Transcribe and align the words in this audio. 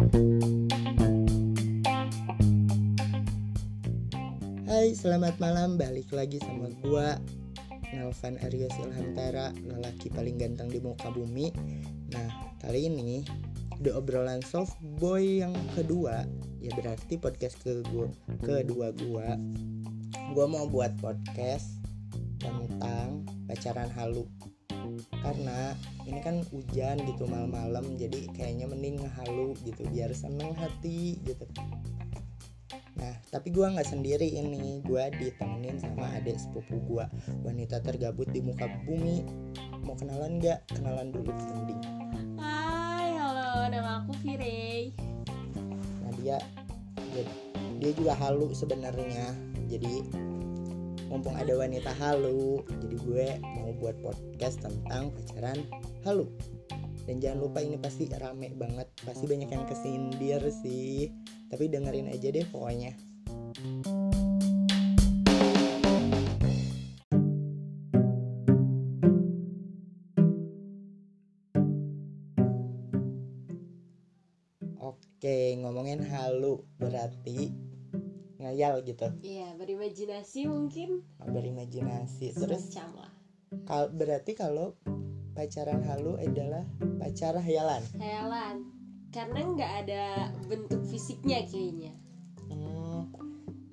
Hai, 0.00 0.08
selamat 4.96 5.36
malam. 5.36 5.76
Balik 5.76 6.08
lagi 6.16 6.40
sama 6.40 6.72
gua 6.80 7.20
Nelvan 7.92 8.40
Aryo 8.40 8.72
Silhantara, 8.72 9.52
lelaki 9.60 10.08
paling 10.08 10.40
ganteng 10.40 10.72
di 10.72 10.80
muka 10.80 11.12
bumi. 11.12 11.52
Nah, 12.16 12.56
kali 12.64 12.88
ini 12.88 13.28
di 13.76 13.92
obrolan 13.92 14.40
soft 14.40 14.80
boy 14.80 15.44
yang 15.44 15.52
kedua, 15.76 16.24
ya 16.64 16.72
berarti 16.72 17.20
podcast 17.20 17.60
ke 17.60 17.84
gua, 17.92 18.08
kedua 18.40 18.96
gua. 19.04 19.36
Gua 20.32 20.46
mau 20.48 20.64
buat 20.64 20.96
podcast 21.04 21.76
tentang 22.40 23.28
pacaran 23.44 23.92
halu. 23.92 24.24
Karena 25.08 25.72
ini 26.04 26.20
kan 26.20 26.44
hujan 26.52 27.00
gitu 27.04 27.24
malam-malam, 27.24 27.96
jadi 27.96 28.28
kayaknya 28.36 28.66
mending 28.68 29.00
halu 29.20 29.56
gitu 29.64 29.84
biar 29.88 30.12
seneng 30.12 30.52
hati 30.56 31.20
gitu. 31.24 31.48
Nah, 33.00 33.16
tapi 33.32 33.48
gua 33.48 33.72
nggak 33.72 33.88
sendiri 33.88 34.28
ini. 34.28 34.84
Gua 34.84 35.08
ditemenin 35.08 35.80
sama 35.80 36.12
adik 36.20 36.36
sepupu 36.36 36.76
gua, 36.84 37.08
wanita 37.40 37.80
tergabut 37.80 38.28
di 38.28 38.44
muka 38.44 38.68
bumi. 38.84 39.24
Mau 39.86 39.96
kenalan 39.96 40.36
nggak? 40.36 40.68
Kenalan 40.68 41.08
dulu 41.08 41.32
mending. 41.32 41.80
Hai, 42.36 43.16
halo, 43.16 43.72
nama 43.72 44.04
aku 44.04 44.12
Firey. 44.20 44.92
Nah, 46.04 46.12
dia 46.20 46.36
dia, 47.16 47.24
dia 47.80 47.90
juga 47.96 48.12
halu 48.20 48.52
sebenarnya. 48.52 49.32
Jadi 49.70 50.04
mumpung 51.10 51.34
ada 51.34 51.58
wanita 51.58 51.90
halu, 51.98 52.62
jadi 52.86 52.96
gue 53.02 53.26
mau 53.42 53.74
buat 53.82 53.98
podcast 53.98 54.62
tentang 54.62 55.10
pacaran 55.10 55.58
halu. 56.06 56.30
Dan 57.02 57.18
jangan 57.18 57.50
lupa 57.50 57.58
ini 57.58 57.74
pasti 57.82 58.06
rame 58.06 58.54
banget, 58.54 58.86
pasti 59.02 59.26
banyak 59.26 59.50
yang 59.50 59.66
kesindir 59.66 60.38
sih. 60.62 61.10
Tapi 61.50 61.66
dengerin 61.66 62.14
aja 62.14 62.30
deh 62.30 62.46
pokoknya. 62.46 62.94
Oke, 74.78 75.58
ngomongin 75.58 76.06
halu 76.06 76.62
berarti 76.78 77.69
ngayal 78.40 78.80
gitu, 78.82 79.06
Iya, 79.20 79.52
berimajinasi 79.60 80.48
mungkin 80.48 81.04
berimajinasi. 81.20 82.32
Terus 82.32 82.72
semacam 82.72 83.04
lah. 83.04 83.12
kal 83.68 83.92
berarti 83.92 84.32
kalau 84.32 84.74
pacaran 85.36 85.84
halu 85.84 86.16
adalah 86.16 86.64
pacar 86.98 87.36
hayalan. 87.38 87.82
Hayalan. 88.00 88.56
Karena 89.10 89.40
nggak 89.42 89.72
ada 89.86 90.04
bentuk 90.46 90.86
fisiknya 90.86 91.42
kayaknya. 91.44 91.92
Hmm, 92.46 93.10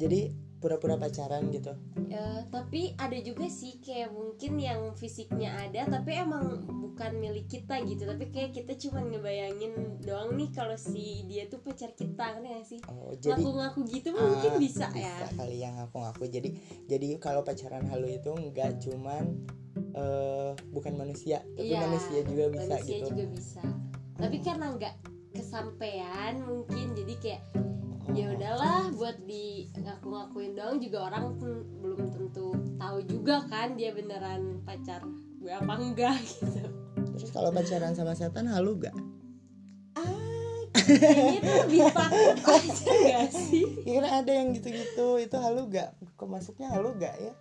jadi 0.01 0.33
pura-pura 0.58 0.97
pacaran 0.97 1.47
gitu. 1.50 1.69
Eh, 2.08 2.41
tapi 2.50 2.97
ada 2.97 3.17
juga 3.22 3.45
sih 3.45 3.77
kayak 3.77 4.09
mungkin 4.09 4.58
yang 4.58 4.94
fisiknya 4.94 5.53
ada 5.53 5.86
tapi 5.88 6.17
emang 6.17 6.66
bukan 6.81 7.13
milik 7.22 7.45
kita 7.45 7.77
gitu 7.86 8.09
tapi 8.09 8.33
kayak 8.33 8.58
kita 8.58 8.73
cuma 8.80 9.05
ngebayangin 9.05 10.02
doang 10.02 10.33
nih 10.33 10.50
kalau 10.50 10.73
si 10.73 11.22
dia 11.30 11.45
tuh 11.45 11.61
pacar 11.61 11.94
kita 11.94 12.41
gak 12.41 12.66
sih 12.66 12.81
Oh, 12.89 13.13
jadi 13.13 13.38
ngaku-ngaku 13.38 13.80
gitu 13.85 14.09
mungkin 14.11 14.52
Ah, 14.52 14.58
bisa, 14.58 14.85
ya 14.97 15.30
kali 15.38 15.61
yang 15.61 15.78
ngaku-ngaku. 15.78 16.25
Jadi 16.25 16.50
jadi 16.89 17.08
kalau 17.22 17.45
pacaran 17.45 17.85
halu 17.85 18.17
itu 18.17 18.33
nggak 18.33 18.81
cuman 18.81 19.23
eh 19.94 20.52
bukan 20.73 20.94
manusia, 20.97 21.45
tapi 21.53 21.69
Iya, 21.69 21.85
manusia 21.85 22.19
juga 22.25 22.44
bisa 22.50 22.66
manusia 22.66 22.97
gitu. 22.97 23.08
juga 23.13 23.25
bisa 23.30 23.61
tapi 24.17 24.41
karena 24.41 24.73
nggak 24.73 24.95
kesampaian 25.31 26.33
mungkin 26.41 26.97
jadi 26.97 27.13
kayak 27.22 27.41
ya 28.16 28.31
udahlah 28.31 28.91
buat 28.95 29.17
di 29.27 29.67
ngaku-ngakuin 29.75 30.55
doang 30.55 30.77
juga 30.80 31.11
orang 31.11 31.36
pun 31.36 31.52
belum 31.83 32.02
tentu 32.12 32.56
tahu 32.79 33.00
juga 33.03 33.44
kan 33.51 33.75
dia 33.75 33.91
beneran 33.91 34.63
pacar 34.63 35.03
gue 35.38 35.51
apa 35.51 35.73
enggak 35.75 36.16
gitu 36.23 36.63
Terus 37.18 37.34
kalau 37.34 37.50
pacaran 37.50 37.97
sama 37.97 38.13
setan 38.13 38.45
halu 38.45 38.78
gak? 38.78 38.94
ah 39.97 40.62
kayaknya 40.69 41.41
itu 41.41 41.51
lebih 41.66 41.81
takut 41.90 42.38
aja 42.45 42.94
gak 42.94 43.29
sih 43.34 43.66
Ya 43.90 43.91
kan 43.97 44.06
ada 44.22 44.31
yang 44.38 44.53
gitu-gitu, 44.53 45.07
itu 45.18 45.35
halu 45.41 45.66
gak? 45.74 45.97
Kok 46.13 46.29
masuknya 46.29 46.69
halu 46.69 46.94
gak 47.01 47.18
ya? 47.18 47.34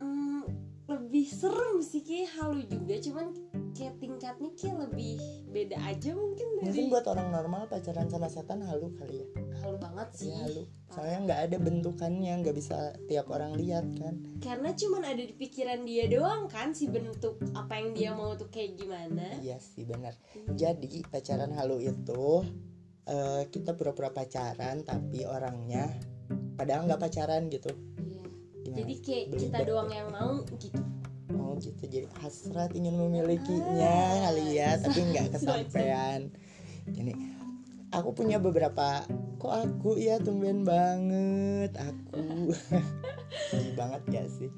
Hmm, 0.00 0.48
lebih 0.88 1.28
serem 1.28 1.84
sih 1.84 2.00
kayak 2.00 2.32
halu 2.40 2.64
juga 2.64 2.96
cuman 2.96 3.26
kayak 3.72 3.94
tingkatnya 3.98 4.50
kayak 4.52 4.76
lebih 4.84 5.16
beda 5.48 5.76
aja 5.82 6.10
mungkin 6.12 6.46
dari 6.56 6.66
Mungkin 6.68 6.84
buat 6.88 7.06
orang 7.08 7.28
normal 7.28 7.62
pacaran 7.66 8.06
sama 8.06 8.28
setan 8.28 8.60
halu 8.62 8.92
kali 8.96 9.24
ya. 9.24 9.26
halu 9.60 9.76
banget 9.78 10.08
sih 10.12 10.28
Ya 10.28 10.44
halu. 10.44 10.62
Soalnya 10.92 11.18
nggak 11.24 11.40
ada 11.48 11.56
bentukannya, 11.56 12.32
nggak 12.44 12.52
bisa 12.52 12.76
tiap 13.08 13.32
orang 13.32 13.56
lihat 13.56 13.88
kan. 13.96 14.14
karena 14.38 14.70
cuman 14.72 15.02
ada 15.02 15.22
di 15.22 15.32
pikiran 15.32 15.80
dia 15.82 16.04
doang 16.04 16.46
kan 16.46 16.70
si 16.70 16.84
bentuk 16.86 17.40
apa 17.56 17.80
yang 17.80 17.88
dia 17.92 18.10
mau 18.12 18.34
tuh 18.34 18.52
kayak 18.52 18.76
gimana 18.76 19.40
Iya 19.40 19.56
sih 19.56 19.88
benar. 19.88 20.12
Jadi 20.52 21.00
pacaran 21.08 21.56
halu 21.56 21.80
itu 21.80 22.44
eh, 23.04 23.42
kita 23.48 23.72
pura-pura 23.72 24.12
pacaran 24.12 24.84
tapi 24.84 25.24
orangnya 25.24 25.88
padahal 26.54 26.84
nggak 26.84 27.00
pacaran 27.00 27.48
gitu. 27.48 27.72
Iya. 27.98 28.22
Gimana? 28.62 28.76
jadi 28.78 28.94
kayak 29.00 29.24
Belibet 29.26 29.42
kita 29.48 29.58
doang 29.64 29.90
yang 29.90 30.08
mau 30.12 30.32
gitu 30.54 30.80
gitu 31.62 31.82
jadi 31.86 32.10
hasrat 32.18 32.74
ingin 32.74 32.98
memilikinya 32.98 34.26
kali 34.26 34.58
ya 34.58 34.74
tapi 34.82 34.98
nggak 35.14 35.38
kesampaian. 35.38 36.28
Ini 36.90 37.14
aku 37.94 38.10
punya 38.16 38.42
beberapa 38.42 39.06
kok 39.38 39.54
aku 39.54 39.94
ya 40.02 40.18
tumben 40.18 40.66
banget 40.66 41.70
aku. 41.78 42.50
Banget 43.78 44.02
ya 44.10 44.24
sih? 44.26 44.50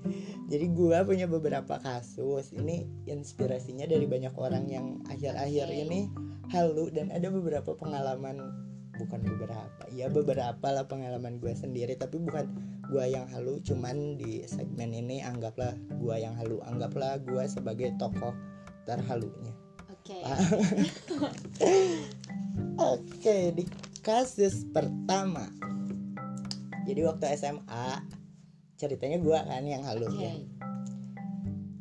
Jadi 0.48 0.66
gua 0.72 1.04
punya 1.04 1.28
beberapa 1.28 1.78
kasus 1.78 2.50
ini 2.56 2.88
inspirasinya 3.06 3.84
dari 3.84 4.08
banyak 4.08 4.34
orang 4.34 4.64
yang 4.66 5.04
akhir-akhir 5.06 5.68
ini 5.70 6.10
halu 6.50 6.90
dan 6.90 7.12
ada 7.12 7.30
beberapa 7.30 7.76
pengalaman 7.76 8.40
bukan 9.00 9.20
beberapa 9.22 9.84
ya 9.90 10.06
beberapa 10.06 10.66
lah 10.70 10.86
pengalaman 10.86 11.42
gue 11.42 11.52
sendiri 11.54 11.98
tapi 11.98 12.22
bukan 12.22 12.46
gua 12.88 13.08
yang 13.08 13.26
halu 13.32 13.58
cuman 13.64 14.20
di 14.20 14.44
segmen 14.44 14.92
ini 14.92 15.24
anggaplah 15.24 15.74
gua 15.98 16.20
yang 16.20 16.36
halu 16.36 16.60
anggaplah 16.68 17.16
gua 17.24 17.48
sebagai 17.48 17.96
tokoh 17.96 18.36
terhalunya 18.84 19.52
oke 19.88 20.16
Ah. 20.22 20.38
Oke, 22.74 23.54
di 23.54 23.64
kasus 24.02 24.66
pertama. 24.70 25.46
Jadi 26.84 27.00
waktu 27.06 27.34
SMA 27.38 28.02
ceritanya 28.78 29.18
gua 29.22 29.46
kan 29.46 29.62
yang 29.64 29.86
halu 29.86 30.10
oke 30.10 30.18
ya. 30.18 30.34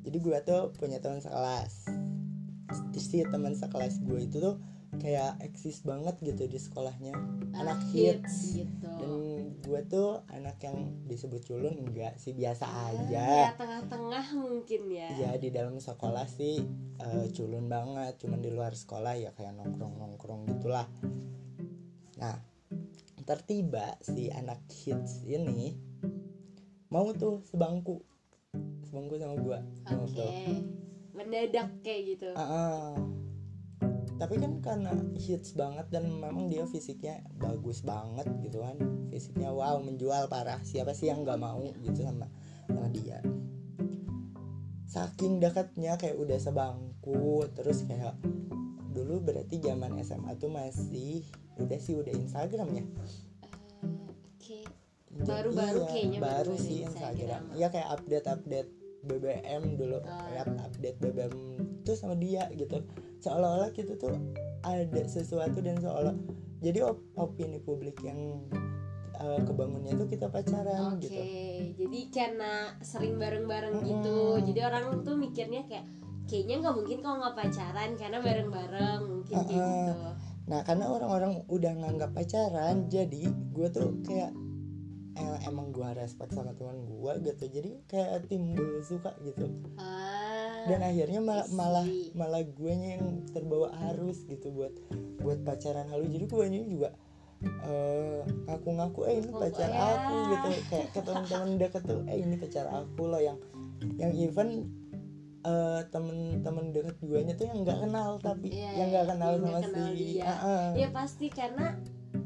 Jadi 0.06 0.18
gua 0.22 0.42
tuh 0.46 0.70
punya 0.78 1.02
teman 1.02 1.22
sekelas. 1.22 1.90
Si 2.98 3.22
teman 3.26 3.58
sekelas 3.58 4.02
gue 4.02 4.26
itu 4.26 4.38
tuh 4.42 4.58
kayak 5.02 5.40
eksis 5.42 5.82
banget 5.82 6.16
gitu 6.22 6.46
di 6.46 6.60
sekolahnya. 6.60 7.14
Anak 7.54 7.80
hits. 7.94 8.58
gitu 8.58 8.90
Dan 9.00 9.12
gue 9.64 9.82
tuh 9.88 10.22
anak 10.30 10.60
yang 10.62 10.92
disebut 11.08 11.42
culun 11.44 11.76
enggak 11.80 12.18
sih 12.18 12.36
biasa 12.36 12.66
ya 12.66 12.90
aja. 12.92 13.28
tengah-tengah 13.56 14.26
mungkin 14.36 14.82
ya 14.92 15.10
Ya 15.18 15.32
di 15.40 15.50
dalam 15.50 15.80
sekolah 15.80 16.28
sih 16.28 16.62
eh, 17.00 17.26
culun 17.32 17.68
banget, 17.68 18.20
cuman 18.20 18.40
di 18.40 18.52
luar 18.52 18.76
sekolah 18.76 19.16
ya 19.16 19.32
kayak 19.34 19.56
nongkrong-nongkrong 19.56 20.46
gitulah. 20.50 20.86
Nah, 22.20 22.38
tertiba 23.24 23.96
si 24.00 24.28
anak 24.30 24.60
hits 24.70 25.24
ini 25.24 25.74
mau 26.92 27.10
tuh 27.16 27.42
sebangku, 27.50 28.04
sebangku 28.86 29.18
sama 29.18 29.34
oke 29.40 30.14
tuh. 30.14 30.62
mendadak 31.14 31.70
kayak 31.82 32.18
gitu 32.18 32.30
Ah, 32.36 32.44
ah. 32.44 32.94
Tapi 34.18 34.36
kan 34.40 34.62
karena 34.62 34.94
hits 35.18 35.58
banget 35.58 35.90
dan 35.90 36.08
memang 36.08 36.48
dia 36.48 36.64
fisiknya 36.70 37.20
bagus 37.38 37.82
banget 37.82 38.30
gitu 38.46 38.62
kan, 38.62 38.78
fisiknya 39.10 39.50
wow 39.52 39.82
menjual 39.82 40.30
parah. 40.30 40.62
Siapa 40.62 40.94
sih 40.96 41.10
yang 41.10 41.26
nggak 41.26 41.40
mau 41.42 41.66
gitu 41.82 42.06
sama 42.06 42.30
sama 42.70 42.88
dia? 42.94 43.20
Saking 44.88 45.42
dekatnya 45.42 45.98
kayak 45.98 46.22
udah 46.22 46.38
sebangku, 46.38 47.50
terus 47.58 47.82
kayak 47.90 48.14
dulu 48.94 49.26
berarti 49.26 49.58
zaman 49.58 49.98
SMA 50.06 50.38
tuh 50.38 50.54
masih 50.54 51.26
udah 51.58 51.80
sih 51.82 51.98
udah 51.98 52.14
Instagram 52.14 52.70
ya. 52.78 52.86
Baru-baru 55.24 55.86
iya, 55.86 55.90
kayaknya 55.90 56.20
baru 56.20 56.54
sih 56.58 56.78
Instagram. 56.84 57.14
Instagram. 57.14 57.44
Iya 57.54 57.68
kayak 57.70 57.90
update-update 57.96 58.70
BBM 59.04 59.64
dulu, 59.78 59.98
kayak 60.04 60.48
update 60.58 60.98
BBM 61.00 61.36
tuh 61.84 61.96
sama 62.00 62.16
dia 62.16 62.48
gitu. 62.56 62.82
Seolah-olah 63.20 63.72
kita 63.76 64.00
tuh 64.00 64.16
ada 64.64 65.04
sesuatu 65.06 65.60
dan 65.60 65.78
seolah 65.80 66.16
jadi 66.64 66.88
op- 66.88 67.04
opini 67.20 67.60
publik 67.60 68.00
yang 68.02 68.48
eh, 69.20 69.40
kebangunnya 69.44 69.94
tuh 70.00 70.08
kita 70.08 70.32
pacaran 70.32 70.98
Oke, 70.98 71.06
gitu. 71.06 71.22
jadi 71.86 72.00
karena 72.10 72.52
sering 72.82 73.20
bareng-bareng 73.20 73.84
Mm-mm. 73.84 73.90
gitu, 73.92 74.20
jadi 74.52 74.72
orang 74.72 75.04
tuh 75.06 75.16
mikirnya 75.20 75.68
kayak 75.70 75.86
kayaknya 76.26 76.64
nggak 76.64 76.76
mungkin 76.80 76.98
kalau 77.04 77.18
nggak 77.20 77.36
pacaran 77.36 77.90
karena 78.00 78.18
bareng-bareng 78.24 79.02
mungkin 79.04 79.36
kayak 79.44 79.60
Uh-uh. 79.60 79.76
gitu. 79.92 79.94
nah 80.44 80.60
karena 80.64 80.86
orang-orang 80.92 81.34
udah 81.48 81.72
nganggap 81.84 82.12
pacaran 82.16 82.88
jadi 82.92 83.24
gue 83.28 83.68
tuh 83.72 84.00
kayak 84.04 84.32
eh, 85.14 85.38
emang 85.48 85.72
gue 85.76 85.88
respect 85.96 86.32
sama 86.36 86.52
teman 86.56 86.84
gue 86.84 87.14
gitu 87.28 87.44
jadi 87.48 87.72
kayak 87.88 88.28
timbul 88.28 88.82
suka 88.84 89.14
gitu 89.24 89.46
ah 89.80 90.13
dan 90.68 90.80
akhirnya 90.82 91.20
malah 91.20 91.46
I 91.46 91.50
see. 91.50 91.58
malah 91.58 91.88
malah 92.16 92.42
gue 92.46 92.72
yang 92.74 93.04
terbawa 93.32 93.68
arus 93.94 94.24
gitu 94.28 94.52
buat 94.54 94.74
buat 95.20 95.40
pacaran 95.44 95.88
halu 95.92 96.08
jadi 96.08 96.26
gue 96.28 96.46
juga 96.68 96.90
eh, 97.44 98.22
ngaku-ngaku 98.48 99.00
eh 99.08 99.16
ini 99.20 99.32
pacar 99.32 99.70
ya. 99.70 99.84
aku 99.84 100.16
gitu 100.32 100.48
kayak 100.72 100.88
ke 100.96 101.00
teman-teman 101.04 101.50
deket 101.60 101.84
tuh 101.84 102.02
eh 102.08 102.18
ini 102.20 102.36
pacar 102.40 102.66
aku 102.72 103.04
loh 103.08 103.20
yang 103.20 103.38
yang 104.00 104.12
even 104.16 104.72
eh, 105.44 105.82
temen-temen 105.92 106.72
deket 106.72 106.96
gue 107.04 107.20
nya 107.20 107.34
tuh 107.36 107.46
yang 107.52 107.60
nggak 107.68 107.80
kenal 107.84 108.10
tapi 108.24 108.48
Iya, 108.48 108.72
yang 108.80 108.88
nggak 108.96 109.06
iya, 109.06 109.12
kenal 109.12 109.32
yang 109.32 109.44
sama 109.44 109.60
kenal 109.60 109.88
si 109.92 109.96
dia. 110.00 110.24
Ah, 110.24 110.32
ah. 110.40 110.68
ya 110.76 110.88
pasti 110.96 111.28
karena 111.28 111.68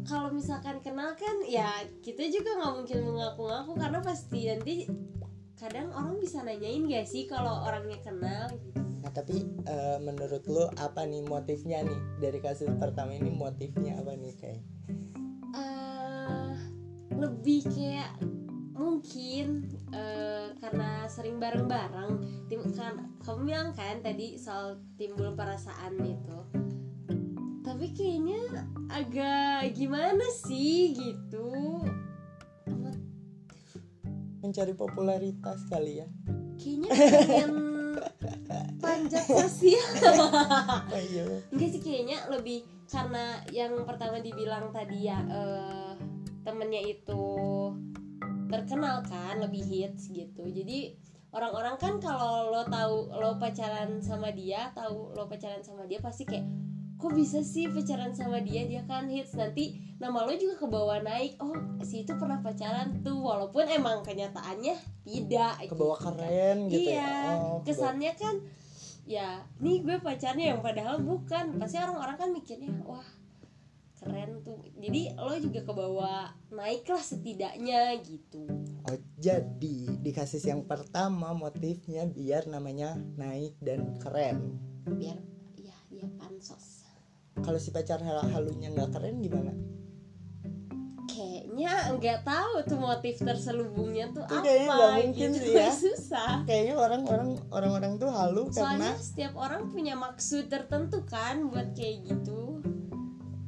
kalau 0.08 0.30
misalkan 0.32 0.78
kenal 0.80 1.12
kan 1.18 1.36
ya 1.44 1.68
kita 2.00 2.24
juga 2.32 2.56
nggak 2.62 2.74
mungkin 2.80 2.98
mengaku-ngaku 3.08 3.72
karena 3.76 4.00
pasti 4.00 4.40
nanti 4.48 4.76
kadang 5.58 5.90
orang 5.90 6.22
bisa 6.22 6.46
nanyain 6.46 6.86
gak 6.86 7.10
sih 7.10 7.26
kalau 7.26 7.66
orangnya 7.66 7.98
kenal 8.06 8.46
gitu. 8.54 8.78
Nah 9.02 9.10
tapi 9.10 9.42
eh, 9.66 9.98
menurut 9.98 10.46
lo 10.46 10.70
apa 10.78 11.04
nih 11.10 11.26
motifnya 11.26 11.82
nih 11.82 12.00
dari 12.22 12.38
kasus 12.38 12.70
pertama 12.78 13.18
ini 13.18 13.34
motifnya 13.34 13.98
apa 13.98 14.14
nih 14.14 14.34
kayak? 14.38 14.64
eh 15.58 16.54
lebih 17.18 17.66
kayak 17.74 18.14
mungkin 18.78 19.66
eh, 19.90 20.54
karena 20.62 21.10
sering 21.10 21.42
bareng-bareng 21.42 22.46
tim 22.46 22.62
kan 22.78 23.10
kamu 23.26 23.50
bilang 23.50 23.70
kan 23.74 23.98
tadi 24.06 24.38
soal 24.38 24.78
timbul 25.02 25.34
perasaan 25.34 25.98
itu 26.06 26.40
tapi 27.66 27.92
kayaknya 27.92 28.64
agak 28.94 29.74
gimana 29.74 30.24
sih 30.46 30.94
gitu 30.94 31.82
mencari 34.48 34.74
popularitas 34.74 35.68
kali 35.68 36.00
ya? 36.02 36.08
kayaknya 36.58 36.90
pengen 36.90 37.52
panjat 38.82 39.26
sosial 39.26 39.88
Oh 40.94 41.02
iya. 41.02 41.24
enggak 41.54 41.70
sih 41.70 41.82
kayaknya 41.82 42.18
lebih 42.34 42.66
karena 42.88 43.44
yang 43.54 43.84
pertama 43.84 44.18
dibilang 44.24 44.72
tadi 44.74 45.12
ya 45.12 45.20
eh, 45.28 45.94
temennya 46.42 46.82
itu 46.88 47.26
terkenal 48.48 49.04
kan 49.06 49.44
lebih 49.44 49.62
hits 49.68 50.08
gitu 50.08 50.48
jadi 50.48 50.96
orang-orang 51.36 51.76
kan 51.76 51.94
kalau 52.00 52.50
lo 52.50 52.64
tahu 52.66 53.12
lo 53.12 53.36
pacaran 53.36 54.00
sama 54.00 54.32
dia 54.32 54.72
tahu 54.72 55.12
lo 55.14 55.28
pacaran 55.28 55.60
sama 55.60 55.84
dia 55.84 56.00
pasti 56.00 56.24
kayak 56.24 56.48
kok 56.98 57.14
bisa 57.14 57.40
sih 57.40 57.70
pacaran 57.70 58.12
sama 58.12 58.42
dia? 58.42 58.66
Dia 58.66 58.82
kan 58.84 59.06
hits. 59.06 59.34
Nanti 59.34 59.78
nama 59.98 60.26
lo 60.26 60.34
juga 60.34 60.58
ke 60.58 60.68
bawah 60.68 60.98
naik. 61.00 61.38
Oh 61.38 61.54
si 61.82 62.02
itu 62.02 62.14
pernah 62.14 62.42
pacaran 62.42 63.02
tuh. 63.02 63.18
Walaupun 63.18 63.70
emang 63.70 64.02
kenyataannya 64.02 64.76
tidak 65.06 65.54
Ke 65.66 65.76
bawah 65.78 65.96
gitu 65.96 66.10
kan. 66.10 66.14
keren 66.18 66.58
gitu 66.68 66.90
iya 66.90 66.98
ya. 66.98 67.08
Oh, 67.08 67.22
ke 67.22 67.38
bawah- 67.38 67.64
kesannya 67.64 68.14
kan 68.18 68.36
ya 69.08 69.40
nih 69.64 69.78
gue 69.80 69.98
pacarnya 70.02 70.46
yang 70.52 70.62
padahal 70.62 70.98
bukan. 71.00 71.56
Pasti 71.56 71.78
orang-orang 71.78 72.18
kan 72.18 72.30
mikirnya 72.34 72.74
wah 72.84 73.06
keren 73.98 74.42
tuh. 74.42 74.62
Jadi 74.76 75.02
lo 75.14 75.34
juga 75.38 75.62
ke 75.62 75.74
bawah 75.74 76.22
naik 76.50 76.86
lah 76.86 77.02
setidaknya 77.02 77.98
gitu. 78.02 78.46
Oh 78.84 78.98
jadi 79.18 79.78
di 80.00 80.12
kasus 80.12 80.42
yang 80.44 80.64
pertama 80.64 81.34
motifnya 81.34 82.06
biar 82.06 82.46
namanya 82.46 82.94
naik 83.16 83.54
dan 83.60 83.98
keren. 83.98 84.58
biar 84.88 85.20
ya 85.60 85.76
dia 85.92 86.08
pansos 86.16 86.67
Kalau 87.42 87.60
si 87.62 87.70
pacar 87.70 88.02
hal- 88.02 88.30
halunya 88.30 88.70
nggak 88.72 88.90
keren 88.94 89.22
gimana? 89.22 89.54
kayaknya 91.08 91.98
nggak 91.98 92.20
tahu 92.22 92.54
tuh 92.70 92.78
motif 92.78 93.18
terselubungnya 93.18 94.14
tuh 94.14 94.22
Itu 94.30 94.38
apa 94.38 94.44
kayaknya 94.46 94.68
nggak 94.70 94.92
mungkin 95.02 95.30
gitu 95.34 95.42
sih 95.50 95.56
ya. 95.58 95.70
susah 95.90 96.32
Kayaknya 96.46 96.76
orang-orang 96.78 97.30
orang-orang 97.50 97.92
tuh 97.98 98.10
halu 98.14 98.44
karena 98.54 98.54
soalnya 98.54 98.94
setiap 99.02 99.34
orang 99.34 99.62
punya 99.74 99.98
maksud 99.98 100.46
tertentu 100.46 101.02
kan 101.10 101.50
buat 101.50 101.74
kayak 101.74 102.06
gitu 102.06 102.62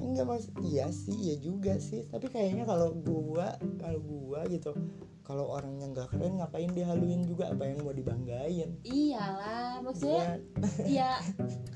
enggak 0.01 0.25
mas 0.25 0.49
iya 0.65 0.89
sih 0.89 1.13
iya 1.13 1.35
juga 1.37 1.77
sih 1.77 2.01
tapi 2.09 2.33
kayaknya 2.33 2.65
kalau 2.65 2.97
gua 2.97 3.53
kalau 3.77 4.01
gua 4.01 4.41
gitu 4.49 4.73
kalau 5.29 5.45
orangnya 5.45 5.85
nggak 5.93 6.09
keren 6.09 6.41
ngapain 6.41 6.73
dihaluin 6.73 7.21
juga 7.29 7.53
apa 7.53 7.69
yang 7.69 7.85
mau 7.85 7.93
dibanggain 7.93 8.81
iyalah 8.81 9.77
maksudnya 9.85 10.41
Iya. 10.81 10.89
ya 11.05 11.11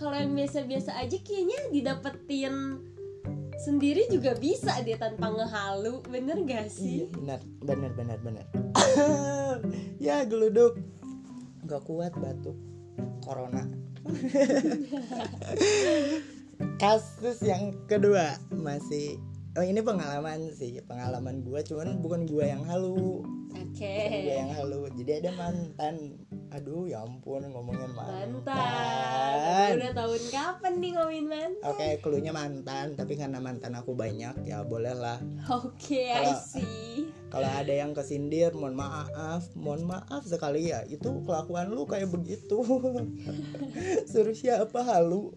kalau 0.01 0.17
yang 0.17 0.33
biasa-biasa 0.33 0.97
aja 0.97 1.13
kayaknya 1.21 1.69
didapetin 1.69 2.81
sendiri 3.61 4.09
juga 4.09 4.33
bisa 4.41 4.73
dia 4.81 4.97
tanpa 4.97 5.29
ngehalu 5.29 6.01
bener 6.09 6.41
gak 6.49 6.65
Iya 6.65 6.73
sih 6.73 6.97
benar 7.13 7.39
benar 7.61 7.93
benar 7.93 8.17
benar. 8.25 8.45
ya 10.09 10.25
geluduk 10.25 10.81
nggak 11.63 11.81
kuat 11.85 12.11
batuk 12.17 12.57
corona. 13.21 13.69
Kasus 16.81 17.39
yang 17.45 17.77
kedua 17.85 18.35
masih 18.51 19.21
oh 19.53 19.63
ini 19.63 19.81
pengalaman 19.85 20.49
sih 20.51 20.81
pengalaman 20.83 21.45
gua 21.45 21.61
cuman 21.61 22.01
bukan 22.01 22.25
gua 22.25 22.45
yang 22.49 22.63
halu. 22.65 23.21
Oke. 23.53 23.85
Bukan 23.85 24.19
gua 24.25 24.35
yang 24.35 24.51
halu. 24.57 24.81
Jadi 24.97 25.11
ada 25.23 25.31
mantan. 25.37 25.95
Aduh 26.53 26.85
ya 26.85 27.01
ampun 27.01 27.49
ngomongin 27.49 27.89
mantan, 27.97 28.29
mantan. 28.45 29.73
Udah 29.73 29.91
tahun 29.97 30.21
kapan 30.29 30.73
nih 30.77 30.91
ngomongin 30.93 31.25
mantan? 31.25 31.65
Oke, 31.65 31.87
klunya 31.97 32.29
mantan, 32.29 32.93
tapi 32.93 33.17
karena 33.17 33.41
mantan 33.41 33.73
aku 33.73 33.97
banyak, 33.97 34.45
ya 34.45 34.61
bolehlah. 34.61 35.17
oke 35.49 35.97
I 35.97 36.13
Kalau- 36.13 36.45
see. 36.45 37.09
Kalau 37.33 37.49
ada 37.49 37.73
yang 37.73 37.97
kesindir, 37.97 38.53
mohon 38.53 38.77
maaf, 38.77 39.49
mohon 39.57 39.89
maaf 39.89 40.21
sekali 40.21 40.69
ya. 40.69 40.85
Itu 40.85 41.25
kelakuan 41.25 41.73
lu 41.73 41.89
kayak 41.89 42.13
begitu. 42.13 42.61
Suruh 44.13 44.37
siapa 44.37 44.85
halu? 44.85 45.33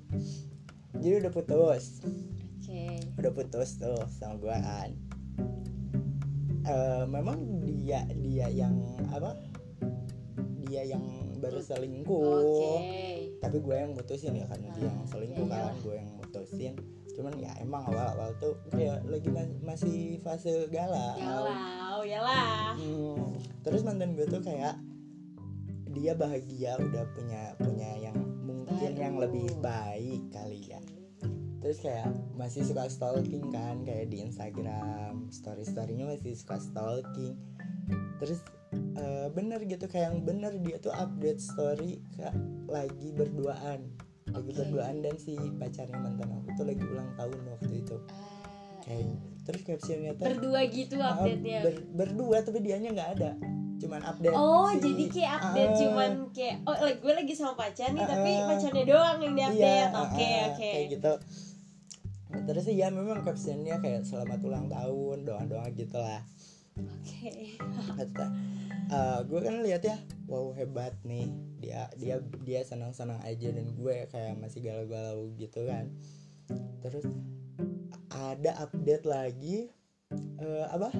Jadi 1.00 1.24
udah 1.24 1.32
putus, 1.32 2.04
udah 3.16 3.32
putus 3.32 3.76
tuh 3.76 3.96
sama 4.12 4.36
gua 4.36 4.56
kan. 4.58 4.90
Eh, 6.66 7.04
memang 7.06 7.38
dia 7.62 8.02
dia 8.12 8.46
yang 8.48 8.74
apa? 9.08 9.38
Dia 10.66 10.82
yang 10.84 11.04
baru 11.36 11.60
selingkuh. 11.60 12.16
oke 12.16 12.74
tapi 13.36 13.60
gue 13.60 13.76
yang 13.76 13.92
mutusin 13.92 14.32
ya 14.34 14.48
karena 14.48 14.72
dia 14.74 14.88
yang 14.88 15.04
selingkuh 15.06 15.44
iya, 15.44 15.52
kan 15.68 15.74
gue 15.78 15.94
yang 15.94 16.10
mutusin 16.16 16.74
cuman 17.12 17.32
ya 17.36 17.52
emang 17.60 17.84
awal-awal 17.84 18.32
tuh 18.36 18.56
kayak 18.72 19.04
lagi 19.06 19.28
ma- 19.28 19.56
masih 19.62 20.16
fase 20.20 20.66
galau 20.72 21.14
yalah 21.20 22.00
yalah 22.02 22.72
Hmm, 22.74 23.36
terus 23.60 23.84
mantan 23.84 24.16
gue 24.16 24.24
tuh 24.24 24.40
kayak 24.40 24.80
dia 25.92 26.12
bahagia 26.12 26.76
udah 26.76 27.04
punya 27.12 27.54
punya 27.56 27.90
yang 28.00 28.16
mungkin 28.42 28.90
Baru. 28.92 29.00
yang 29.00 29.14
lebih 29.20 29.46
baik 29.60 30.22
kali 30.32 30.60
ya 30.66 30.80
terus 31.58 31.78
kayak 31.78 32.06
masih 32.32 32.62
suka 32.62 32.86
stalking 32.86 33.48
kan 33.48 33.82
kayak 33.82 34.06
di 34.06 34.20
Instagram 34.20 35.28
story 35.30 35.62
storynya 35.62 36.06
masih 36.06 36.32
suka 36.32 36.56
stalking. 36.58 37.34
Terus 38.16 38.40
eh, 38.94 39.28
bener 39.28 39.60
gitu 39.62 39.84
kayak 39.84 40.10
yang 40.10 40.18
bener 40.22 40.52
dia 40.58 40.76
tuh 40.76 40.90
update 40.90 41.38
story 41.38 41.98
kayak 42.12 42.36
lagi 42.66 43.10
berduaan. 43.10 43.88
Lagi 44.26 44.50
berduaan 44.52 45.00
dan 45.00 45.14
si 45.16 45.32
pacarnya 45.54 45.96
mantan 45.96 46.28
aku 46.34 46.48
tuh 46.54 46.64
lagi 46.64 46.82
ulang 46.82 47.10
tahun 47.14 47.38
waktu 47.48 47.72
itu. 47.78 47.96
Ah, 48.06 48.78
kayak 48.82 49.06
terus 49.42 49.62
captionnya 49.62 50.12
tuh 50.12 50.26
berdua 50.26 50.60
gitu 50.66 50.94
ah, 50.98 51.14
update-nya? 51.16 51.60
ber- 51.62 51.86
berdua 51.96 52.36
tapi 52.42 52.58
dianya 52.60 52.90
nggak 52.92 53.10
ada. 53.16 53.30
Cuman 53.76 54.00
update 54.02 54.32
Oh, 54.32 54.72
si- 54.72 54.82
jadi 54.82 55.04
kayak 55.06 55.32
update 55.36 55.68
Ah, 55.68 55.78
cuman 55.78 56.10
kayak 56.32 56.56
oh 56.64 56.76
like 56.80 56.98
gue 56.98 57.12
lagi 57.12 57.32
sama 57.32 57.52
pacar 57.54 57.88
nih 57.88 58.02
tapi 58.02 58.30
Ah, 58.30 58.36
ah. 58.36 58.46
pacarnya 58.48 58.84
doang 58.84 59.18
yang 59.20 59.34
iya, 59.34 59.46
diupdate. 59.46 59.86
ah, 59.86 60.02
Oke, 60.02 60.26
ah, 60.26 60.42
oke. 60.48 60.58
kayak 60.66 60.86
gitu 60.90 61.12
terus 62.44 62.68
ya 62.68 62.92
memang 62.92 63.24
captionnya 63.24 63.80
kayak 63.80 64.04
selamat 64.04 64.40
ulang 64.44 64.66
tahun 64.68 65.24
doa 65.24 65.42
doa 65.48 65.66
gitu 65.72 65.96
lah 65.96 66.20
Oke. 66.76 67.56
kata 67.96 68.26
eh, 68.92 69.18
gue 69.24 69.40
kan 69.40 69.64
lihat 69.64 69.80
ya 69.80 69.96
wow 70.28 70.52
hebat 70.52 70.92
nih. 71.08 71.32
Dia 71.56 71.88
dia 71.96 72.20
dia 72.44 72.60
senang 72.68 72.92
senang 72.92 73.16
aja 73.24 73.48
dan 73.48 73.72
gue 73.72 74.04
kayak 74.12 74.36
masih 74.36 74.60
galau 74.60 74.84
galau 74.84 75.32
gitu 75.40 75.64
kan. 75.64 75.88
Terus 76.84 77.08
ada 78.12 78.60
update 78.60 79.08
lagi 79.08 79.72
eh, 80.36 80.66
apa? 80.68 80.92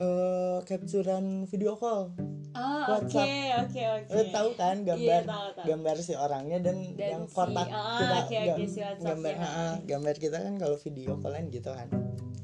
Eh 0.00 0.58
capturean 0.64 1.44
video 1.44 1.76
call 1.76 2.16
Oh, 2.50 2.98
oke, 2.98 3.30
oke, 3.60 3.82
oke. 3.94 4.10
lo 4.10 4.22
tahu 4.28 4.48
kan 4.54 4.82
gambar 4.82 5.22
Iya, 5.22 5.24
tahu, 5.24 5.48
tahu. 5.54 5.66
gambar 5.66 5.96
si 5.98 6.12
orangnya 6.12 6.58
dan, 6.60 6.76
Dan 6.92 7.08
yang 7.08 7.24
si- 7.24 7.32
kontak 7.32 7.68
ah, 7.68 7.94
kita 7.96 8.16
oke, 8.18 8.36
gam- 8.42 8.58
si 8.66 8.80
WhatsApp, 8.80 9.06
gambar 9.06 9.32
ya. 9.32 9.46
ah, 9.46 9.74
gambar 9.80 10.14
kita 10.16 10.36
kan 10.40 10.54
kalau 10.56 10.76
video 10.76 11.12
callan 11.16 11.46
gitu 11.48 11.70
kan 11.70 11.88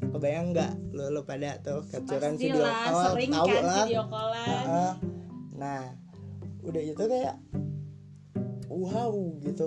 kebayang 0.07 0.47
nggak 0.49 0.73
lo 0.93 1.11
lo 1.11 1.23
pada 1.23 1.59
tuh 1.59 1.83
capturean 1.85 2.35
video 2.35 2.63
Pastilah, 2.63 2.87
call 2.87 3.05
sering 3.11 3.33
tahu 3.35 3.47
kan 3.49 3.63
lah 3.63 3.79
video 3.83 4.03
callan. 4.07 4.65
Nah 5.53 5.83
udah 6.63 6.83
itu 6.85 7.03
kayak 7.03 7.37
wow 8.69 9.13
gitu 9.41 9.67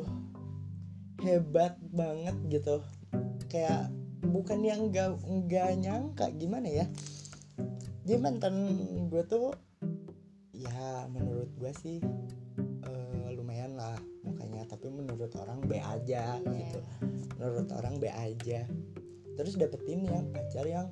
hebat 1.19 1.75
banget 1.85 2.35
gitu 2.49 2.79
kayak 3.45 3.91
bukan 4.23 4.59
yang 4.61 4.87
nggak 4.87 5.19
nggak 5.19 5.69
nyangka 5.77 6.25
gimana 6.33 6.67
ya 6.67 6.85
jadi 8.01 8.17
mantan 8.17 8.55
gue 9.05 9.23
tuh 9.25 9.53
ya 10.59 11.07
menurut 11.07 11.47
gue 11.55 11.71
sih 11.73 11.97
eh, 12.83 13.27
lumayan 13.31 13.73
lah 13.73 13.95
mukanya 14.21 14.67
tapi 14.67 14.91
menurut 14.91 15.31
orang 15.35 15.63
B 15.63 15.79
aja 15.79 16.35
Iya. 16.35 16.43
gitu 16.43 16.79
menurut 17.35 17.69
orang 17.71 17.95
B 17.97 18.05
aja 18.07 18.67
terus 19.33 19.55
dapetin 19.55 20.03
yang 20.03 20.27
pacar 20.29 20.67
yang 20.67 20.87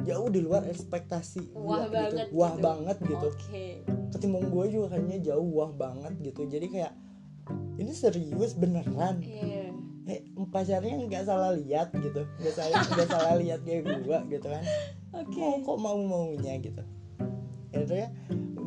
jauh 0.00 0.30
di 0.30 0.40
luar 0.40 0.62
ekspektasi 0.64 1.50
Wah 1.52 1.84
gua 1.84 1.90
banget 1.90 2.10
gitu. 2.22 2.32
wah 2.32 2.54
gitu. 2.54 2.62
banget 2.62 2.96
gitu 3.02 3.28
Oke. 3.28 3.66
ketimbang 4.10 4.46
gue 4.48 4.64
juga 4.70 4.86
kayaknya 4.90 5.18
jauh 5.26 5.48
wah 5.50 5.70
banget 5.70 6.14
gitu 6.22 6.46
jadi 6.46 6.66
kayak 6.66 6.92
ini 7.76 7.92
serius 7.92 8.54
beneran 8.54 9.18
Iya. 9.20 9.74
eh, 10.06 10.20
pacarnya 10.46 11.02
nggak 11.02 11.24
salah 11.24 11.50
lihat 11.52 11.90
gitu 11.92 12.22
nggak 12.38 12.54
salah 12.54 12.78
nggak 12.94 13.08
salah 13.08 13.34
lihat 13.36 13.60
kayak 13.62 13.82
gue 14.00 14.18
gitu 14.30 14.46
kan 14.46 14.64
Oke. 15.12 15.36
mau 15.36 15.58
kok 15.58 15.78
mau 15.78 15.98
maunya 15.98 16.54
gitu 16.58 16.82
akhirnya 17.70 18.08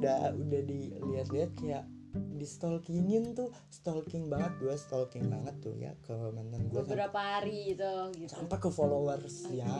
udah 0.03 0.35
udah 0.35 0.61
dilihat-lihat 0.67 1.51
kayak 1.55 1.87
di 2.13 2.45
stalkingin 2.45 3.33
tuh 3.33 3.49
stalking 3.71 4.29
banget 4.29 4.53
gue 4.61 4.75
stalking 4.75 5.31
banget 5.31 5.55
tuh 5.63 5.73
ya 5.79 5.95
ke 6.03 6.13
mantan 6.35 6.69
gue 6.69 6.83
Beberapa 6.85 7.17
hari 7.17 7.73
itu 7.73 7.93
gitu. 8.19 8.29
sampai 8.29 8.57
ke 8.59 8.69
followers 8.69 9.49
Oke. 9.49 9.63
ya 9.63 9.73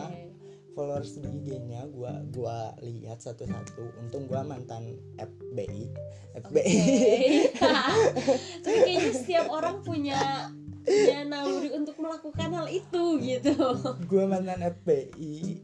followers 0.74 1.14
di 1.14 1.22
IG-nya 1.22 1.86
gua 1.94 2.18
gua 2.34 2.74
lihat 2.82 3.22
satu-satu 3.22 4.02
untung 4.02 4.26
gua 4.26 4.42
mantan 4.42 4.98
FBI 5.14 5.86
FBI 6.34 6.74
Oke. 7.54 7.62
Tapi 8.66 8.78
kayaknya 8.82 9.12
setiap 9.14 9.46
orang 9.54 9.86
punya 9.86 10.50
punya 10.82 11.24
naluri 11.24 11.70
untuk 11.72 11.96
melakukan 12.02 12.50
hal 12.50 12.66
itu 12.66 13.22
gitu. 13.22 13.54
gua 14.10 14.24
mantan 14.26 14.66
FBI 14.66 15.62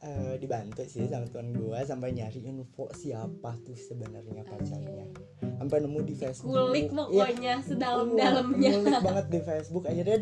eh, 0.00 0.34
dibantu 0.36 0.82
sih 0.82 1.04
sama 1.04 1.26
teman 1.26 1.52
gua 1.54 1.80
sampai 1.82 2.10
nyari 2.10 2.40
info 2.42 2.88
siapa 2.92 3.56
tuh 3.60 3.74
sebenarnya 3.74 4.42
pacarnya. 4.42 5.06
Sampai 5.54 5.78
nemu 5.78 6.00
di 6.02 6.14
Facebook. 6.14 6.50
Kulik 6.50 6.88
Iya, 6.88 6.96
pokoknya 6.96 7.54
sedalam-dalamnya. 7.60 8.70
ngulik 8.74 9.02
banget 9.02 9.26
di 9.28 9.40
Facebook. 9.40 9.84
Akhirnya 9.84 10.18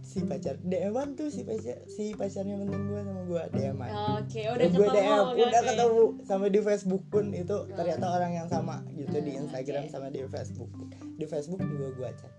si 0.00 0.18
pacar 0.22 0.56
DM-an 0.58 1.14
tuh 1.14 1.28
si 1.28 1.40
pacar 1.40 1.86
si 1.86 2.10
pacarnya 2.12 2.56
mantan 2.56 2.82
gua 2.84 3.00
sama 3.00 3.22
gua 3.22 3.42
DM-an 3.48 3.90
Oke, 4.18 4.42
udah 4.42 4.66
gue 4.66 4.78
ketemu. 4.80 4.96
DM 4.96 5.20
oke, 5.22 5.38
udah 5.38 5.62
ketemu 5.62 6.02
sama 6.24 6.46
di 6.48 6.60
Facebook 6.60 7.02
pun 7.06 7.24
itu 7.30 7.56
ternyata 7.70 8.06
orang 8.10 8.32
yang 8.34 8.48
sama 8.48 8.82
gitu 8.90 9.16
di 9.16 9.32
Hmm, 9.32 9.44
Instagram 9.44 9.82
oke. 9.82 9.92
sama 9.92 10.08
di 10.08 10.20
Facebook. 10.24 10.70
Di 11.14 11.24
Facebook 11.24 11.60
juga 11.60 11.86
gue 11.92 12.10
chat 12.16 12.32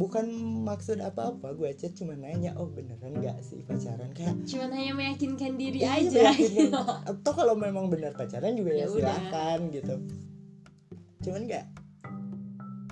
bukan 0.00 0.24
maksud 0.64 1.04
apa-apa 1.04 1.52
gue 1.52 1.76
chat 1.76 1.92
cuma 1.92 2.16
nanya 2.16 2.56
oh 2.56 2.72
beneran 2.72 3.20
nggak 3.20 3.36
sih 3.44 3.60
pacaran? 3.68 4.08
Kayak 4.16 4.48
Cuman 4.48 4.72
hanya 4.72 4.92
meyakinkan 4.96 5.60
diri 5.60 5.84
"Iya, 5.84 6.08
aja. 6.08 6.32
meyakinkan." 6.32 6.72
atau 7.12 7.32
kalau 7.36 7.52
memang 7.52 7.92
benar 7.92 8.16
pacaran 8.16 8.56
juga 8.56 8.72
ya, 8.72 8.84
Ya 8.84 8.86
silakan 8.88 9.68
gitu. 9.68 9.94
Cuman 11.20 11.40
nggak 11.44 11.66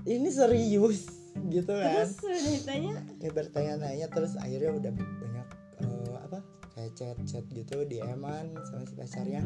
ini 0.05 0.29
serius 0.29 1.09
gitu 1.49 1.73
kan. 1.73 2.05
Terus 2.05 2.13
udah 2.21 2.53
ditanya, 2.61 2.95
ya 3.25 3.31
bertanya-tanya 3.33 4.07
terus 4.13 4.37
akhirnya 4.37 4.73
udah 4.77 4.93
banyak 4.93 5.49
eh, 5.81 6.17
apa 6.29 6.39
kayak 6.77 6.93
chat-chat 6.93 7.45
gitu 7.57 7.89
di 7.89 8.05
eman 8.05 8.53
sama 8.69 8.85
si 8.85 8.93
pacarnya. 8.93 9.43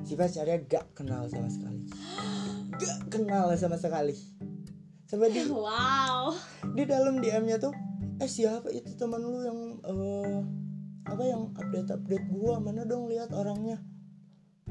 Si 0.00 0.16
pacarnya 0.16 0.56
gak 0.64 0.96
kenal 0.96 1.28
sama 1.28 1.52
sekali. 1.52 1.84
Gak 2.80 3.12
kenal 3.12 3.52
sama 3.60 3.76
sekali 3.76 4.39
sama 5.10 5.26
di 5.26 5.42
wow. 5.50 6.30
di 6.70 6.86
dalam 6.86 7.18
DM-nya 7.18 7.58
tuh 7.58 7.74
eh 8.22 8.30
siapa 8.30 8.70
itu 8.70 8.94
teman 8.94 9.18
lu 9.18 9.42
yang 9.42 9.58
eh, 9.82 10.38
apa 11.10 11.22
yang 11.26 11.50
update 11.58 11.90
update 11.90 12.26
gua 12.30 12.62
mana 12.62 12.86
dong 12.86 13.10
lihat 13.10 13.34
orangnya 13.34 13.82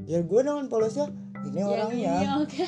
ya 0.07 0.23
gue 0.23 0.39
dengan 0.39 0.71
polosnya 0.71 1.11
ini 1.43 1.59
ini, 1.59 1.63
orangnya 1.63 2.15
Oke, 2.39 2.63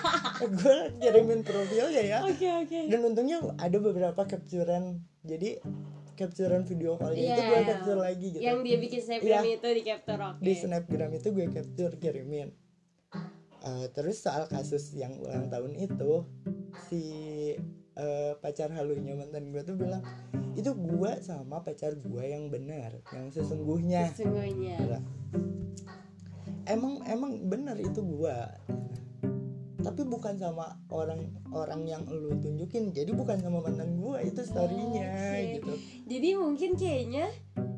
gue 0.60 0.76
kirimin 1.00 1.40
profilnya 1.40 2.02
ya 2.04 2.18
oke, 2.20 2.48
oke. 2.68 2.78
dan 2.92 3.00
untungnya 3.00 3.40
ada 3.56 3.76
beberapa 3.80 4.28
capturean 4.28 5.00
jadi 5.24 5.56
capturean 6.20 6.68
video 6.68 7.00
call 7.00 7.16
itu 7.16 7.32
Iya, 7.32 7.36
gue 7.40 7.56
iya. 7.56 7.64
capture 7.64 7.96
lagi 8.00 8.26
gitu 8.36 8.44
Yang 8.44 8.58
dia 8.60 8.76
bikin 8.76 9.00
snapgram 9.00 9.40
Iya. 9.40 9.56
itu 9.56 9.68
di 9.72 9.82
capture 9.88 10.20
oke. 10.20 10.40
di 10.44 10.52
snapgram 10.52 11.10
itu 11.16 11.28
gue 11.32 11.46
capture 11.48 11.92
kirimin 11.96 12.48
Eh, 13.66 13.86
terus 13.90 14.22
soal 14.22 14.46
kasus 14.46 14.94
yang 14.94 15.18
ulang 15.18 15.50
tahun 15.50 15.74
itu 15.74 16.22
si 16.86 17.02
eh, 17.96 18.32
pacar 18.38 18.68
halunya 18.70 19.16
mantan 19.16 19.50
gue 19.50 19.62
tuh 19.62 19.74
bilang 19.74 20.04
itu 20.56 20.72
gue 20.72 21.10
sama 21.20 21.60
pacar 21.60 21.96
gue 21.96 22.22
yang 22.24 22.48
benar 22.48 22.96
yang 23.12 23.28
sesungguhnya 23.28 24.08
Sesungguhnya. 24.12 24.76
Gila. 24.80 25.00
emang 26.66 27.00
emang 27.04 27.32
benar 27.46 27.76
itu 27.76 28.00
gue 28.00 28.36
tapi 29.76 30.02
bukan 30.02 30.34
sama 30.34 30.74
orang 30.90 31.30
orang 31.54 31.86
yang 31.86 32.02
lu 32.08 32.34
tunjukin 32.40 32.90
jadi 32.90 33.12
bukan 33.14 33.38
sama 33.38 33.62
mantan 33.62 34.00
gue 34.00 34.18
itu 34.24 34.40
storynya 34.42 35.06
Oke. 35.14 35.40
gitu 35.60 35.72
Jadi 36.10 36.28
mungkin 36.34 36.70
kayaknya 36.74 37.26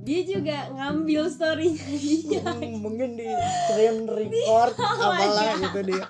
dia 0.01 0.21
juga 0.25 0.73
ngambil 0.73 1.29
storynya 1.29 1.85
dia. 1.85 2.41
Hmm, 2.49 2.81
mungkin 2.81 3.13
di 3.13 3.29
screen 3.29 4.09
record 4.09 4.73
apalah 4.81 5.53
God. 5.53 5.63
gitu 5.69 5.81
dia 5.85 6.05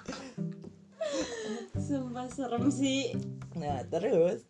Sumpah 1.88 2.28
serem 2.28 2.68
sih. 2.68 3.16
nah 3.56 3.80
terus. 3.88 4.44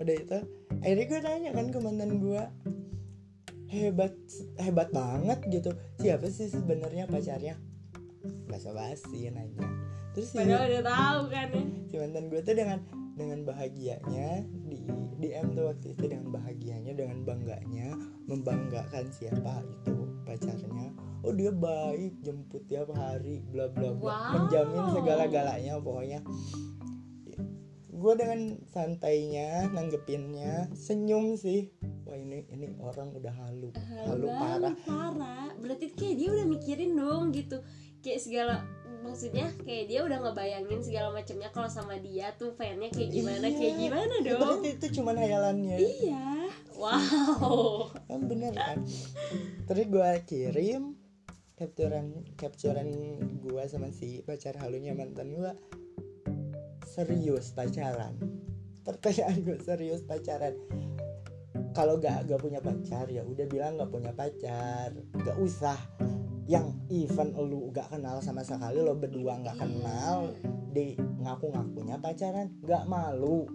Udah 0.00 0.16
itu. 0.16 0.38
Akhirnya 0.80 1.04
gue 1.04 1.20
nanya 1.20 1.50
kan 1.52 1.66
ke 1.68 1.78
mantan 1.84 2.16
gue 2.16 2.42
hebat 3.68 4.16
hebat 4.56 4.88
banget 4.90 5.38
gitu. 5.52 5.70
Siapa 6.00 6.26
sih 6.32 6.48
sebenarnya 6.48 7.04
pacarnya? 7.04 7.60
Basa 8.48 8.72
basi 8.72 9.28
nanya. 9.28 9.68
Terus 10.16 10.32
si, 10.32 10.40
Padahal 10.40 10.66
udah 10.66 10.82
tahu 10.82 11.20
kan 11.28 11.48
ya. 11.52 11.62
si 11.86 11.94
mantan 12.00 12.24
gue 12.32 12.40
tuh 12.40 12.56
dengan 12.56 12.78
dengan 13.14 13.38
bahagianya 13.44 14.42
di 14.64 14.80
DM 15.20 15.46
tuh 15.52 15.64
waktu 15.68 15.86
itu 15.92 16.04
dengan 16.08 16.32
bahagianya 16.32 16.92
dengan 16.96 17.18
bangganya 17.28 17.88
membanggakan 18.26 19.12
siapa 19.12 19.60
itu 19.62 19.96
pacarnya 20.24 20.90
oh 21.20 21.32
dia 21.36 21.52
baik 21.52 22.16
jemput 22.24 22.64
tiap 22.66 22.88
hari 22.96 23.44
bla 23.52 23.68
bla 23.68 23.92
bla 23.92 24.08
Wow. 24.10 24.30
menjamin 24.34 24.84
segala 24.96 25.24
galanya 25.28 25.76
pokoknya 25.78 26.20
gue 27.90 28.14
dengan 28.16 28.56
santainya 28.72 29.68
nanggepinnya 29.76 30.72
senyum 30.72 31.36
sih 31.36 31.68
wah 32.08 32.16
ini 32.16 32.48
ini 32.48 32.72
orang 32.80 33.12
udah 33.12 33.34
halu 33.44 33.68
halu 34.08 34.26
parah 34.26 34.76
parah. 34.88 35.46
Berarti 35.60 35.92
kayak 35.92 36.16
dia 36.16 36.28
udah 36.32 36.46
mikirin 36.48 36.96
dong 36.96 37.36
gitu. 37.36 37.60
Kayak 38.00 38.20
segala 38.24 38.54
maksudnya 39.00 39.48
kayak 39.60 39.88
dia 39.88 40.00
udah 40.02 40.18
ngebayangin 40.20 40.80
segala 40.80 41.08
macamnya 41.10 41.48
kalau 41.50 41.66
sama 41.66 41.96
dia 41.96 42.36
tuh 42.36 42.52
fannya 42.52 42.88
kayak 42.88 43.10
gimana 43.10 43.44
Iya. 43.44 43.56
kayak 43.56 43.74
gimana 43.76 44.14
Ya, 44.14 44.24
dong. 44.26 44.40
berarti 44.40 44.68
itu 44.76 44.86
cuman 45.00 45.16
hayalannya 45.16 45.76
Iya. 45.76 46.26
Wow. 46.76 47.92
kan 48.06 48.20
bener 48.24 48.52
kan 48.52 48.78
terus 49.64 49.84
gue 49.86 50.10
kirim 50.24 50.96
capturean 51.54 52.06
capturean 52.36 52.88
gue 53.38 53.62
sama 53.68 53.88
si 53.90 54.20
pacar 54.20 54.56
halunya 54.56 54.96
mantan 54.96 55.32
gue 55.32 55.52
serius 56.86 57.52
pacaran 57.52 58.16
pertanyaan 58.80 59.36
gue 59.40 59.58
serius 59.60 60.00
pacaran 60.02 60.56
kalau 61.70 62.00
gak 62.00 62.26
gak 62.26 62.40
punya 62.40 62.58
pacar 62.58 63.06
ya 63.06 63.22
udah 63.22 63.46
bilang 63.46 63.76
gak 63.76 63.92
punya 63.92 64.10
pacar 64.10 64.90
gak 65.20 65.36
usah 65.36 65.76
yang 66.50 66.74
even 66.90 67.30
lu 67.38 67.70
gak 67.70 67.94
kenal 67.94 68.18
sama 68.18 68.42
sekali 68.42 68.82
lo 68.82 68.98
berdua 68.98 69.38
gak 69.38 69.54
kenal 69.54 70.34
di 70.74 70.98
ngaku-ngakunya 71.22 71.94
pacaran 72.02 72.50
gak 72.66 72.90
malu. 72.90 73.46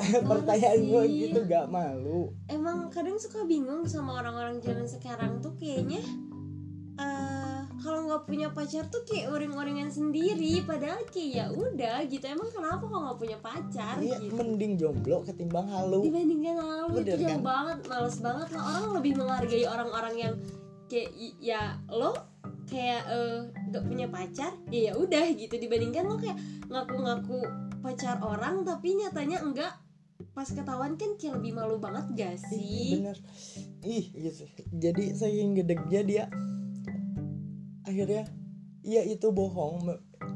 Pertanyaan 0.00 0.80
gue 0.80 1.02
gitu 1.12 1.44
gak 1.44 1.68
malu. 1.68 2.32
Emang 2.48 2.88
kadang 2.88 3.20
suka 3.20 3.44
bingung 3.44 3.84
sama 3.84 4.16
orang-orang 4.16 4.64
zaman 4.64 4.88
sekarang 4.88 5.44
tuh 5.44 5.52
kayaknya 5.60 6.00
eh 6.94 7.58
kalau 7.82 8.06
nggak 8.06 8.22
punya 8.30 8.48
pacar 8.54 8.86
tuh 8.86 9.02
kayak 9.02 9.26
orang-orangan 9.34 9.90
sendiri 9.90 10.62
padahal 10.62 11.02
kayak 11.10 11.30
ya 11.36 11.46
udah 11.52 12.00
gitu. 12.08 12.24
Emang 12.24 12.48
kenapa 12.48 12.86
kalau 12.86 13.02
nggak 13.12 13.18
punya 13.20 13.38
pacar 13.42 13.98
Iya, 14.00 14.24
gitu? 14.24 14.32
mending 14.40 14.72
jomblo 14.80 15.20
ketimbang 15.20 15.68
halu. 15.68 16.06
dibandingkan 16.06 16.54
Bener 16.96 17.18
itu 17.18 17.28
jauh 17.28 17.28
kan? 17.28 17.40
banget 17.44 17.78
males 17.92 18.16
banget. 18.24 18.48
Lah 18.56 18.62
orang 18.72 18.92
lebih 18.96 19.12
menghargai 19.20 19.64
orang-orang 19.68 20.14
yang 20.16 20.34
kayak 20.88 21.10
ya 21.40 21.78
lo 21.88 22.12
kayak 22.68 23.02
eh, 23.08 23.40
gak 23.72 23.84
punya 23.84 24.06
pacar 24.08 24.52
ya 24.72 24.90
ya 24.90 24.92
udah 24.96 25.24
gitu 25.36 25.54
dibandingkan 25.56 26.04
lo 26.08 26.16
kayak 26.16 26.38
ngaku-ngaku 26.68 27.44
pacar 27.84 28.16
orang 28.24 28.64
tapi 28.64 28.96
nyatanya 28.96 29.44
enggak 29.44 29.72
pas 30.32 30.48
ketahuan 30.48 30.96
kan 30.96 31.14
kayak 31.20 31.38
lebih 31.38 31.52
malu 31.54 31.76
banget 31.78 32.06
gak 32.16 32.34
Ih, 32.34 32.42
sih 32.48 32.90
bener. 32.98 33.18
Ih, 33.84 34.06
gitu. 34.14 34.44
Jadi 34.72 35.14
saking 35.14 35.54
gedegnya 35.58 36.00
dia 36.02 36.24
akhirnya 37.84 38.24
iya 38.80 39.04
itu 39.04 39.30
bohong, 39.30 39.84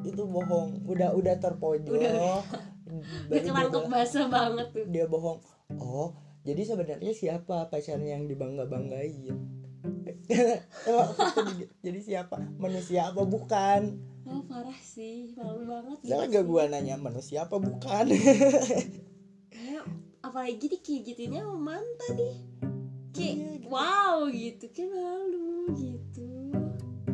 itu 0.05 0.23
bohong. 0.29 0.85
Udah 0.87 1.17
udah 1.17 1.35
terpojok. 1.41 1.95
Udah. 1.95 2.45
Udah 3.29 3.43
ketangkep 3.43 3.85
bahasa 3.89 4.29
banget 4.29 4.67
tuh 4.71 4.87
dia 4.89 5.05
bohong. 5.09 5.41
Oh, 5.81 6.17
jadi 6.47 6.63
sebenarnya 6.65 7.13
siapa 7.13 7.69
pacarnya 7.69 8.17
yang 8.21 8.25
dibangga 8.31 8.65
banggain 8.69 9.68
jadi 11.85 11.99
siapa? 12.03 12.37
Manusia 12.59 13.09
apa 13.11 13.23
bukan? 13.25 13.97
Oh 14.29 14.45
parah 14.45 14.77
sih. 14.81 15.33
Malu 15.39 15.65
banget 15.65 15.99
gitu 16.05 16.15
gak 16.19 16.45
gua 16.45 16.69
nanya 16.69 17.01
manusia 17.01 17.49
apa 17.49 17.57
bukan. 17.57 18.13
Kayak, 19.55 19.85
apalagi 20.21 20.67
di 20.69 20.79
kayak 20.85 21.03
gitunya 21.13 21.41
sama 21.43 21.57
mantan 21.75 22.13
nih. 22.15 22.37
Kayak 23.17 23.35
Iya, 23.35 23.49
gitu. 23.59 23.67
wow 23.73 24.17
gitu 24.31 24.65
kayak 24.71 24.91
malu 24.93 25.51
gitu. 25.75 26.29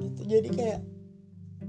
Gitu 0.02 0.20
jadi 0.26 0.48
kayak 0.50 0.78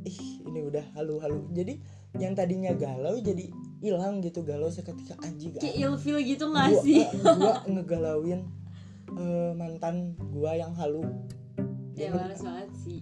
ih 0.04 0.22
ini 0.44 0.60
udah 0.65 0.86
halu-halu. 0.98 1.46
Jadi 1.54 1.80
yang 2.20 2.34
tadinya 2.34 2.74
galau 2.74 3.15
jadi 3.22 3.51
hilang 3.80 4.20
gitu 4.25 4.42
galau 4.42 4.68
seketika. 4.74 5.15
Anjing 5.22 5.54
kayak 5.56 5.77
ilfil 5.77 6.18
gitu 6.25 6.50
gak 6.51 6.74
gua, 6.74 6.82
sih? 6.82 7.04
gua 7.22 7.54
ngegalauin 7.72 8.42
eh, 9.14 9.52
mantan 9.54 10.18
gua 10.34 10.58
yang 10.58 10.74
halu. 10.74 11.06
Ya 11.96 12.12
males 12.12 12.42
banget 12.42 12.72
sih. 12.82 13.02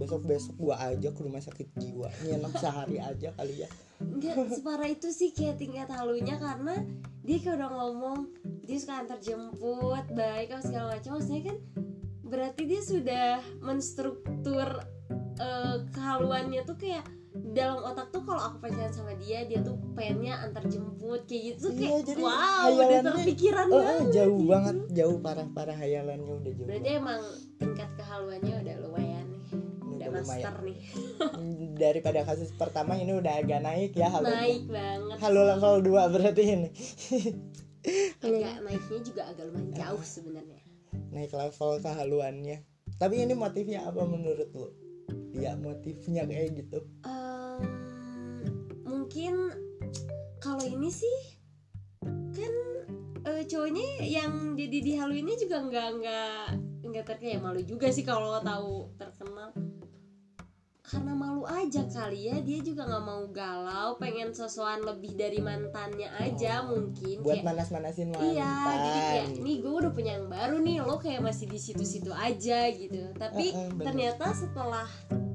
Besok 0.00 0.24
besok 0.24 0.54
gua 0.56 0.76
aja 0.80 1.08
ke 1.10 1.20
rumah 1.20 1.42
sakit 1.42 1.68
jiwa. 1.76 2.08
Nginep 2.24 2.54
sehari 2.56 2.96
aja 3.02 3.28
kali 3.34 3.66
ya. 3.66 3.68
Enggak 4.00 4.50
separah 4.50 4.88
itu 4.90 5.08
sih 5.10 5.30
kayak 5.34 5.60
tingkat 5.60 5.88
halunya 5.92 6.36
karena 6.40 6.82
dia 7.24 7.38
kayak 7.40 7.56
udah 7.62 7.70
ngomong 7.72 8.18
dia 8.64 8.76
suka 8.80 9.04
antar 9.04 9.18
jemput 9.20 10.04
baik 10.12 10.54
apa 10.54 10.62
segala 10.64 10.86
macam. 10.96 11.20
Maksudnya 11.20 11.42
kan 11.52 11.58
berarti 12.24 12.62
dia 12.66 12.80
sudah 12.80 13.28
menstruktur 13.60 14.68
eh, 15.38 15.76
kehaluannya 15.92 16.62
tuh 16.64 16.76
kayak 16.80 17.04
dalam 17.34 17.82
otak 17.82 18.08
tuh 18.08 18.22
kalau 18.22 18.38
aku 18.40 18.62
pacaran 18.62 18.88
sama 18.88 19.10
dia 19.18 19.42
dia 19.42 19.58
tuh 19.58 19.74
pengennya 19.92 20.38
antar 20.38 20.62
jemput 20.64 21.26
kayak 21.26 21.58
gitu 21.58 21.66
Iya, 21.68 21.78
kayak 21.82 22.02
jadi 22.06 22.22
wow 22.22 22.68
udah 22.70 23.00
terpikiran 23.04 23.66
Oh, 23.66 23.74
banget 23.76 24.06
jauh 24.12 24.38
gitu. 24.38 24.48
banget 24.48 24.76
jauh 24.92 25.18
parah 25.18 25.48
parah 25.50 25.74
hayalannya 25.74 26.30
udah 26.32 26.52
jauh 26.54 26.68
berarti 26.70 26.90
emang 26.94 27.20
tingkat 27.56 27.90
kehaluannya 27.94 28.54
udah 28.56 28.74
lumayan 28.80 29.26
nih 29.26 29.42
udah 29.84 30.06
Udah 30.06 30.08
master 30.16 30.54
nih. 30.62 30.78
Banget. 30.78 31.70
daripada 31.82 32.20
kasus 32.22 32.50
pertama 32.54 32.94
ini 32.94 33.12
udah 33.12 33.34
agak 33.36 33.60
naik 33.60 33.92
ya 33.92 34.06
halu 34.08 34.30
naik 34.30 34.62
banget 34.66 35.16
halu 35.18 35.40
level 35.44 35.74
2 35.82 36.14
berarti 36.14 36.42
ini. 36.44 36.68
Agak 38.22 38.64
naiknya 38.64 38.98
juga 39.02 39.22
agak 39.26 39.44
lumayan 39.46 39.74
jauh 39.74 40.00
sebenarnya. 40.00 40.62
Naik 41.10 41.30
level 41.30 41.70
kehaluannya. 41.78 42.64
Tapi 42.96 43.14
ini 43.20 43.34
motifnya 43.34 43.84
apa 43.84 44.02
menurut 44.02 44.48
lo 44.54 44.72
ya 45.34 45.52
motifnya 45.54 46.24
kayak 46.24 46.56
gitu. 46.56 46.78
Em, 47.02 47.23
mungkin 49.14 49.46
kalau 50.42 50.66
ini 50.66 50.90
sih 50.90 51.38
kan 52.34 52.50
eh, 53.30 53.46
cowoknya 53.46 54.02
yang 54.02 54.58
jadi 54.58 54.78
dihaluinnya 54.82 55.38
juga 55.38 55.62
nggak 55.70 55.88
nggak 56.02 56.42
nggak 56.82 57.04
terkayak 57.06 57.38
malu 57.38 57.62
juga 57.62 57.94
sih 57.94 58.02
kalau 58.02 58.42
tahu 58.42 58.90
terkenal 58.98 59.54
karena 60.82 61.14
malu 61.14 61.46
aja 61.46 61.86
kali 61.86 62.26
ya 62.26 62.42
dia 62.42 62.58
juga 62.58 62.90
nggak 62.90 63.04
mau 63.06 63.22
galau 63.30 63.94
pengen 64.02 64.34
sosokan 64.34 64.82
lebih 64.82 65.14
dari 65.14 65.38
mantannya 65.38 66.10
aja 66.18 66.66
Oh, 66.66 66.74
mungkin 66.74 67.22
buat 67.22 67.38
kayak 67.38 67.46
manas-manasin 67.54 68.10
mantan 68.10 68.34
Iya, 68.34 68.54
jadi 68.66 68.98
kayak 68.98 69.26
nih 69.46 69.56
gue 69.62 69.72
udah 69.78 69.92
punya 69.94 70.12
yang 70.18 70.26
baru 70.26 70.58
nih, 70.58 70.76
lo 70.82 70.98
kayak 70.98 71.22
masih 71.22 71.46
di 71.46 71.62
situ-situ 71.62 72.10
aja 72.10 72.66
gitu. 72.66 73.14
Tapi 73.14 73.46
eh, 73.54 73.70
bener. 73.78 73.84
ternyata 73.86 74.34
setelah 74.34 74.90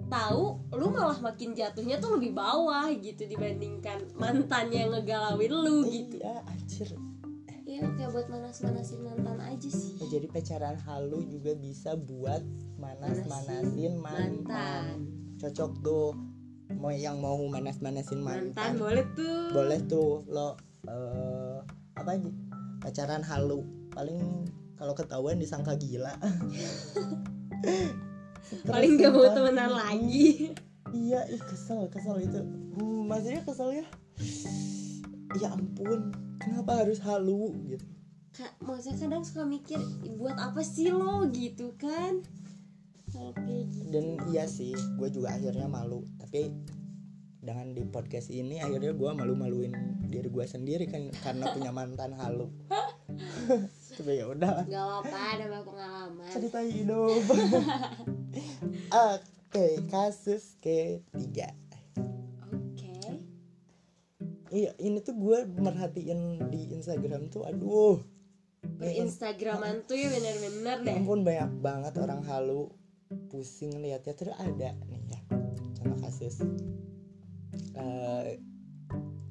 tahu, 0.10 0.44
lu 0.74 0.89
malah 0.89 1.20
makin 1.22 1.54
jatuhnya 1.54 1.98
tuh 1.98 2.18
lebih 2.18 2.34
bawah 2.34 2.89
gitu 2.92 3.24
dibandingkan 3.24 4.04
mantannya 4.18 4.84
yang 4.84 4.92
ngegalauin 4.92 5.54
lu 5.54 5.86
gitu. 5.86 6.18
iya 6.20 6.42
anjir 6.44 6.89
Iya, 7.70 7.86
kayak 7.86 8.10
buat 8.18 8.28
manas-manasin 8.34 9.06
mantan 9.06 9.38
aja 9.46 9.70
sih. 9.70 9.94
Oh, 10.01 10.10
jadi 10.10 10.25
pacaran 10.25 10.74
halu 10.89 11.22
juga 11.30 11.54
bisa 11.54 11.93
buat 11.93 12.41
manas-manasin 12.82 13.93
mantan. 14.02 14.41
Mantan. 14.50 14.86
Cocok 15.38 15.72
tuh. 15.86 16.17
Mau 16.74 16.89
yang 16.89 17.22
mau 17.22 17.38
manas-manasin 17.45 18.26
Mantan 18.26 18.58
mantan. 18.58 18.74
boleh 18.74 19.06
tuh. 19.13 19.54
Boleh 19.54 19.80
tuh 19.86 20.26
lo 20.26 20.58
eh 20.89 21.62
apa 21.93 22.10
aja? 22.17 22.30
Pacaran 22.82 23.22
halu. 23.22 23.62
Paling 23.93 24.50
kalau 24.74 24.98
ketahuan 24.98 25.38
disangka 25.38 25.78
gila. 25.78 26.17
Paling 28.65 28.97
gak 28.97 29.12
mau 29.12 29.29
temenan 29.29 29.71
lagi. 29.71 30.53
Iya, 30.89 31.21
ih 31.29 31.41
kesel, 31.41 31.85
kesel 31.88 32.17
itu. 32.21 32.41
Hmm, 32.75 33.05
maksudnya 33.05 33.41
kesel 33.43 33.69
ya. 33.75 33.85
Ya 35.38 35.53
ampun, 35.53 36.09
kenapa 36.38 36.81
harus 36.81 36.97
halu 36.99 37.53
gitu? 37.65 37.85
Kak, 38.31 38.57
maksudnya 38.62 39.05
kadang 39.05 39.21
suka 39.21 39.43
mikir 39.43 39.77
buat 40.15 40.33
apa 40.35 40.63
sih 40.63 40.89
lo 40.89 41.27
gitu 41.29 41.75
kan? 41.77 42.23
Kayak 43.09 43.65
gitu. 43.73 43.89
dan 43.89 44.05
iya 44.29 44.45
sih 44.45 44.71
gue 44.95 45.09
juga 45.09 45.33
akhirnya 45.33 45.65
malu 45.65 46.05
tapi 46.21 46.53
dengan 47.41 47.73
di 47.73 47.81
podcast 47.83 48.29
ini 48.29 48.62
akhirnya 48.62 48.93
gue 48.93 49.09
malu-maluin 49.12 49.73
diri 50.05 50.29
gue 50.29 50.45
sendiri 50.45 50.85
kan 50.85 51.09
karena 51.19 51.49
punya 51.49 51.73
mantan 51.73 52.13
halu 52.13 52.53
tapi 53.97 54.21
ya 54.21 54.29
udah 54.29 54.62
Gak 54.63 54.77
apa-apa, 54.77 55.19
nambah 55.41 55.62
pengalaman. 55.65 56.29
cerita 56.29 56.59
hidup 56.62 57.21
oke 58.89 59.65
kasus 59.88 60.56
ketiga 60.58 61.52
Oke. 62.45 63.19
iya 64.49 64.71
ini 64.78 64.99
tuh 64.99 65.13
gue 65.13 65.38
merhatiin 65.52 66.19
di 66.47 66.71
Instagram 66.71 67.28
tuh 67.28 67.45
aduh 67.45 67.97
Nih, 68.60 68.99
Instagraman 68.99 69.84
tuh 69.84 69.95
ya 69.95 70.08
bener-bener 70.10 70.78
ya 70.80 70.86
deh. 70.86 70.95
ampun 70.97 71.23
banyak 71.23 71.52
banget 71.60 71.93
orang 71.95 72.23
halu 72.23 72.67
pusing 73.28 73.75
liatnya 73.75 74.13
terus 74.13 74.36
ada 74.36 74.75
nih 74.86 75.04
ya 75.08 75.19
contoh 75.75 75.97
kasus 75.99 76.39
Eh, 77.71 78.36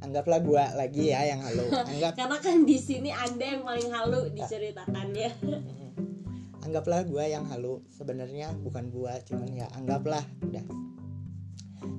anggaplah 0.01 0.40
gua 0.40 0.73
lagi 0.73 1.12
ya 1.12 1.21
yang 1.27 1.44
halu 1.44 1.68
anggap 1.92 2.16
Karena 2.16 2.38
kan 2.40 2.64
di 2.64 2.79
sini 2.79 3.12
anda 3.12 3.44
yang 3.44 3.61
paling 3.61 3.90
halu 3.92 4.33
diceritakannya. 4.33 5.29
Anggaplah 6.68 7.00
gua 7.09 7.24
yang 7.24 7.48
halu. 7.48 7.81
Sebenarnya 7.88 8.52
bukan 8.61 8.92
gua 8.92 9.16
cuman 9.24 9.48
ya 9.57 9.66
anggaplah 9.72 10.22
udah. 10.44 10.64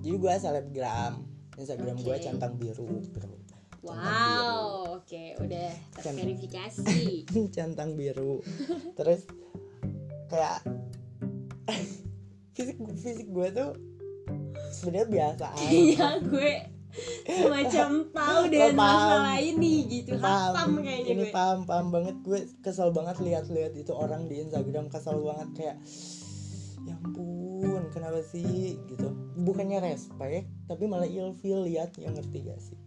Jadi 0.05 0.15
gua 0.21 0.37
selebgram. 0.37 1.25
Instagram 1.59 1.97
gua 2.05 2.15
Oke. 2.15 2.23
centang 2.23 2.55
biru 2.55 2.87
bro 3.11 3.35
Wow, 3.79 4.99
oke, 4.99 5.39
udah 5.39 5.71
terverifikasi. 5.95 7.23
centang 7.55 7.95
biru. 7.95 8.43
Terus 8.99 9.23
kayak 10.27 10.67
fisik 12.59 12.75
fisik 12.75 13.27
gue 13.31 13.47
tuh 13.55 13.71
sebenarnya 14.75 15.07
biasa 15.07 15.45
aja. 15.55 15.63
Iya, 15.71 16.07
gue 16.27 16.78
semacam 17.25 17.89
tahu 18.09 18.41
dengan 18.49 18.73
masalah 18.73 19.37
ini 19.37 19.73
gitu. 19.87 20.17
paham 20.17 20.53
Hafam 20.53 20.71
kayaknya 20.81 21.09
ini 21.13 21.23
gue. 21.29 21.33
paham 21.33 21.59
paham 21.69 21.87
banget 21.93 22.15
gue 22.25 22.39
kesel 22.65 22.89
banget 22.89 23.17
lihat-lihat 23.21 23.73
itu 23.77 23.93
orang 23.93 24.25
di 24.25 24.41
Instagram 24.41 24.89
kesel 24.89 25.21
banget 25.21 25.49
kayak 25.53 25.77
ya 26.87 26.95
ampun 27.05 27.83
kenapa 27.93 28.19
sih 28.25 28.81
gitu 28.89 29.13
bukannya 29.37 29.83
respect 29.85 30.49
tapi 30.65 30.83
malah 30.89 31.05
ilfil 31.05 31.63
liatnya 31.65 32.09
ngerti 32.13 32.37
gak 32.49 32.61
sih 32.61 32.79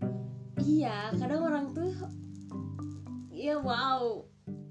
Iya, 0.63 1.11
kadang 1.19 1.43
orang 1.43 1.67
tuh 1.75 1.91
ya 3.35 3.59
wow. 3.59 4.23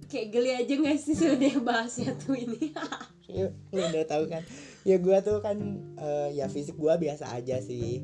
Kayak 0.07 0.27
geli 0.31 0.51
aja 0.55 0.73
gak 0.79 0.99
sih 1.03 1.15
sebenarnya 1.19 1.59
bahasnya 1.59 2.11
tuh 2.15 2.35
ini. 2.35 2.71
ya, 3.31 3.47
udah 3.71 4.05
tahu 4.07 4.27
kan 4.27 4.43
ya 4.81 4.97
gue 4.97 5.17
tuh 5.21 5.37
kan 5.39 5.57
eh, 5.97 6.29
ya 6.35 6.49
fisik 6.49 6.75
gue 6.75 6.89
biasa 6.89 7.31
aja 7.37 7.61
sih 7.61 8.01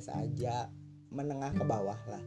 biasa 0.00 0.16
aja 0.18 0.56
menengah 1.10 1.52
ke 1.52 1.60
bawah 1.62 1.98
lah 2.06 2.22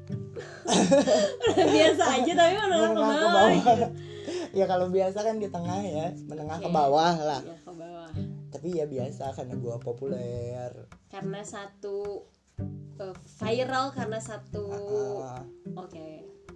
Biasa 1.66 2.04
aja 2.14 2.32
tapi 2.32 2.54
menengah 2.54 2.86
ke 2.86 2.94
menengah 2.94 3.18
ke 3.18 3.26
bawah. 3.26 3.50
bawah 3.50 3.90
ya 4.54 4.66
kalau 4.68 4.88
biasa 4.88 5.18
kan 5.20 5.36
di 5.36 5.50
tengah 5.50 5.80
ya 5.82 6.08
menengah 6.24 6.58
ke 6.60 6.70
Oke. 6.70 6.76
bawah 6.76 7.14
lah 7.18 7.42
Ya, 7.42 7.58
ke 7.58 7.72
bawah. 7.74 8.10
tapi 8.50 8.68
ya 8.74 8.86
biasa 8.86 9.34
karena 9.34 9.56
gue 9.56 9.76
populer 9.80 10.72
Karena 11.10 11.42
satu 11.42 12.30
eh, 13.00 13.16
viral 13.40 13.90
karena 13.90 14.20
satu 14.22 14.66
Ah, 15.20 15.42
oke. 15.76 16.08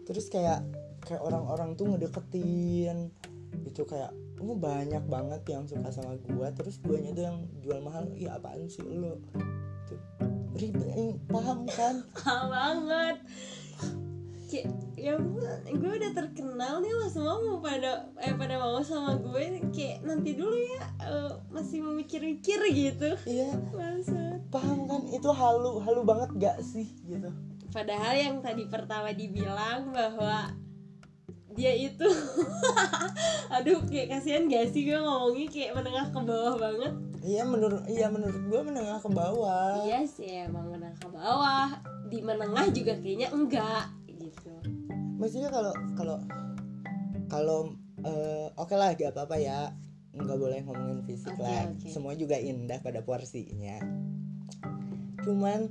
terus 0.05 0.29
kayak 0.29 0.61
kayak 1.01 1.19
orang-orang 1.19 1.73
tuh 1.73 1.89
ngedeketin 1.89 3.09
itu 3.63 3.81
kayak 3.83 4.13
oh 4.37 4.53
banyak 4.53 5.01
banget 5.03 5.41
yang 5.47 5.65
suka 5.65 5.89
sama 5.89 6.13
gua 6.21 6.53
terus 6.53 6.77
guanya 6.77 7.09
tuh 7.09 7.25
yang 7.25 7.37
jual 7.57 7.81
mahal 7.81 8.05
iya 8.13 8.37
apaan 8.37 8.69
sih 8.69 8.85
lo 8.85 9.17
tuh 9.17 9.41
ribet 10.57 10.89
eh, 10.97 11.13
paham 11.29 11.69
kan 11.69 11.95
Ah 12.27 12.43
banget. 12.49 13.17
Kayak 14.47 14.67
ya 14.97 15.13
ampun, 15.19 15.43
gue 15.77 15.91
udah 15.99 16.11
terkenal 16.15 16.79
nih 16.79 16.89
lo 16.89 17.05
semua 17.11 17.35
mau 17.37 17.59
pada 17.61 18.09
eh 18.17 18.33
pada 18.33 18.57
mau 18.57 18.79
sama 18.81 19.13
gue 19.19 19.61
kayak 19.75 20.01
nanti 20.07 20.33
dulu 20.33 20.55
ya 20.55 20.83
eh, 21.03 21.31
masih 21.53 21.83
memikir-mikir 21.83 22.59
gitu. 22.73 23.11
iya 23.29 23.53
Bangsat. 23.75 24.41
paham 24.49 24.87
kan 24.87 25.03
itu 25.11 25.29
halu 25.29 25.83
halu 25.83 26.01
banget 26.07 26.29
gak 26.39 26.57
sih 26.63 26.87
gitu 27.05 27.29
Padahal 27.67 28.15
yang 28.15 28.39
tadi 28.39 28.65
pertama 28.71 29.11
dibilang 29.11 29.91
bahwa 29.91 30.49
dia 31.57 31.73
itu 31.73 32.07
aduh 33.55 33.81
kayak 33.89 34.17
kasihan 34.17 34.45
gak 34.45 34.69
sih 34.69 34.85
gue 34.85 34.97
ngomongnya 34.97 35.47
kayak 35.49 35.73
menengah 35.73 36.07
ke 36.13 36.19
bawah 36.21 36.55
banget 36.55 36.93
iya 37.21 37.43
menurut 37.43 37.83
iya 37.85 38.07
menurut 38.07 38.41
gue 38.43 38.61
menengah 38.63 38.97
ke 38.97 39.09
bawah. 39.09 39.83
Iya 39.83 40.03
sih 40.03 40.43
emang 40.43 40.69
menengah 40.69 40.97
ke 40.97 41.09
bawah. 41.09 41.67
Di 42.07 42.19
menengah 42.21 42.67
juga 42.69 42.93
kayaknya 42.95 43.29
enggak 43.29 43.85
gitu. 44.07 44.53
Maksudnya 45.17 45.49
kalau 45.49 45.73
kalau 45.93 46.17
kalau 47.27 47.59
eh, 47.99 48.47
oke 48.53 48.73
lah 48.73 48.93
gak 48.93 49.11
apa-apa 49.11 49.37
ya. 49.37 49.73
Nggak 50.11 50.33
boleh 50.35 50.59
ngomongin 50.61 51.05
fisik 51.05 51.29
Oke, 51.31 51.43
lah. 51.43 51.69
oke. 51.69 51.87
semua 51.87 52.13
juga 52.13 52.33
indah 52.35 52.81
pada 52.81 53.01
porsinya. 53.01 53.77
Cuman 55.21 55.69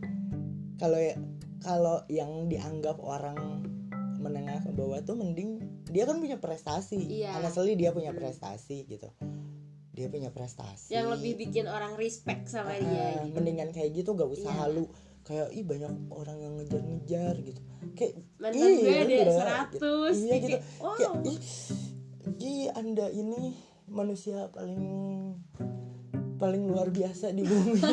kalau 0.77 0.95
ya- 0.97 1.19
kalau 1.59 1.99
yang 2.07 2.47
dianggap 2.47 3.01
orang 3.01 3.67
menengah 4.17 4.61
ke 4.61 4.71
bawah 4.71 5.03
tuh 5.03 5.15
mending 5.15 5.59
dia 5.87 6.05
kan 6.05 6.19
punya 6.19 6.37
prestasi. 6.37 6.99
Iya. 7.23 7.35
honestly 7.35 7.75
dia 7.75 7.91
punya 7.91 8.11
Hmm. 8.11 8.19
prestasi 8.19 8.87
gitu 8.87 9.11
dia 9.97 10.13
punya 10.13 10.29
prestasi. 10.29 10.93
Yang 10.93 11.07
lebih 11.17 11.33
bikin 11.41 11.65
orang 11.65 11.97
respect 11.97 12.53
sama 12.53 12.77
Ah, 12.77 12.79
dia 12.79 13.25
gitu. 13.25 13.33
mendingan 13.33 13.73
kayak 13.73 13.97
gitu 13.97 14.13
gak 14.13 14.29
usah 14.29 14.53
Iya. 14.53 14.61
halu. 14.61 14.85
Kayak 15.25 15.49
ih 15.51 15.65
banyak 15.65 15.93
orang 16.13 16.39
yang 16.39 16.53
ngejar-ngejar 16.61 17.35
gitu. 17.41 17.61
Kayak 17.97 18.13
mantan 18.37 18.69
gue 18.77 18.93
ada 18.93 19.09
gitu. 19.09 19.33
100 19.33 20.15
iya 20.21 20.35
gitu. 20.37 20.49
kayak, 20.53 20.63
wow. 20.79 20.95
Kayak 20.95 21.13
ih, 21.25 21.39
ih 22.39 22.65
anda 22.77 23.07
ini 23.09 23.57
manusia 23.89 24.53
paling 24.53 24.85
paling 26.37 26.69
luar 26.69 26.93
biasa 26.93 27.33
di 27.33 27.43
bumi. 27.43 27.81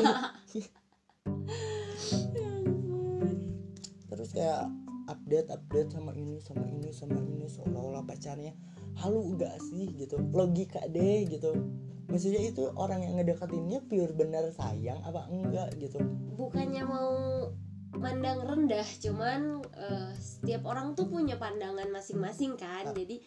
Terus 4.12 4.30
kayak 4.30 4.68
update 5.08 5.50
update 5.50 5.90
sama 5.90 6.12
ini 6.14 6.38
sama 6.40 6.68
ini 6.68 6.92
sama 6.92 7.18
ini 7.18 7.48
seolah-olah 7.50 8.04
pacarnya 8.04 8.54
halu 9.00 9.34
enggak 9.34 9.58
sih 9.72 9.90
gitu. 9.98 10.22
Logika 10.32 10.84
deh 10.86 11.26
gitu 11.26 11.50
maksudnya 12.08 12.42
itu 12.44 12.68
orang 12.76 13.04
yang 13.04 13.20
ngedekatinnya 13.20 13.80
pure 13.88 14.14
bener 14.16 14.52
sayang 14.52 15.00
apa 15.04 15.28
enggak 15.32 15.74
gitu? 15.80 16.00
Bukannya 16.36 16.84
mau 16.84 17.12
mandang 17.94 18.42
rendah 18.44 18.88
cuman 19.00 19.62
eh, 19.78 20.12
setiap 20.18 20.66
orang 20.66 20.98
tuh 20.98 21.08
punya 21.08 21.38
pandangan 21.38 21.88
masing-masing 21.94 22.58
kan. 22.58 22.90
Ah. 22.90 22.96
jadi 22.96 23.22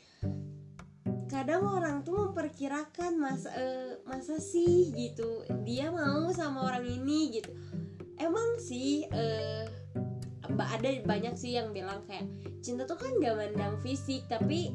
kadang 1.26 1.66
orang 1.66 2.06
tuh 2.06 2.30
memperkirakan 2.30 3.18
masa 3.18 3.50
eh, 3.54 3.92
masa 4.04 4.38
sih 4.42 4.92
gitu. 4.94 5.46
Dia 5.64 5.90
mau 5.90 6.30
sama 6.34 6.66
orang 6.66 6.84
ini 6.86 7.40
gitu. 7.40 7.50
Emang 8.16 8.56
sih 8.64 9.04
ba- 10.56 10.70
ada 10.72 10.88
banyak 11.04 11.34
sih 11.36 11.54
yang 11.54 11.70
bilang 11.76 12.02
kayak 12.08 12.24
cinta 12.64 12.88
tuh 12.88 12.96
kan 12.96 13.12
gak 13.20 13.36
mandang 13.36 13.76
fisik 13.84 14.24
tapi 14.26 14.72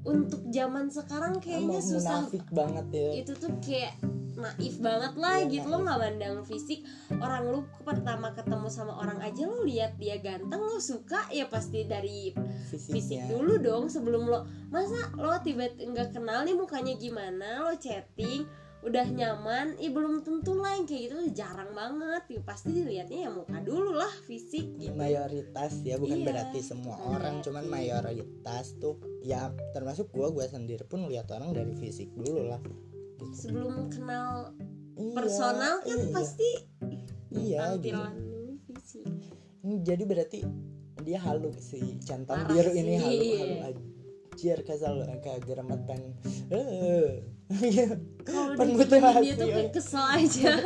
untuk 0.00 0.40
zaman 0.48 0.88
sekarang 0.88 1.36
kayaknya 1.38 1.76
Emang 1.76 1.84
susah. 1.84 2.24
munafik 2.24 2.44
banget 2.48 2.86
ya. 2.90 3.08
Itu 3.20 3.32
tuh 3.36 3.52
kayak 3.60 3.94
naif 4.32 4.80
banget 4.80 5.12
lah 5.14 5.36
Iya, 5.36 5.50
gitu. 5.52 5.66
Lo 5.68 5.76
naif. 5.76 5.84
nggak 5.84 5.98
mandang 6.00 6.36
fisik 6.42 6.80
orang 7.12 7.42
lu 7.46 7.60
pertama 7.82 8.32
ketemu 8.32 8.66
sama 8.66 8.96
orang 8.96 9.20
aja 9.20 9.44
lo 9.44 9.60
lihat 9.62 10.00
dia 10.00 10.16
ganteng 10.16 10.56
lo 10.56 10.80
suka 10.80 11.28
ya 11.28 11.44
pasti 11.44 11.84
dari 11.84 12.32
fisik 12.72 12.96
fisiknya 12.96 13.36
dulu 13.36 13.60
dong 13.60 13.84
sebelum 13.86 14.24
lo. 14.24 14.48
Masa 14.72 15.12
lo 15.14 15.36
tiba-tiba 15.38 15.92
nggak 15.92 16.08
kenal 16.16 16.40
nih 16.42 16.56
mukanya 16.56 16.96
gimana 16.96 17.68
lo 17.68 17.76
chatting 17.76 18.48
udah 18.80 19.06
nyaman 19.12 19.76
ih 19.76 19.92
belum 19.92 20.24
tentu 20.24 20.56
lah 20.56 20.72
yang 20.72 20.88
kayak 20.88 21.12
gitu 21.12 21.16
jarang 21.36 21.70
banget. 21.76 22.22
Ya, 22.32 22.40
pasti 22.40 22.72
dilihatnya 22.72 23.28
ya 23.28 23.30
muka 23.30 23.58
dulu 23.60 23.92
lah 23.92 24.08
fisik 24.24 24.72
gitu. 24.80 24.96
Mayoritas 24.96 25.84
ya 25.84 26.00
bukan 26.00 26.18
Iya. 26.20 26.26
berarti 26.32 26.58
semua 26.64 26.96
Bukan 26.96 27.12
orang 27.12 27.34
cuman 27.44 27.64
mayoritas 27.68 28.72
tuh 28.80 28.96
ya 29.20 29.52
termasuk 29.72 30.08
gua 30.10 30.32
gua 30.32 30.48
sendiri 30.48 30.82
pun 30.88 31.04
lihat 31.06 31.28
orang 31.28 31.52
dari 31.52 31.76
fisik 31.76 32.08
dulu 32.16 32.48
lah. 32.48 32.60
Gitu. 33.20 33.36
sebelum 33.36 33.92
kenal 33.92 34.56
Iya, 34.96 35.12
personal 35.12 35.74
kan 35.84 35.92
iya, 36.00 36.08
pasti 36.08 36.50
iya 37.30 37.64
gitu. 37.76 38.00
fisik. 38.64 39.04
Ini 39.60 39.76
jadi 39.84 40.02
berarti 40.08 40.40
dia 41.00 41.20
halu 41.20 41.52
si 41.56 42.00
centang 42.00 42.44
Parah 42.44 42.52
biru 42.52 42.72
ini 42.72 42.96
halu 42.96 43.24
halu 43.36 43.56
anjir 43.72 44.58
kesal 44.64 45.00
kayak 45.20 45.44
geremet 45.44 45.80
pen 45.84 46.00
eh 46.48 47.24
kalau 48.26 48.54
Pen 48.54 48.68
diginiin 48.78 49.22
dia 49.26 49.34
tuh 49.34 49.48
ya. 49.50 49.54
kayak 49.58 49.72
kesel 49.74 50.04
aja. 50.06 50.52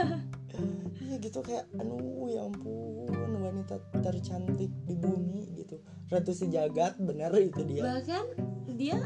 Iya 1.04 1.20
gitu 1.20 1.40
kayak 1.46 1.66
aduh 1.78 2.26
ya 2.26 2.42
ampun 2.48 3.30
wanita 3.38 3.76
tercantik 4.02 4.72
di 4.88 4.94
bumi 4.98 5.46
gitu. 5.62 5.78
Ratu 6.10 6.32
sejagat 6.34 6.98
bener 6.98 7.30
itu 7.38 7.60
dia. 7.66 7.82
Bahkan 7.86 8.24
dia 8.74 8.98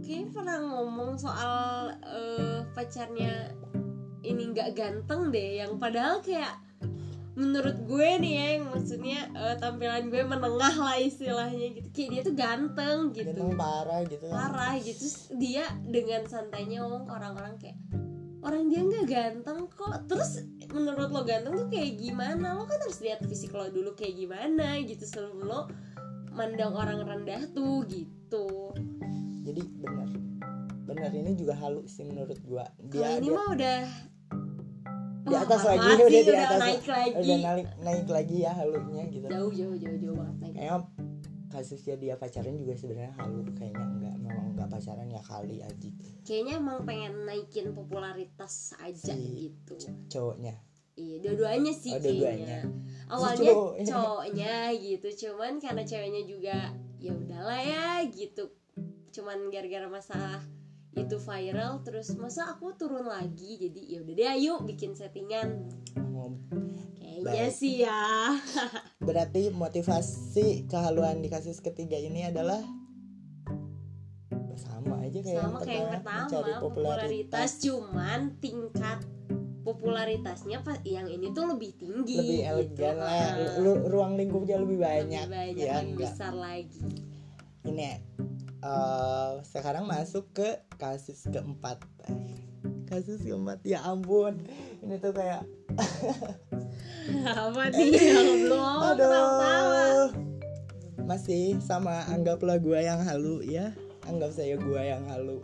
kayak 0.00 0.32
pernah 0.32 0.58
ngomong 0.62 1.18
soal 1.20 1.92
eh, 2.00 2.60
pacarnya 2.72 3.52
ini 4.22 4.54
nggak 4.54 4.78
ganteng 4.78 5.34
deh 5.34 5.60
yang 5.60 5.76
padahal 5.76 6.22
kayak 6.22 6.56
menurut 7.32 7.76
gue 7.88 8.08
nih 8.20 8.32
ya 8.36 8.46
yang 8.58 8.64
maksudnya 8.68 9.20
eh, 9.32 9.56
tampilan 9.56 10.12
gue 10.12 10.22
menengah 10.24 10.74
lah 10.76 10.96
istilahnya 11.00 11.66
gitu. 11.80 11.88
Kayak 11.92 12.08
dia 12.12 12.22
tuh 12.22 12.36
ganteng 12.36 12.98
gitu. 13.16 13.32
Ganteng 13.32 13.56
parah 13.56 14.00
gitu. 14.04 14.24
Parah 14.28 14.74
gitu. 14.76 14.98
Terus 15.00 15.16
dia 15.40 15.64
dengan 15.88 16.28
santainya 16.28 16.84
ngomong 16.84 17.08
ke 17.08 17.12
orang-orang 17.12 17.54
kayak 17.56 17.78
orang 18.42 18.68
dia 18.68 18.80
nggak 18.84 19.06
ganteng 19.08 19.58
kok. 19.72 19.96
Terus 20.10 20.44
menurut 20.68 21.08
lo 21.08 21.22
ganteng 21.24 21.56
tuh 21.56 21.68
kayak 21.72 21.96
gimana? 21.96 22.52
Lo 22.58 22.68
kan 22.68 22.78
harus 22.84 23.00
lihat 23.00 23.24
fisik 23.24 23.56
lo 23.56 23.72
dulu 23.72 23.96
kayak 23.96 24.12
gimana 24.12 24.76
gitu 24.84 25.04
sebelum 25.08 25.40
lo 25.48 25.60
mandang 26.32 26.76
orang 26.76 27.00
rendah 27.00 27.48
tuh 27.56 27.84
gitu. 27.88 28.76
Jadi 29.42 29.62
bener 29.80 30.08
bener 30.82 31.10
ini 31.16 31.32
juga 31.32 31.56
halu 31.56 31.88
sih 31.88 32.04
menurut 32.04 32.36
gua. 32.44 32.68
Dia 32.76 33.16
ini 33.16 33.32
dia- 33.32 33.36
mah 33.36 33.46
udah 33.56 33.80
di 35.22 35.34
atas 35.34 35.62
lagi 35.62 35.86
udah 35.88 36.08
di 36.08 36.18
udah 36.24 36.44
atas 36.44 36.60
naik 36.60 36.84
lagi 36.84 37.10
udah 37.14 37.38
naik 37.38 37.66
naik 37.78 38.06
lagi 38.06 38.36
ya 38.40 38.52
halunya 38.52 39.04
gitu 39.06 39.26
jauh 39.26 39.52
jauh 39.52 39.76
jauh 39.76 39.98
jauh 39.98 40.16
banget 40.16 40.36
naik 40.38 40.54
kayaknya 40.54 40.78
kasusnya 41.48 41.94
dia 41.96 42.14
pacaran 42.16 42.56
juga 42.56 42.74
sebenarnya 42.74 43.12
halu 43.14 43.44
kayaknya 43.52 43.84
enggak 43.86 44.16
memang 44.18 44.46
enggak 44.50 44.68
pacaran 44.68 45.06
ya 45.06 45.20
kali 45.20 45.56
aja 45.60 45.88
kayaknya 46.22 46.54
emang 46.56 46.78
pengen 46.82 47.12
naikin 47.22 47.66
popularitas 47.70 48.54
aja 48.78 49.12
Si- 49.12 49.48
gitu 49.48 49.74
cowoknya 50.08 50.56
Iya, 50.92 51.24
dua-duanya 51.24 51.72
sih 51.72 51.88
Oh, 51.88 52.04
dua-duanya. 52.04 52.60
kayaknya. 52.60 52.60
Si 52.68 53.08
Awalnya 53.08 53.48
cowoknya. 53.48 53.84
cowoknya 53.88 54.54
gitu, 54.76 55.08
cuman 55.24 55.52
karena 55.56 55.82
ceweknya 55.82 56.22
juga 56.22 56.56
ya 57.00 57.12
udahlah 57.16 57.60
ya 57.64 57.86
gitu. 58.12 58.52
Cuman 59.08 59.48
gara-gara 59.48 59.88
masalah 59.88 60.44
itu 60.92 61.16
viral 61.16 61.80
terus 61.84 62.12
masa 62.20 62.52
aku 62.52 62.76
turun 62.76 63.08
lagi? 63.08 63.56
Jadi 63.56 63.96
ya 63.96 63.98
udah 64.04 64.14
deh 64.14 64.28
ayo 64.36 64.54
bikin 64.64 64.92
settingan. 64.92 65.68
Kayaknya 67.22 67.48
Baik. 67.48 67.54
sih 67.54 67.74
ya. 67.86 68.34
Berarti 69.08 69.52
motivasi 69.52 70.66
kehaluan 70.66 71.22
di 71.22 71.28
kasus 71.30 71.62
ketiga 71.62 71.94
ini 72.00 72.26
adalah 72.26 72.60
sama 74.58 75.04
aja 75.04 75.18
kayak 75.22 75.42
sama 75.42 75.58
yang 75.60 75.66
kayak 75.66 75.78
yang 75.78 75.90
pertama, 75.90 76.20
mencari 76.26 76.52
popularitas. 76.60 77.50
cuman 77.62 78.20
tingkat 78.38 78.98
popularitasnya 79.62 80.58
pas 80.66 80.78
yang 80.82 81.06
ini 81.06 81.30
tuh 81.30 81.54
lebih 81.54 81.70
tinggi 81.78 82.18
lebih 82.18 82.38
gitu. 82.42 82.50
elegan 82.50 82.96
lah. 82.98 83.30
Ah, 83.38 83.58
ruang 83.62 84.12
lingkupnya 84.18 84.58
lebih 84.58 84.78
banyak, 84.82 85.24
lebih 85.26 85.38
banyak 85.38 85.66
ya 85.66 85.74
lebih 85.80 85.96
besar 86.02 86.34
lagi. 86.34 86.82
Ini 87.62 88.11
ya, 88.62 88.70
eh, 88.70 89.32
sekarang 89.42 89.84
masuk 89.90 90.30
ke 90.30 90.62
kasus 90.78 91.26
keempat 91.26 91.82
kasus 92.92 93.24
keempat. 93.24 93.64
Ya 93.64 93.80
ampun 93.88 94.44
ini 94.84 95.00
tuh 95.00 95.16
kayak 95.16 95.48
apa 97.24 97.62
nih 97.72 97.88
ngomong 97.88 99.00
ketawa 99.00 99.48
aduh. 99.48 100.08
masih 101.08 101.56
sama 101.64 102.04
anggaplah 102.12 102.60
gua 102.60 102.84
yang 102.84 103.00
halu 103.00 103.40
ya. 103.40 103.72
Anggap 104.04 104.36
saya 104.36 104.60
gua 104.60 104.84
yang 104.84 105.08
halu. 105.08 105.40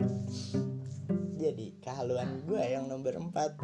Jadi 1.41 1.73
kehaluan 1.81 2.45
gua 2.45 2.61
yang 2.61 2.85
nomor 2.85 3.17
empat. 3.17 3.57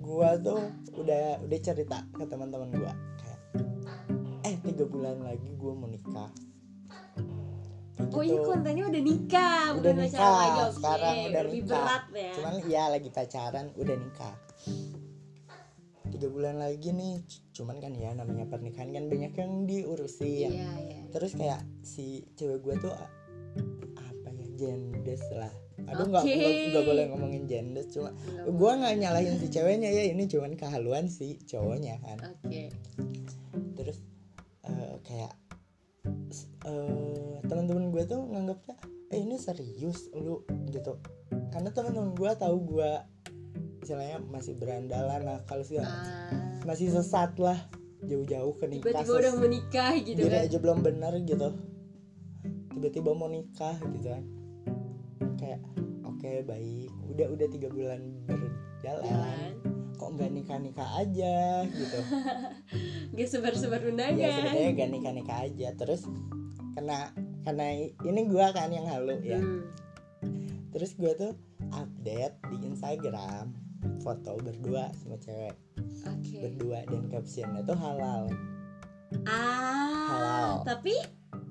Gua 0.00 0.40
tuh 0.40 0.72
udah 0.96 1.44
udah 1.44 1.58
cerita 1.60 2.00
ke 2.16 2.24
teman-teman 2.24 2.72
gua. 2.72 2.96
Kayak 3.20 3.40
eh 4.48 4.56
tiga 4.64 4.88
bulan 4.88 5.20
lagi 5.20 5.52
gua 5.60 5.76
mau 5.76 5.90
nikah 5.90 6.32
Kayak 7.96 8.12
Oh 8.12 8.20
ini 8.20 8.28
gitu. 8.30 8.44
kontennya 8.44 8.84
udah 8.86 9.02
nikah, 9.02 9.64
udah 9.72 9.90
bukan 9.90 9.96
nikah 9.98 10.20
pacaran 10.20 10.36
lagi. 10.36 10.60
Oke, 10.60 10.74
sekarang 10.76 11.16
udah 11.16 11.42
lebih 11.42 11.54
nikah 11.56 11.80
berat 11.80 12.04
ya. 12.12 12.32
cuman 12.32 12.54
ya 12.68 12.84
lagi 12.88 13.08
pacaran 13.10 13.66
udah 13.74 13.96
nikah 13.96 14.34
tiga 16.06 16.28
bulan 16.28 16.56
lagi 16.56 16.88
nih 16.92 17.16
cuman 17.50 17.76
kan 17.76 17.92
ya 17.92 18.10
namanya 18.12 18.46
pernikahan 18.46 18.88
kan 18.90 19.04
banyak 19.06 19.32
yang 19.32 19.52
diurusin 19.64 20.52
Iya, 20.54 20.70
iya. 20.78 21.00
terus 21.10 21.32
kayak 21.34 21.60
si 21.82 22.24
cewek 22.32 22.62
gue 22.62 22.74
tuh 22.78 22.94
apa 22.94 24.28
ya 24.30 24.46
jendes 24.56 25.20
lah 25.34 25.50
aduh 25.86 26.06
nggak 26.06 26.24
nggak 26.72 26.84
boleh 26.84 27.04
ngomongin 27.10 27.44
jendes 27.44 27.90
cuma 27.90 28.14
gue 28.42 28.70
nggak 28.72 28.94
nyalahin 28.96 29.36
si 29.36 29.48
ceweknya 29.48 29.88
ya 29.88 30.04
ini 30.06 30.24
cuman 30.24 30.54
kehaluan 30.54 31.04
si 31.06 31.36
cowoknya 31.42 32.00
kan 32.00 32.18
Oke. 32.38 32.70
terus 33.74 33.98
eh, 34.64 34.96
kayak 35.02 35.32
eh, 36.66 37.36
teman-teman 37.46 37.90
gue 37.94 38.02
tuh 38.06 38.20
nganggapnya 38.26 38.76
eh 39.14 39.20
ini 39.22 39.36
serius 39.38 40.10
lu 40.14 40.42
gitu. 40.70 40.98
Karena 41.54 41.70
teman-teman 41.70 42.12
gue 42.14 42.30
tahu 42.34 42.56
gue 42.76 42.90
istilahnya 43.86 44.18
masih 44.18 44.58
berandalan 44.58 45.22
nah 45.22 45.38
kalau 45.46 45.62
sih 45.62 45.78
Ah, 45.78 46.58
masih 46.66 46.90
sesat 46.90 47.38
lah 47.38 47.54
jauh-jauh 48.02 48.58
ke 48.58 48.66
nikah 48.66 48.82
tiba-tiba 49.02 49.12
udah 49.18 49.34
menikah 49.38 49.92
gitu 50.02 50.26
kan? 50.26 50.42
aja 50.46 50.58
belum 50.58 50.78
benar 50.82 51.12
gitu. 51.22 51.48
Tiba-tiba 52.74 53.10
mau 53.14 53.30
nikah 53.30 53.78
gitu 53.94 54.08
kan. 54.10 54.24
Kayak 55.38 55.60
oke 56.02 56.30
baik. 56.44 56.90
Udah 57.14 57.26
udah 57.30 57.46
tiga 57.50 57.68
bulan 57.70 58.00
berjalan. 58.26 59.02
Jalan. 59.06 59.75
Kok 59.96 60.12
nggak 60.12 60.30
nikah 60.30 60.58
nikah 60.60 60.90
aja 60.96 61.64
gitu. 61.64 61.98
Gak 63.16 63.28
sebar-sebar 63.28 63.80
ya 63.80 63.88
undangan. 63.88 64.16
sebenarnya 64.20 64.70
gak 64.74 64.90
nikah 64.92 65.12
nikah 65.12 65.38
aja. 65.42 65.68
Terus 65.74 66.02
karena 66.72 67.08
karena 67.42 67.66
ini 68.04 68.20
gua 68.28 68.52
kan 68.52 68.68
yang 68.68 68.84
halu 68.84 69.16
ya. 69.20 69.40
Hmm. 69.40 69.64
terus 70.68 70.92
gua 70.94 71.16
tuh 71.16 71.32
update 71.72 72.36
di 72.46 72.56
Instagram 72.62 73.56
foto 74.00 74.36
berdua 74.36 74.92
sama 74.94 75.16
cewek. 75.16 75.56
Oke. 76.04 76.36
Berdua 76.44 76.84
dan 76.84 77.08
captionnya 77.08 77.64
tuh 77.64 77.74
halal. 77.74 78.28
Ah 79.24 80.06
Halal. 80.06 80.50
tapi 80.62 80.92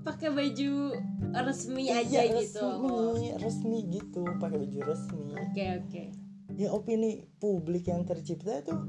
pakai 0.03 0.29
baju 0.29 0.93
resmi 1.33 1.89
Iya, 1.89 2.03
aja 2.05 2.19
gitu. 2.37 2.61
oh. 2.61 3.15
resmi 3.15 3.33
resmi 3.41 3.79
gitu 3.89 4.21
pakai 4.37 4.57
baju 4.61 4.79
resmi. 4.85 5.33
Oke 5.33 5.63
oke 5.81 6.03
ya 6.55 6.71
opini 6.71 7.23
publik 7.37 7.87
yang 7.87 8.03
tercipta 8.03 8.63
tuh 8.63 8.79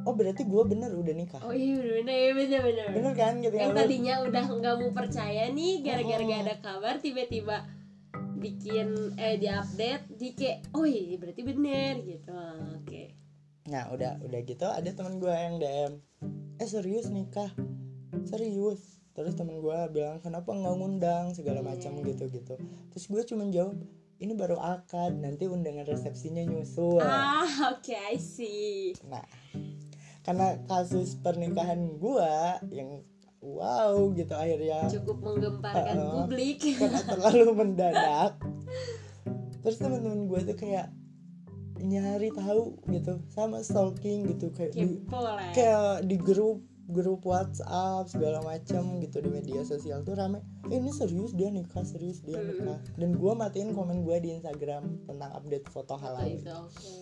oh 0.00 0.14
berarti 0.14 0.48
gua 0.48 0.64
bener 0.64 0.90
udah 0.90 1.12
nikah. 1.12 1.42
Oh 1.42 1.52
iya 1.52 1.76
bener 1.76 2.00
bener 2.00 2.16
iya, 2.16 2.32
bener 2.32 2.60
bener, 2.64 2.86
bener 2.90 3.12
kan 3.12 3.32
gitu 3.38 3.52
yang 3.52 3.70
lu- 3.70 3.78
tadinya 3.78 4.14
udah 4.24 4.44
nggak 4.48 4.74
mau 4.78 4.90
percaya 4.90 5.42
nih 5.50 5.74
gara-gara 5.84 6.22
Oh. 6.22 6.26
gak 6.26 6.40
ada 6.42 6.56
kabar 6.58 6.94
tiba-tiba 6.98 7.56
bikin 8.34 8.88
eh 9.14 9.36
di 9.36 9.44
update 9.44 10.16
di 10.16 10.32
kayak 10.32 10.72
oh 10.72 10.88
iya 10.88 11.20
berarti 11.20 11.42
bener 11.44 11.94
gitu. 12.00 12.32
Oke. 12.80 13.02
Nah 13.68 13.92
udah 13.92 14.24
udah 14.24 14.40
gitu 14.40 14.64
ada 14.64 14.88
teman 14.90 15.20
gue 15.20 15.28
yang 15.28 15.60
DM 15.60 15.92
Eh 16.56 16.64
serius 16.64 17.08
nikah? 17.08 17.52
Serius. 18.24 19.00
Terus 19.12 19.36
teman 19.36 19.60
gue 19.60 19.78
bilang 19.90 20.16
kenapa 20.18 20.48
nggak 20.50 20.74
ngundang? 20.74 21.26
segala 21.32 21.60
macam 21.60 22.00
gitu 22.00 22.24
gitu 22.26 22.54
Terus 22.90 23.04
gue 23.06 23.22
cuma 23.26 23.44
jawab 23.48 23.76
ini 24.20 24.36
baru 24.36 24.60
akad 24.60 25.16
nanti 25.16 25.48
undangan 25.48 25.88
resepsinya 25.88 26.44
nyusul. 26.44 27.00
Ah 27.00 27.72
oke 27.72 27.96
I 27.96 28.20
see. 28.20 28.92
Nah 29.08 29.24
karena 30.20 30.60
kasus 30.68 31.16
pernikahan 31.16 31.96
gue 31.96 32.32
yang 32.68 33.00
wow 33.40 34.12
gitu 34.12 34.36
akhirnya. 34.36 34.86
Cukup 34.92 35.24
menggemparkan 35.24 35.96
Uh-uh. 35.96 36.12
publik. 36.22 36.60
Karena 36.78 37.00
terlalu 37.08 37.46
mendadak. 37.56 38.36
Terus 39.64 39.76
teman-teman 39.80 40.28
gue 40.28 40.40
tuh 40.52 40.56
kayak 40.60 40.92
nyari 41.80 42.28
tahu 42.36 42.76
gitu 42.92 43.24
sama 43.32 43.64
stalking 43.64 44.28
gitu 44.28 44.52
kayak 44.52 44.76
di, 44.76 45.00
lah 45.08 45.40
ya. 45.40 45.52
kayak 45.56 45.92
di 46.04 46.16
grup 46.20 46.60
grup 46.90 47.22
WhatsApp 47.22 48.10
segala 48.10 48.42
macam 48.42 48.98
gitu 48.98 49.22
di 49.22 49.30
media 49.30 49.62
sosial 49.62 50.02
tuh 50.02 50.18
rame. 50.18 50.42
Eh, 50.68 50.76
ini 50.76 50.90
serius 50.90 51.32
dia 51.32 51.48
nikah 51.48 51.82
serius 51.82 52.20
dia 52.20 52.38
Hmm. 52.38 52.50
nikah. 52.50 52.78
Dan 52.98 53.16
gue 53.16 53.32
matiin 53.32 53.72
komen 53.72 54.02
gue 54.02 54.16
di 54.20 54.36
Instagram 54.36 55.06
tentang 55.06 55.30
update 55.32 55.66
foto 55.70 55.94
halal 55.96 56.26
itu 56.26 56.50
oke. 56.50 56.92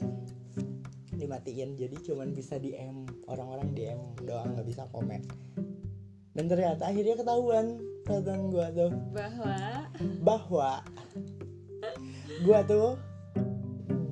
Dimatiin 1.19 1.75
jadi 1.75 1.97
cuman 1.99 2.31
bisa 2.31 2.57
DM 2.57 3.03
orang-orang 3.27 3.75
DM 3.75 4.01
doang 4.23 4.55
nggak 4.55 4.69
bisa 4.69 4.87
komen. 4.95 5.27
Dan 6.33 6.47
ternyata 6.47 6.87
akhirnya 6.87 7.19
ketahuan 7.19 7.83
ketahuan 8.07 8.55
gue 8.55 8.67
tuh. 8.73 8.91
Bahwa? 9.11 9.57
Bahwa 10.23 10.71
gue 12.39 12.61
tuh 12.71 12.95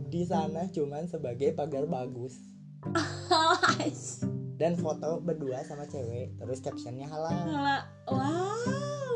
di 0.07 0.23
sana 0.25 0.67
cuman 0.67 1.07
sebagai 1.07 1.53
pagar 1.53 1.85
bagus 1.87 2.39
dan 4.57 4.73
foto 4.75 5.21
berdua 5.21 5.61
sama 5.63 5.85
cewek 5.85 6.37
terus 6.37 6.65
captionnya 6.65 7.05
halal. 7.07 7.33
Malah, 7.45 7.83
wow. 8.09 9.15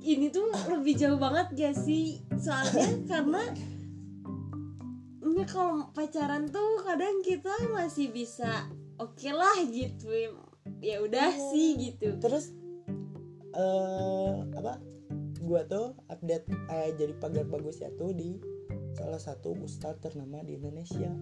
Ini 0.00 0.30
tuh 0.30 0.48
lebih 0.72 0.94
jauh 0.96 1.18
banget 1.20 1.52
gak 1.52 1.76
sih? 1.76 2.22
Soalnya 2.38 2.86
karena 3.10 3.42
ini 5.20 5.42
kalau 5.44 5.90
pacaran 5.92 6.48
tuh 6.48 6.86
kadang 6.86 7.20
kita 7.20 7.52
masih 7.68 8.08
bisa 8.08 8.64
oke 8.96 9.28
lah 9.28 9.60
gitu. 9.68 10.08
Ya 10.80 11.02
udah 11.02 11.28
Iya. 11.34 11.44
sih 11.52 11.68
gitu. 11.76 12.16
Terus 12.16 12.54
eh 13.52 14.34
apa 14.56 14.80
gua 15.42 15.62
tuh 15.68 15.94
update 16.08 16.48
eh, 16.70 16.90
jadi 16.96 17.12
pagar 17.16 17.44
bagusnya 17.44 17.92
tuh 17.94 18.14
di 18.14 18.40
salah 18.96 19.20
satu 19.20 19.52
ustadz 19.58 20.00
ternama 20.00 20.40
di 20.40 20.56
Indonesia 20.56 21.12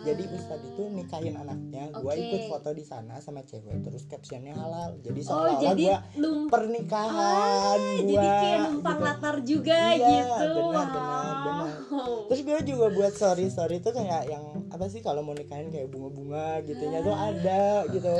jadi 0.00 0.22
Ah. 0.22 0.34
ustadz 0.34 0.66
itu 0.66 0.82
nikahin 0.88 1.34
anaknya 1.34 1.94
gua 1.94 2.10
Oke. 2.10 2.20
ikut 2.20 2.42
foto 2.48 2.70
di 2.70 2.82
sana 2.82 3.18
sama 3.18 3.42
cewek 3.42 3.80
terus 3.80 4.04
captionnya 4.04 4.52
halal 4.52 4.98
jadi 4.98 5.20
oh 5.20 5.24
seolah-olah 5.24 5.60
jadi 5.62 5.84
gua 5.86 5.98
numpang 6.16 6.50
pernikahan 6.50 7.78
Ah, 7.78 7.96
gua 7.96 8.02
jadi 8.02 8.28
kayak 8.34 8.58
numpang 8.66 8.96
gitu. 8.96 9.06
latar 9.06 9.36
juga 9.40 9.80
Iya, 9.90 10.08
gitu 10.10 10.46
benar, 10.58 10.88
benar, 10.88 11.34
benar. 11.40 11.68
Terus 12.30 12.40
gue 12.40 12.58
juga 12.64 12.86
buat 12.88 13.12
story 13.12 13.44
story 13.46 13.76
tuh 13.78 13.90
kayak 13.90 14.22
yang 14.26 14.44
apa 14.68 14.86
sih 14.86 15.00
kalau 15.00 15.20
mau 15.20 15.34
nikahin 15.34 15.68
kayak 15.68 15.86
bunga-bunga 15.86 16.62
gitunya 16.62 17.00
tuh 17.00 17.12
ada 17.12 17.62
gitu. 17.88 18.14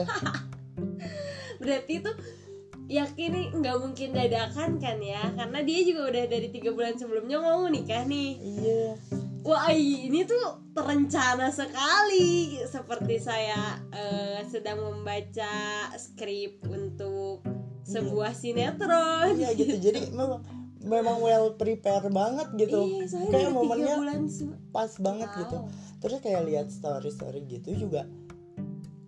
berarti 1.60 1.94
tuh 2.00 2.14
yakin 2.90 3.30
nih 3.30 3.46
nggak 3.54 3.76
mungkin 3.78 4.10
dadakan 4.10 4.70
kan 4.76 4.98
ya 4.98 5.22
karena 5.32 5.62
dia 5.62 5.80
juga 5.80 6.10
udah 6.10 6.24
dari 6.26 6.48
tiga 6.50 6.74
bulan 6.74 6.98
sebelumnya 6.98 7.38
mau 7.38 7.62
nikah 7.64 8.02
nih 8.02 8.34
Iya. 8.36 8.98
wah 9.40 9.70
ini 9.70 10.26
tuh 10.26 10.74
terencana 10.74 11.48
sekali 11.48 12.58
seperti 12.60 13.16
saya 13.16 13.78
eh, 13.88 14.42
sedang 14.44 14.82
membaca 14.82 15.54
skrip 15.94 16.66
untuk 16.66 17.46
sebuah 17.80 18.34
sinetron 18.34 19.34
Iya 19.34 19.50
gitu. 19.54 19.74
Jadi 19.80 20.10
memang 20.10 20.42
memang 20.80 21.16
well 21.18 21.54
prepare 21.54 22.06
banget 22.08 22.48
gitu. 22.56 22.80
Iya, 23.02 23.30
kayak 23.30 23.50
momennya 23.50 23.94
bulan 23.96 24.20
pas 24.70 24.90
banget 24.98 25.28
Wow. 25.28 25.38
gitu. 25.40 25.56
Terus 26.00 26.18
kayak 26.20 26.42
lihat 26.44 26.66
story 26.68 27.10
story 27.10 27.40
gitu 27.46 27.70
juga 27.76 28.02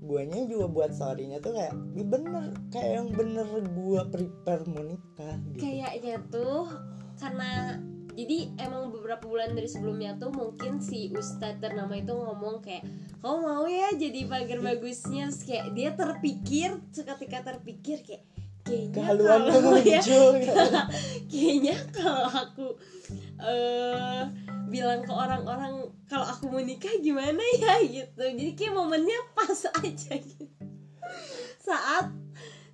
guanya 0.03 0.43
juga 0.51 0.67
buat 0.67 0.91
storynya 0.91 1.38
tuh 1.38 1.55
kayak 1.55 1.73
"Ih, 1.95 2.07
bener 2.07 2.51
kayak 2.75 2.91
yang 2.99 3.09
bener 3.15 3.47
gua 3.71 4.03
prepare 4.11 4.67
mau 4.67 4.83
nikah 4.83 5.37
gitu. 5.55 5.62
kayaknya 5.62 6.19
tuh 6.27 6.67
karena 7.23 7.79
jadi 8.12 8.53
emang 8.61 8.93
beberapa 8.93 9.25
bulan 9.25 9.57
dari 9.57 9.69
sebelumnya 9.71 10.21
tuh 10.21 10.29
mungkin 10.35 10.85
si 10.85 11.09
ustadz 11.17 11.65
ternama 11.65 11.97
itu 11.97 12.12
ngomong 12.12 12.61
kayak 12.61 12.85
kamu 13.25 13.37
mau 13.41 13.65
ya 13.65 13.88
jadi 13.97 14.29
pagar 14.29 14.61
bagusnya 14.61 15.33
Terus 15.33 15.43
kayak 15.49 15.67
dia 15.73 15.91
terpikir 15.97 16.77
seketika 16.93 17.41
terpikir 17.41 18.05
kayak 18.05 18.27
kayaknya 18.73 18.97
Kehaluan 18.97 19.41
ya 19.53 19.59
muncul. 19.61 20.31
kayaknya 21.31 21.77
kalau 21.93 22.25
aku 22.25 22.67
eh 23.43 24.23
bilang 24.73 25.05
ke 25.05 25.13
orang-orang 25.13 25.85
kalau 26.09 26.25
aku 26.25 26.49
mau 26.49 26.63
nikah 26.65 26.97
gimana 27.05 27.41
ya? 27.61 27.85
gitu. 27.85 28.25
Jadi 28.25 28.53
kayak 28.57 28.73
momennya 28.73 29.19
pas 29.37 29.69
aja 29.85 30.13
gitu. 30.17 30.65
Saat 31.61 32.09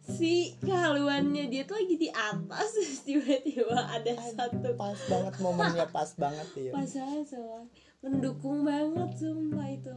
si 0.09 0.57
kehaluannya 0.65 1.53
dia 1.53 1.69
tuh 1.69 1.77
lagi 1.77 2.01
di 2.01 2.09
atas 2.09 3.05
tiba-tiba 3.05 3.77
ada 3.77 4.09
satu 4.17 4.73
pas 4.73 4.97
banget 5.05 5.35
momennya 5.37 5.85
pas 5.93 6.09
banget 6.17 6.49
ya. 6.57 6.73
pasangan 6.73 7.21
sama 7.29 7.69
mendukung 8.01 8.65
banget 8.65 9.11
sumpah 9.21 9.69
itu. 9.69 9.95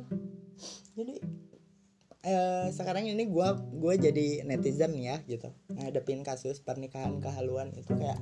Jadi 0.97 1.15
eh, 2.21 2.67
sekarang 2.69 3.09
ini 3.09 3.25
gua 3.29 3.57
gua 3.57 3.97
jadi 3.97 4.45
netizen 4.45 4.93
ya 4.97 5.21
gitu. 5.25 5.49
Ngadepin 5.73 6.21
kasus 6.21 6.61
pernikahan 6.61 7.17
kehaluan 7.17 7.73
itu 7.73 7.93
kayak 7.97 8.21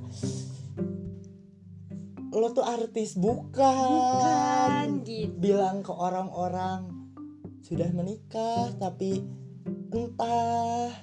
lo 2.30 2.54
tuh 2.54 2.62
artis 2.62 3.18
bukan, 3.18 3.50
kan 3.58 4.88
gitu. 5.02 5.34
Bilang 5.36 5.82
ke 5.82 5.90
orang-orang 5.90 6.86
sudah 7.60 7.90
menikah 7.90 8.70
tapi 8.78 9.26
entah. 9.90 10.94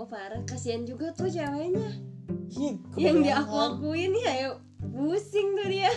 Oh 0.00 0.08
parah. 0.08 0.40
Kasihan 0.48 0.88
juga 0.88 1.12
tuh 1.12 1.28
ceweknya. 1.28 2.00
Yang 2.48 2.76
dia 2.96 3.36
kebanyakan. 3.38 3.44
aku 3.44 3.56
akuin 3.76 4.12
ya 4.16 4.32
ya 4.32 4.50
pusing 4.80 5.48
tuh 5.52 5.68
dia. 5.68 5.92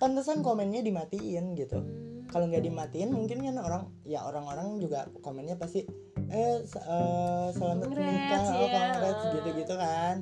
Pantesan 0.00 0.40
komennya 0.40 0.80
dimatiin 0.80 1.52
gitu. 1.52 1.78
Hmm. 1.80 2.15
Kalau 2.26 2.50
nggak 2.50 2.64
dimatiin 2.66 3.10
mungkin 3.14 3.42
kan 3.42 3.56
orang 3.62 3.82
ya 4.02 4.26
orang-orang 4.26 4.82
juga 4.82 5.06
komennya 5.22 5.56
pasti 5.56 5.86
eh 6.26 6.58
s- 6.66 6.80
eh, 6.80 7.48
selamat 7.54 7.86
menikah 7.86 8.42
oh, 8.42 8.66
ya. 8.66 8.72
congrats 8.74 9.22
gitu-gitu 9.30 9.74
kan. 9.78 10.16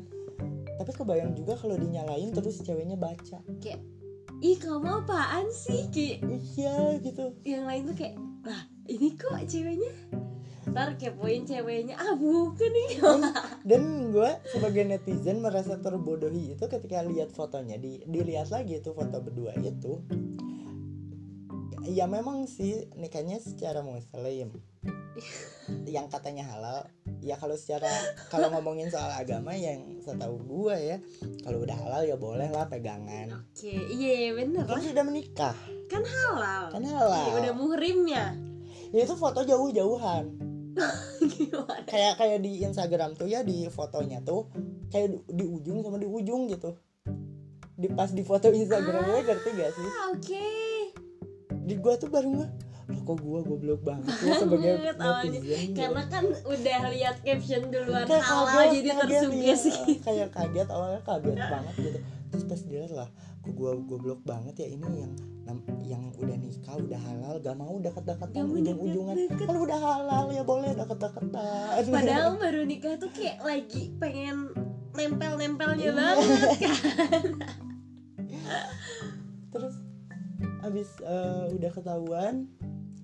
Tapi 0.74 0.90
kebayang 0.90 1.32
juga 1.38 1.54
kalau 1.56 1.78
dinyalain 1.78 2.34
terus 2.34 2.60
ceweknya 2.60 2.98
baca. 2.98 3.40
Kayak 3.62 3.80
ih 4.44 4.58
kamu 4.60 5.06
apaan 5.06 5.48
sih? 5.48 5.88
Kayak 5.88 6.26
iya 6.28 6.98
gitu. 7.00 7.32
yang 7.46 7.64
lain 7.64 7.88
tuh 7.88 7.96
kayak 7.96 8.14
lah 8.44 8.68
ini 8.84 9.16
kok 9.16 9.38
ceweknya? 9.48 9.92
Ntar 10.64 10.98
kepoin 11.00 11.46
ceweknya 11.48 11.94
ah 11.96 12.12
bukan 12.18 12.68
nih. 12.68 12.90
Dan 13.64 13.82
gue 14.14 14.30
sebagai 14.52 14.84
netizen 14.84 15.40
merasa 15.40 15.80
terbodohi 15.80 16.58
itu 16.58 16.64
ketika 16.68 17.00
lihat 17.06 17.32
fotonya 17.32 17.80
di 17.80 18.04
dilihat 18.04 18.52
lagi 18.52 18.82
itu 18.82 18.92
foto 18.92 19.22
berdua 19.24 19.56
itu 19.62 20.04
ya 21.86 22.04
memang 22.08 22.48
sih. 22.48 22.88
Nikahnya 22.96 23.38
secara 23.40 23.84
muslim. 23.84 24.52
Yang 25.94 26.06
katanya 26.10 26.44
halal 26.50 26.88
ya 27.24 27.40
kalau 27.40 27.56
secara 27.56 27.88
kalau 28.28 28.52
ngomongin 28.52 28.92
soal 28.92 29.08
agama 29.08 29.56
yang 29.56 29.96
setahu 30.04 30.36
gue 30.44 30.76
ya 30.76 30.96
kalau 31.40 31.64
udah 31.64 31.72
halal 31.72 32.02
ya 32.04 32.20
boleh 32.20 32.52
lah 32.52 32.68
pegangan. 32.68 33.32
Oke 33.32 33.72
iya 33.72 34.36
bener 34.36 34.68
kan 34.68 34.84
sudah 34.84 35.00
menikah. 35.00 35.56
Kan 35.88 36.04
halal. 36.04 36.68
Kan 36.68 36.84
halal. 36.84 37.24
Iya, 37.32 37.34
udah 37.40 37.54
muhrimnya. 37.56 38.24
Ya 38.92 39.08
itu 39.08 39.16
foto 39.16 39.40
jauh-jauhan. 39.40 40.36
Gimana? 41.32 41.88
Kayak 41.88 42.20
kayak 42.20 42.38
di 42.44 42.60
Instagram 42.60 43.16
tuh 43.16 43.30
ya 43.30 43.40
di 43.40 43.64
fotonya 43.72 44.20
tuh 44.20 44.52
kayak 44.92 45.08
di, 45.08 45.16
di 45.40 45.44
ujung 45.48 45.80
sama 45.80 45.96
di 45.96 46.08
ujung 46.08 46.52
gitu. 46.52 46.76
Di 47.74 47.88
pas 47.88 48.12
di 48.12 48.20
foto 48.20 48.52
Instagramnya 48.52 49.24
ngerti 49.24 49.50
gak 49.56 49.72
sih? 49.74 49.88
ah 49.88 50.12
oke 50.12 50.46
di 51.64 51.74
gua 51.80 51.94
tuh 51.96 52.08
baru 52.12 52.28
nggak 52.36 52.50
loh 52.84 53.00
kok 53.00 53.16
gua 53.24 53.40
goblok 53.40 53.80
banget 53.80 54.12
ya 54.20 54.32
sebagai 54.44 54.70
netizen 54.76 55.32
gitu. 55.40 55.72
karena 55.72 56.02
kan 56.12 56.24
udah 56.44 56.78
lihat 56.92 57.16
caption 57.24 57.62
duluan 57.72 58.04
kayak 58.04 58.24
halal 58.28 58.44
kaget, 58.52 58.72
jadi 58.76 58.88
tersugesti 59.00 59.70
iya. 59.72 59.96
kayak 60.06 60.28
kaget 60.36 60.68
awalnya 60.68 61.00
kaget 61.00 61.38
banget 61.56 61.74
gitu 61.80 61.98
terus 62.28 62.44
pas 62.44 62.60
dilihat 62.66 62.92
lah 62.92 63.08
kok 63.40 63.52
gua 63.56 63.72
goblok 63.80 64.20
banget 64.24 64.54
ya 64.60 64.68
ini 64.76 64.88
yang 65.00 65.12
yang 65.84 66.02
udah 66.16 66.36
nikah 66.40 66.76
udah 66.80 66.96
halal 66.96 67.36
gak 67.44 67.56
mau 67.60 67.76
deket-deketan 67.76 68.32
Gak 68.32 68.48
mau 68.48 68.56
ujung-ujungan 68.56 69.14
deket-deket. 69.16 69.46
kan 69.52 69.56
udah 69.60 69.78
halal 69.78 70.24
ya 70.32 70.42
boleh 70.42 70.70
deket-deketan 70.72 71.84
padahal 71.92 72.30
baru 72.40 72.60
nikah 72.64 72.96
tuh 72.96 73.12
kayak 73.12 73.44
lagi 73.44 73.92
pengen 74.00 74.48
nempel-nempelnya 74.96 75.84
Iya. 75.84 75.92
banget 75.92 76.40
kan 76.56 77.24
abis 80.74 80.90
eh, 81.06 81.54
udah 81.54 81.70
ketahuan 81.70 82.50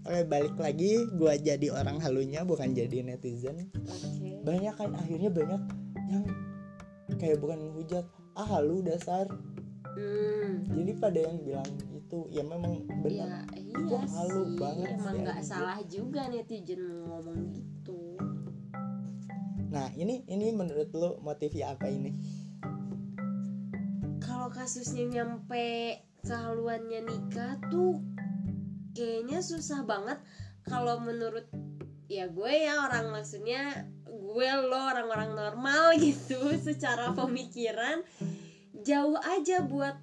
Oke 0.00 0.24
balik 0.24 0.56
lagi 0.56 1.06
gua 1.12 1.36
jadi 1.36 1.76
orang 1.76 2.00
halunya 2.00 2.40
bukan 2.40 2.72
jadi 2.72 3.04
netizen. 3.04 3.68
Oke. 3.84 4.40
Banyak 4.48 4.72
kan 4.72 4.96
akhirnya 4.96 5.28
banyak 5.28 5.60
yang 6.08 6.24
kayak 7.20 7.36
bukan 7.36 7.68
hujat 7.76 8.08
ah 8.32 8.48
halu 8.48 8.80
dasar. 8.80 9.28
Hmm. 9.92 10.64
Jadi 10.72 10.96
pada 10.96 11.20
yang 11.20 11.44
bilang 11.44 11.68
itu 11.92 12.18
ya 12.32 12.40
memang 12.40 12.80
ya 12.80 12.96
benar 13.04 13.44
iya 13.52 13.60
Itu 13.60 13.96
halu 14.00 14.42
sih 14.48 14.56
banget 14.56 14.88
emang 14.96 15.16
nggak 15.20 15.36
anjir. 15.36 15.52
salah 15.52 15.78
juga 15.84 16.22
netizen 16.32 16.82
ngomong 17.04 17.40
gitu. 17.52 18.00
Nah 19.68 19.92
ini 20.00 20.24
ini 20.32 20.48
menurut 20.56 20.88
lu 20.96 21.20
motifnya 21.20 21.76
apa 21.76 21.92
ini? 21.92 22.16
Kalau 24.24 24.48
kasusnya 24.48 25.04
nyampe 25.12 26.00
kehaluannya 26.24 27.00
nikah 27.06 27.56
tuh 27.68 28.00
kayaknya 28.94 29.40
susah 29.40 29.82
banget. 29.86 30.18
Kalau 30.66 31.00
menurut 31.00 31.48
ya 32.10 32.26
gue 32.26 32.52
ya 32.52 32.90
orang 32.90 33.14
maksudnya 33.14 33.86
gue 34.06 34.50
lo 34.66 34.78
orang-orang 34.78 35.34
normal 35.34 35.94
gitu 36.02 36.54
secara 36.58 37.14
pemikiran 37.14 38.02
jauh 38.82 39.18
aja 39.18 39.62
buat 39.62 39.94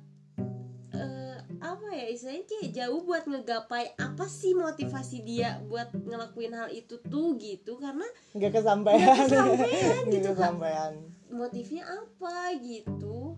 eh, 0.95 1.37
apa 1.59 1.87
ya 1.91 2.07
istilahnya 2.11 2.45
kayak 2.47 2.69
jauh 2.71 3.01
buat 3.03 3.23
ngegapai 3.27 3.97
apa 3.99 4.25
sih 4.29 4.55
motivasi 4.55 5.27
dia 5.27 5.59
buat 5.67 5.91
ngelakuin 5.91 6.53
hal 6.55 6.69
itu 6.71 6.99
tuh 7.05 7.35
gitu. 7.37 7.75
Karena 7.77 8.07
nggak 8.33 8.51
kesampaian. 8.55 9.03
Nggak 9.03 9.17
kesampaian 9.27 10.03
gitu, 10.07 10.29
kesampaian. 10.37 10.91
Motifnya 11.27 11.83
apa 11.85 12.55
gitu 12.63 13.35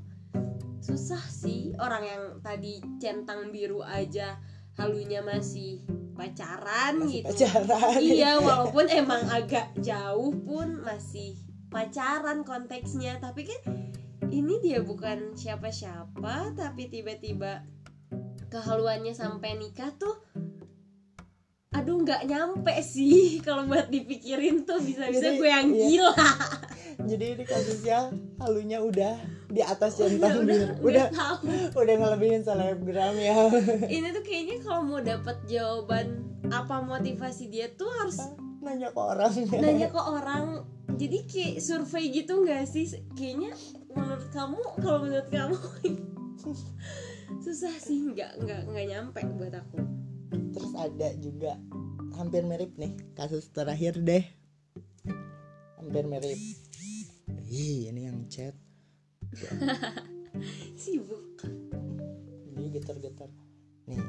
susah 0.89 1.21
sih 1.21 1.69
orang 1.77 2.01
yang 2.01 2.23
tadi 2.41 2.81
centang 2.97 3.53
biru 3.53 3.85
aja 3.85 4.41
halunya 4.73 5.21
masih 5.21 5.85
pacaran 6.17 6.97
masih 6.97 7.21
gitu. 7.21 7.45
pacaran. 7.45 7.99
Iya 8.01 8.31
walaupun 8.45 8.85
emang 8.89 9.21
agak 9.29 9.69
jauh 9.85 10.33
pun 10.41 10.81
masih 10.81 11.37
pacaran 11.69 12.41
konteksnya. 12.41 13.21
Tapi 13.21 13.45
kan 13.45 13.61
ini 14.33 14.57
dia 14.65 14.81
bukan 14.81 15.37
siapa-siapa 15.37 16.57
tapi 16.57 16.89
tiba-tiba 16.89 17.61
kehaluannya 18.49 19.13
sampai 19.13 19.61
nikah 19.61 19.93
tuh 19.93 20.17
aduh 21.69 22.01
nggak 22.01 22.25
nyampe 22.25 22.73
sih. 22.81 23.37
Kalau 23.45 23.69
buat 23.69 23.93
dipikirin 23.93 24.65
tuh 24.65 24.81
bisa-bisa 24.81 25.37
gue 25.37 25.49
yang 25.49 25.69
iya. 25.69 25.85
gila. 25.85 26.29
Jadi 26.99 27.25
ini 27.37 27.43
kasusnya 27.45 28.11
halunya 28.41 28.81
udah 28.81 29.15
di 29.49 29.61
atas 29.63 29.97
udah 29.97 30.09
centang 30.09 30.45
udah, 30.45 30.61
udah 30.83 31.05
udah 31.07 31.07
udah 31.77 31.95
ngelebihin 31.95 32.41
selebgram 32.43 33.15
ya. 33.17 33.49
Ini 33.97 34.13
tuh 34.13 34.23
kayaknya 34.25 34.57
kalau 34.61 34.81
mau 34.83 34.99
dapat 34.99 35.39
jawaban 35.47 36.27
apa 36.51 36.83
motivasi 36.83 37.47
dia 37.49 37.71
tuh 37.73 37.87
harus 38.03 38.19
nanya 38.59 38.91
ke 38.91 38.99
orang. 38.99 39.31
nanya 39.57 39.87
ke 39.95 40.01
orang. 40.01 40.67
Jadi 40.99 41.17
kayak 41.25 41.63
survei 41.63 42.11
gitu 42.11 42.43
nggak 42.43 42.67
sih? 42.67 42.85
Kayaknya 43.15 43.55
menurut 43.95 44.29
kamu 44.35 44.61
kalau 44.83 44.99
menurut 45.07 45.29
kamu 45.31 45.57
susah 47.47 47.73
sih. 47.79 48.11
Nggak 48.11 48.43
nggak 48.43 48.61
nggak 48.69 48.85
nyampe 48.85 49.21
buat 49.39 49.55
aku 49.55 49.98
terus 50.51 50.73
ada 50.75 51.09
juga 51.19 51.57
hampir 52.17 52.43
mirip 52.43 52.75
nih 52.75 52.93
kasus 53.15 53.47
terakhir 53.55 53.95
deh. 54.01 54.23
Hampir 55.79 56.03
mirip. 56.05 56.39
Ih, 57.49 57.89
ini 57.89 58.05
yang 58.05 58.27
chat. 58.29 58.53
Sibuk. 60.81 61.41
Ini 62.53 62.65
getar-getar. 62.75 63.31
Nih 63.87 64.03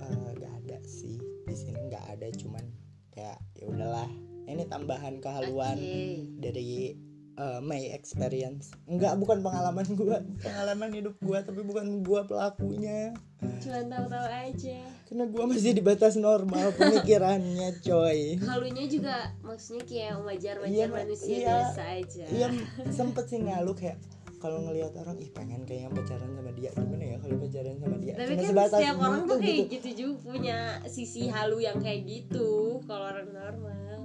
eh, 0.00 0.14
nggak 0.38 0.54
ada 0.64 0.78
sih 0.86 1.18
di 1.44 1.54
sini 1.58 1.90
nggak 1.90 2.04
ada 2.16 2.26
cuman 2.38 2.64
kayak 3.12 3.38
ya 3.58 3.64
udahlah. 3.68 4.10
Ini 4.50 4.66
tambahan 4.66 5.22
kehaluan 5.22 5.78
Oke. 5.78 6.26
dari 6.42 6.98
eh, 7.40 7.58
my 7.64 7.80
experience. 7.90 8.68
Enggak 8.84 9.16
bukan 9.16 9.40
pengalaman 9.40 9.88
gua. 9.96 10.20
Pengalaman 10.38 10.92
hidup 10.92 11.16
gua 11.18 11.40
tapi 11.40 11.64
bukan 11.64 12.04
gua 12.04 12.28
pelakunya. 12.28 13.16
Cuman 13.40 13.88
tahu-tahu 13.88 14.26
aja. 14.28 14.78
Karena 15.08 15.24
gua 15.26 15.44
masih 15.48 15.72
di 15.72 15.80
batas 15.80 16.20
normal 16.20 16.76
pemikirannya 16.76 17.80
coy. 17.80 18.36
Halunya 18.44 18.84
juga 18.86 19.32
maksudnya 19.40 19.84
kayak 19.88 20.14
wajar-wajar 20.20 20.68
Iya, 20.70 20.86
Ma. 20.86 20.96
manusia 21.00 21.32
Iya. 21.32 21.48
biasa 21.48 21.82
aja. 21.96 22.24
Iya 22.28 22.46
sempet 22.92 23.24
sih 23.26 23.40
ngalu 23.40 23.72
kayak 23.72 23.98
kalau 24.40 24.56
ngelihat 24.64 24.96
orang 24.96 25.20
ih 25.20 25.28
pengen 25.32 25.64
kayaknya 25.64 25.92
pacaran 25.92 26.32
sama 26.32 26.52
dia. 26.52 26.70
Gimana 26.72 27.04
ya 27.04 27.16
kalau 27.20 27.36
pacaran 27.40 27.76
sama 27.76 27.96
dia? 28.00 28.12
Tapi 28.16 28.32
Cuma 28.36 28.52
kan 28.64 28.68
setiap 28.72 28.96
orang 28.96 29.20
gitu, 29.20 29.28
tuh 29.28 29.38
kayak 29.40 29.56
gitu. 29.56 29.68
gitu 29.72 29.88
juga 29.96 30.14
punya 30.24 30.58
sisi 30.88 31.22
halu 31.28 31.58
yang 31.60 31.76
kayak 31.80 32.00
gitu 32.04 32.48
kalau 32.84 33.04
orang 33.08 33.28
normal. 33.32 33.98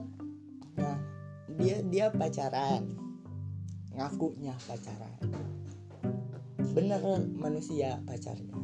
Nah 0.76 0.98
dia 1.56 1.80
dia 1.88 2.06
pacaran 2.12 2.84
ngakunya 3.96 4.54
pacaran. 4.68 5.20
Bener 6.76 7.02
manusia 7.36 8.00
pacarnya. 8.04 8.56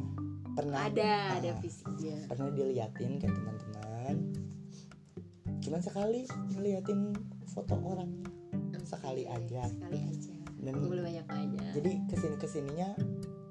Pernah 0.52 0.92
ada 0.92 1.40
ada 1.40 1.50
ah, 1.56 1.58
fisiknya. 1.64 2.28
pernah 2.28 2.52
diliatin 2.52 3.16
ke 3.16 3.24
teman-teman. 3.24 4.16
Cuman 5.64 5.80
sekali 5.80 6.28
ngeliatin 6.52 7.16
foto 7.48 7.74
orangnya 7.80 8.28
sekali 8.84 9.24
aja. 9.24 9.64
sekali 9.72 9.98
aja. 10.04 10.36
Dan 10.62 10.78
boleh 10.78 11.02
banyak 11.02 11.26
aja 11.26 11.52
jadi 11.72 11.90
ke 12.06 12.14
sini 12.20 12.36
ke 12.36 12.46
sininya 12.46 12.88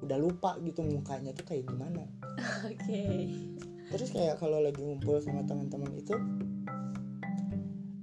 udah 0.05 0.17
lupa 0.17 0.57
gitu 0.61 0.85
mukanya 0.85 1.33
tuh 1.33 1.45
kayak 1.49 1.65
gimana. 1.65 2.05
Oke. 2.69 3.03
Terus 3.91 4.09
kayak 4.13 4.39
kalau 4.39 4.61
lagi 4.61 4.79
ngumpul 4.79 5.19
sama 5.19 5.43
teman-teman 5.43 5.91
itu 5.97 6.15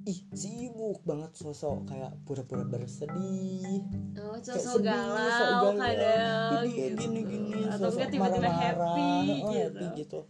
ih 0.09 0.25
sibuk 0.33 1.05
banget 1.05 1.37
sosok 1.37 1.85
kayak 1.85 2.17
pura-pura 2.25 2.65
bersedih. 2.65 3.85
Oh 4.17 4.41
Kayak 4.41 4.57
sosok 4.57 4.81
sedih, 4.81 4.89
galau 4.89 5.29
sok 5.29 5.49
galau. 5.53 5.73
kadang. 5.77 6.49
Jadi 6.49 6.71
gitu. 6.73 6.97
gini 6.97 7.21
gini 7.29 7.61
atau 7.69 7.79
sosok 7.93 7.99
enggak 8.01 8.11
tiba-tiba 8.17 8.49
happy 8.51 9.13
oh, 9.13 9.53
gitu 9.53 9.53
happy 9.53 9.87
gitu. 10.01 10.21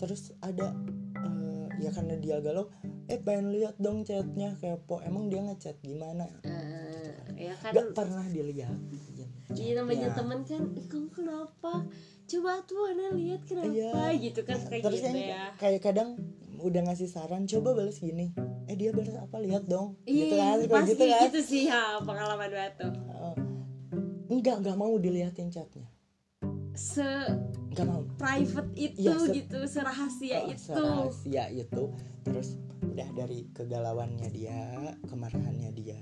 terus 0.00 0.22
ada 0.40 0.72
eh, 1.20 1.66
ya 1.82 1.90
karena 1.92 2.14
dia 2.16 2.36
galau 2.38 2.70
eh 3.10 3.18
pengen 3.18 3.50
lihat 3.50 3.74
dong 3.82 4.06
chatnya 4.06 4.54
kepo. 4.56 5.02
Emang 5.02 5.26
dia 5.26 5.42
ngechat 5.42 5.74
gimana? 5.82 6.30
Eh, 6.46 7.50
ya 7.50 7.54
kan. 7.58 7.74
Gak 7.74 7.86
pernah 7.98 8.22
dilihat 8.24 8.78
Iya 9.56 9.78
namanya 9.80 10.10
Ya. 10.10 10.14
teman 10.14 10.42
kan 10.42 10.62
"Ih, 10.74 10.84
kamu 10.90 11.08
kenapa? 11.10 11.86
Coba 12.26 12.60
tuh 12.66 12.82
Ana 12.90 13.14
lihat 13.14 13.46
kenapa? 13.46 13.70
Iya. 13.72 14.18
gitu 14.18 14.40
kan 14.42 14.58
kayak 14.58 14.82
terus 14.84 15.00
gitu 15.00 15.18
ya. 15.18 15.54
kayak 15.56 15.80
kadang 15.82 16.18
udah 16.60 16.82
ngasih 16.82 17.06
saran 17.06 17.46
coba 17.46 17.78
balas 17.78 18.02
gini 18.02 18.34
eh 18.66 18.74
dia 18.74 18.90
balas 18.90 19.14
apa 19.16 19.36
lihat 19.38 19.64
dong. 19.64 19.94
Gitu 20.02 20.34
iya 20.34 20.58
kan 20.58 20.58
pasti 20.68 20.92
gitu 20.92 21.04
gitu, 21.06 21.38
kan 21.38 21.44
sih 21.44 21.64
ha 21.66 21.82
pengalaman 22.02 22.50
batu. 22.50 22.88
Oh. 23.08 23.34
enggak 24.26 24.58
enggak 24.58 24.74
mau 24.74 24.94
diliatin 24.96 25.48
chatnya. 25.48 25.86
Se 26.74 27.06
enggak 27.70 27.86
mau. 27.86 28.02
private 28.16 28.70
itu 28.74 29.06
Iya, 29.06 29.16
se- 29.16 29.32
gitu 29.32 29.58
serahasia 29.64 30.36
Oh, 30.40 30.50
itu. 30.50 30.62
serahasia 30.66 31.44
itu. 31.48 31.84
Terus 32.22 32.48
udah 32.82 33.08
dari 33.12 33.46
kegalauannya 33.52 34.28
dia 34.30 34.58
kemarahannya 35.04 35.70
dia 35.72 36.00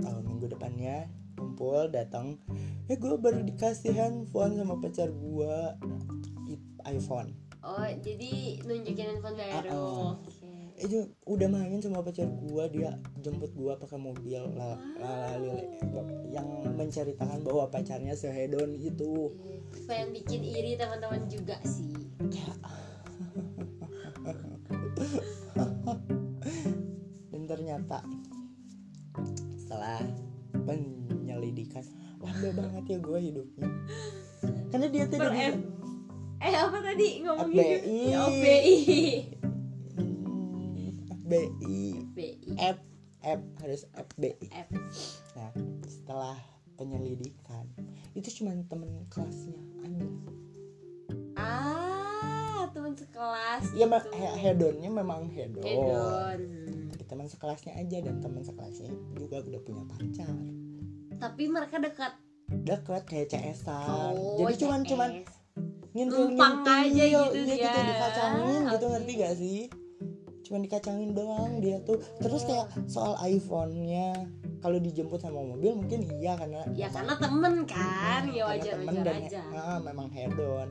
uh, 0.00 0.20
minggu 0.22 0.48
depannya 0.48 1.06
kumpul 1.34 1.86
datang. 1.86 2.40
Eh 2.88 2.96
gue 2.96 3.14
baru 3.14 3.44
dikasih 3.44 3.94
handphone 3.94 4.56
sama 4.56 4.74
pacar 4.76 5.08
gue 5.08 5.54
iPhone. 6.84 7.36
Oh 7.60 7.84
jadi 8.00 8.58
nunjukin 8.64 9.06
handphone 9.12 9.36
baru 9.36 9.68
Ah, 9.68 9.76
ah. 9.76 10.12
Itu 10.78 11.10
udah 11.26 11.48
main 11.50 11.82
sama 11.82 12.06
pacar 12.06 12.30
gua 12.46 12.70
dia 12.70 12.94
jemput 13.18 13.50
gua 13.58 13.74
pakai 13.74 13.98
mobil 13.98 14.38
lah 14.54 14.78
yang 16.30 16.46
menceritakan 16.78 17.42
bahwa 17.42 17.66
pacarnya 17.66 18.14
sehedon 18.14 18.78
itu. 18.78 19.34
Iya, 19.42 19.58
pengen 19.90 20.08
bikin 20.14 20.42
iri 20.46 20.78
teman-teman 20.78 21.26
juga 21.26 21.58
sih? 21.66 21.94
Dan 27.34 27.42
ternyata 27.50 27.98
setelah 29.58 29.98
penyelidikan 30.62 31.82
lambat 32.22 32.54
banget 32.54 32.84
ya 32.86 32.98
gua 33.02 33.18
hidupnya. 33.18 33.68
Karena 34.70 34.86
dia 34.92 35.04
udah 35.10 35.34
F 35.34 35.56
eh 36.38 36.54
apa 36.54 36.78
tadi 36.78 37.18
ngomongin 37.26 37.82
FBI. 37.82 38.14
oh 38.14 38.30
BI 41.28 41.44
FBI 41.52 42.08
BI 42.10 42.56
F 42.56 42.78
F 43.20 43.40
harus 43.58 43.82
FBI 43.90 44.48
F 44.48 44.68
Nah, 45.34 45.50
setelah 45.84 46.36
penyelidikan 46.74 47.68
itu 48.12 48.32
cuma 48.34 48.56
temen 48.64 48.88
kelasnya 49.06 49.54
aja. 49.78 50.06
ah 51.36 52.66
teman 52.68 52.92
sekelas 52.92 53.64
Ya 53.72 53.84
gitu. 53.84 54.08
he- 54.12 54.36
hedonnya 54.40 54.88
memang 54.88 55.28
hedon. 55.28 55.62
Hedon. 55.62 56.40
Teman 57.04 57.24
sekelasnya 57.24 57.72
aja 57.74 57.98
dan 58.02 58.18
teman 58.18 58.42
sekelasnya 58.42 58.88
juga 59.14 59.40
udah 59.40 59.60
punya 59.62 59.84
pacar. 59.86 60.34
tapi 61.16 61.42
mereka 61.46 61.76
dekat 61.78 62.12
Dekat 62.48 63.02
kayak 63.04 63.28
CS-an. 63.28 64.14
oh 64.14 64.38
Jadi 64.38 64.54
cuman 64.62 64.80
CS. 64.80 64.88
cuman 64.88 65.10
ngintil 65.90 66.24
Numpang 66.30 66.54
aja 66.62 67.02
gitu 67.02 67.24
iya, 67.34 67.56
dia. 67.58 67.82
dikacangin 67.82 68.60
gitu 68.66 68.76
Oke. 68.78 68.92
ngerti 68.94 69.12
gak 69.16 69.34
sih? 69.34 69.60
Cuman 70.48 70.64
dikacangin 70.64 71.12
doang 71.12 71.60
dia 71.60 71.76
tuh. 71.84 72.00
Terus 72.24 72.48
kayak 72.48 72.72
soal 72.88 73.20
iPhone-nya 73.20 74.16
kalau 74.64 74.80
dijemput 74.80 75.20
sama 75.20 75.44
mobil 75.44 75.76
mungkin 75.76 76.02
iya 76.18 76.34
karena 76.34 76.64
ya 76.74 76.90
karena 76.90 77.14
temen 77.14 77.62
kan 77.62 78.26
ya 78.26 78.42
wajar 78.48 78.74
temen 78.80 78.90
wajar 78.90 79.04
dan 79.06 79.20
aja. 79.28 79.40
ah, 79.54 79.78
memang 79.78 80.08
hedon. 80.10 80.68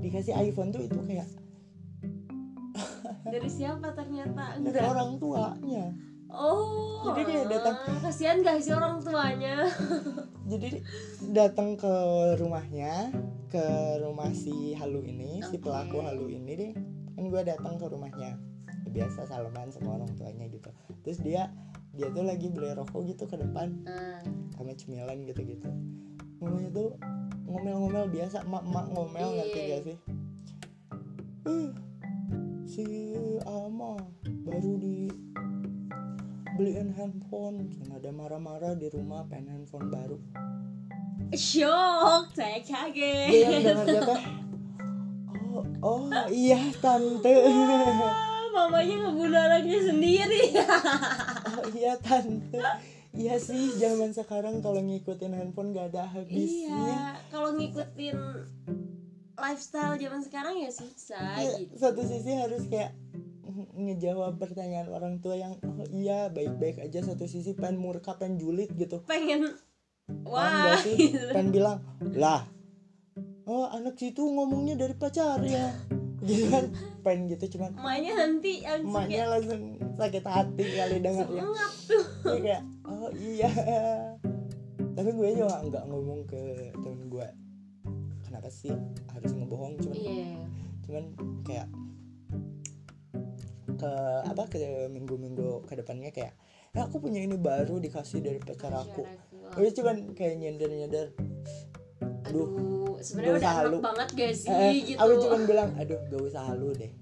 Dikasih 0.00 0.32
iPhone 0.38 0.70
tuh 0.70 0.86
itu 0.86 0.96
kayak 1.04 1.28
dari 3.28 3.48
siapa 3.50 3.92
ternyata? 3.92 4.54
Dari 4.62 4.78
enggak. 4.78 4.86
orang 4.88 5.10
tuanya. 5.20 5.84
Oh 6.28 7.08
Jadi 7.16 7.24
dia 7.24 7.44
datang. 7.48 7.76
kasihan 8.04 8.36
gak 8.44 8.60
sih 8.60 8.72
orang 8.76 9.00
tuanya? 9.00 9.64
Jadi 10.50 10.84
datang 11.32 11.76
ke 11.76 11.94
rumahnya 12.36 13.12
ke 13.48 13.64
rumah 14.04 14.28
si 14.36 14.76
Halu 14.76 15.08
ini 15.08 15.40
si 15.40 15.56
Oke. 15.56 15.64
pelaku 15.68 16.04
Halu 16.04 16.28
ini 16.28 16.52
deh. 16.52 16.72
Kan 17.16 17.32
gue 17.32 17.42
datang 17.44 17.80
ke 17.80 17.86
rumahnya. 17.88 18.36
Ya, 18.36 18.57
biasa 18.90 19.28
salaman 19.28 19.68
sama 19.70 20.00
orang 20.00 20.10
tuanya 20.16 20.48
gitu. 20.48 20.70
Terus 21.04 21.20
dia 21.20 21.52
dia 21.96 22.08
tuh 22.12 22.24
lagi 22.26 22.48
beli 22.52 22.72
rokok 22.72 23.04
gitu 23.08 23.24
ke 23.28 23.36
depan. 23.38 23.72
Ah, 23.86 24.20
sama 24.56 24.74
cemilan 24.74 25.22
gitu 25.28 25.44
gitu 25.46 25.70
ngomongnya 26.38 26.70
tuh 26.70 26.88
ngomel-ngomel 27.50 28.06
biasa 28.12 28.46
mak 28.46 28.62
mak 28.70 28.86
ngomel 28.94 29.28
ngerti 29.34 29.58
Iya. 29.58 29.66
gak 29.74 29.82
sih? 29.86 29.98
Eh, 31.48 31.68
si 32.68 32.84
Alma 33.48 33.96
baru 34.46 34.72
di 34.78 35.08
beliin 36.54 36.92
handphone. 36.94 37.70
Cuma 37.72 37.98
ada 37.98 38.10
marah-marah 38.12 38.74
di 38.78 38.86
rumah 38.92 39.24
pengen 39.26 39.62
handphone 39.62 39.88
baru. 39.90 40.18
Shock 41.34 42.32
saya 42.36 42.62
dia 42.62 42.66
kaget 42.66 43.28
yang 43.44 43.84
dengar 43.84 44.16
oh 45.52 45.64
oh 45.82 46.00
iya 46.30 46.60
tante. 46.78 47.34
Ah, 47.34 48.37
mamanya 48.58 48.96
ngebunuh 49.06 49.40
anaknya 49.40 49.78
sendiri. 49.86 50.42
Oh 51.58 51.66
iya 51.74 51.94
tante. 51.98 52.58
Iya 53.14 53.34
sih 53.38 53.74
zaman 53.78 54.12
sekarang 54.12 54.60
kalau 54.60 54.78
ngikutin 54.78 55.32
handphone 55.32 55.72
gak 55.72 55.94
ada 55.94 56.06
habisnya. 56.06 56.74
Iya 56.74 57.02
kalau 57.30 57.54
ngikutin 57.54 58.18
lifestyle 59.38 59.94
zaman 59.96 60.20
sekarang 60.22 60.54
ya 60.58 60.70
susah 60.70 61.38
Iya, 61.38 61.62
gitu. 61.62 61.74
satu 61.78 62.02
sisi 62.02 62.34
harus 62.34 62.66
kayak 62.66 62.92
nge- 63.46 63.72
ngejawab 63.74 64.36
pertanyaan 64.36 64.90
orang 64.90 65.22
tua 65.22 65.38
yang 65.38 65.54
oh, 65.62 65.86
iya 65.88 66.26
baik-baik 66.28 66.82
aja. 66.82 67.00
Satu 67.02 67.24
sisi 67.24 67.54
pengen 67.54 67.78
murka 67.78 68.18
pengen 68.18 68.38
julid 68.38 68.70
gitu. 68.74 69.02
Pengen 69.06 69.54
wah 70.24 70.72
gitu. 70.88 71.36
pengen 71.36 71.52
bilang 71.52 71.78
lah 72.16 72.40
oh 73.44 73.68
anak 73.68 73.96
situ 74.00 74.24
ngomongnya 74.24 74.72
dari 74.76 74.96
pacar 74.96 75.36
ya 75.44 75.68
gitu 76.28 76.44
kan 76.52 76.64
pengen 77.00 77.32
gitu 77.32 77.56
cuman 77.56 77.72
emaknya 77.80 78.12
nanti 78.20 78.52
langsung 78.62 78.92
emaknya 78.92 79.24
langsung 79.26 79.62
sakit 79.98 80.24
hati 80.24 80.64
kali 80.76 80.96
dengarnya 81.02 81.44
tuh. 81.88 82.04
Dia 82.22 82.38
kayak 82.38 82.62
oh 82.86 83.10
iya. 83.16 83.50
Tapi 84.94 85.10
gue 85.14 85.28
juga 85.34 85.58
nggak 85.62 85.84
ngomong 85.90 86.20
ke 86.26 86.42
temen 86.74 87.02
gue 87.10 87.28
kenapa 88.22 88.48
sih 88.52 88.70
harus 89.10 89.30
ngebohong? 89.34 89.80
Cuman 89.82 89.96
iya. 89.96 90.38
cuman 90.86 91.04
kayak 91.42 91.68
ke 93.78 93.92
apa 94.26 94.42
ke 94.50 94.58
minggu-minggu 94.90 95.64
ke 95.70 95.78
depannya 95.78 96.10
kayak 96.10 96.34
"Eh, 96.74 96.82
aku 96.82 96.98
punya 96.98 97.22
ini 97.22 97.38
baru 97.38 97.78
dikasih 97.78 98.20
dari 98.20 98.38
pacar 98.42 98.74
aku. 98.74 99.06
Udah 99.56 99.72
cuman 99.72 100.12
kayak 100.12 100.34
nyender 100.38 100.68
nyender 100.68 101.06
aduh 102.28 102.48
sebenarnya 102.98 103.32
udah 103.32 103.50
enak 103.50 103.64
halu. 103.64 103.78
banget 103.80 104.08
gak 104.12 104.32
sih 104.34 104.48
eh, 104.50 104.72
gitu? 104.84 104.98
aku 104.98 105.12
cuman 105.20 105.40
bilang 105.44 105.70
aduh 105.74 106.00
gak 106.06 106.22
usah 106.22 106.42
halu 106.44 106.68
deh. 106.74 106.92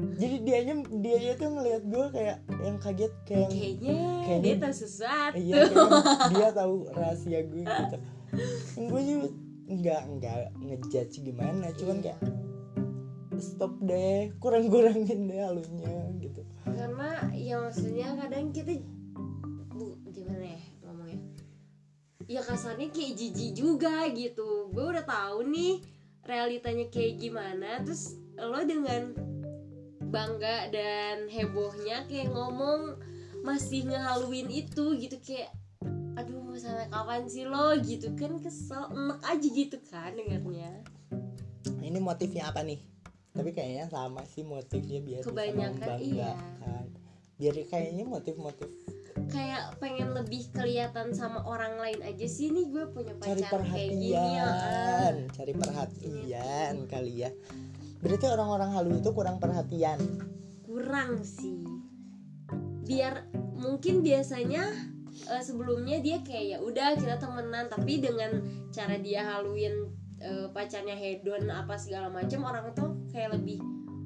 Jadi 0.00 0.36
dianya 0.42 0.74
dia 0.96 1.32
tuh 1.34 1.48
ngelihat 1.50 1.82
gue 1.86 2.06
kayak 2.10 2.36
yang 2.58 2.76
kaget 2.78 3.12
kayak 3.22 3.40
yang 3.40 3.50
kayaknya 3.50 3.98
Kayaknya- 4.20 4.40
dia 4.42 4.54
tahu 4.58 4.74
sesuatu 4.74 5.34
iya 5.36 5.56
dia 6.32 6.48
tahu 6.50 6.74
rahasia 6.90 7.40
gue 7.42 7.62
gitu. 7.62 7.96
Gue 8.82 9.00
juga 9.02 9.28
nggak 9.70 10.02
nggak 10.10 10.36
ngejudge 10.58 11.16
gimana 11.20 11.66
cuman 11.72 11.96
Iya. 11.96 12.04
kayak 12.06 12.18
stop 13.38 13.72
deh 13.80 14.32
kurang-kurangin 14.36 15.20
deh 15.26 15.40
halunya 15.40 15.92
gitu. 16.18 16.42
Karena 16.62 17.08
ya 17.32 17.56
maksudnya 17.58 18.08
kadang 18.14 18.50
kita 18.50 18.76
bu 19.70 19.84
gimana 20.06 20.44
ya 20.46 20.60
ya 22.30 22.46
kasarnya 22.46 22.94
kayak 22.94 23.18
jijik 23.18 23.58
juga 23.58 24.06
gitu. 24.14 24.70
Gue 24.70 24.94
udah 24.94 25.02
tahu 25.02 25.50
nih 25.50 25.82
realitanya 26.22 26.86
kayak 26.86 27.18
gimana. 27.18 27.82
Terus 27.82 28.14
lo 28.38 28.62
dengan 28.62 29.10
bangga 29.98 30.70
dan 30.70 31.26
hebohnya 31.26 32.06
kayak 32.06 32.30
ngomong 32.30 33.02
masih 33.42 33.90
ngehaluin 33.90 34.46
itu 34.46 34.94
gitu 35.02 35.18
kayak 35.26 35.50
aduh 36.14 36.54
sampai 36.54 36.86
kapan 36.86 37.26
sih 37.26 37.50
lo? 37.50 37.74
Gitu 37.82 38.14
kan 38.14 38.38
kesel 38.38 38.94
enak 38.94 39.20
aja 39.26 39.48
gitu 39.50 39.76
kan 39.90 40.14
dengarnya. 40.14 40.86
Ini 41.82 41.98
motifnya 41.98 42.54
apa 42.54 42.62
nih? 42.62 42.78
Tapi 43.34 43.50
kayaknya 43.50 43.90
sama 43.90 44.22
sih 44.30 44.46
motifnya 44.46 45.02
biar 45.02 45.22
bisa 45.26 45.30
Kebanyakan, 45.34 45.98
iya. 46.02 46.34
biar 47.38 47.54
kayaknya 47.66 48.04
motif-motif 48.06 48.70
kayak 49.28 49.76
pengen 49.82 50.16
lebih 50.16 50.48
kelihatan 50.54 51.12
sama 51.12 51.44
orang 51.44 51.76
lain 51.76 52.00
aja 52.00 52.26
sih. 52.30 52.48
Nih 52.54 52.70
gue 52.72 52.88
punya 52.88 53.12
cari 53.20 53.42
pacar 53.44 53.60
kayak 53.66 53.90
gini 53.92 54.12
ya 54.14 54.44
ah. 54.44 54.48
perhatian 54.48 55.14
cari 55.34 55.52
perhatian 55.52 56.74
kali 56.88 57.12
ya. 57.26 57.30
Berarti 58.00 58.26
orang-orang 58.32 58.70
halu 58.72 58.90
itu 58.96 59.10
kurang 59.12 59.36
perhatian? 59.36 59.98
Kurang 60.64 61.20
sih. 61.20 61.60
Biar 62.88 63.28
mungkin 63.60 64.00
biasanya 64.00 64.72
eh, 65.28 65.42
sebelumnya 65.44 66.00
dia 66.00 66.24
kayak 66.24 66.44
ya 66.56 66.58
udah 66.64 66.96
kita 66.96 67.20
temenan. 67.20 67.68
Tapi 67.68 68.00
dengan 68.00 68.40
cara 68.72 68.96
dia 68.96 69.26
haluin 69.36 69.92
eh, 70.20 70.46
pacarnya 70.52 70.94
hedon 70.94 71.48
apa 71.48 71.76
segala 71.80 72.12
macam 72.12 72.44
orang 72.44 72.72
tuh 72.76 72.96
kayak 73.10 73.36
lebih 73.40 73.58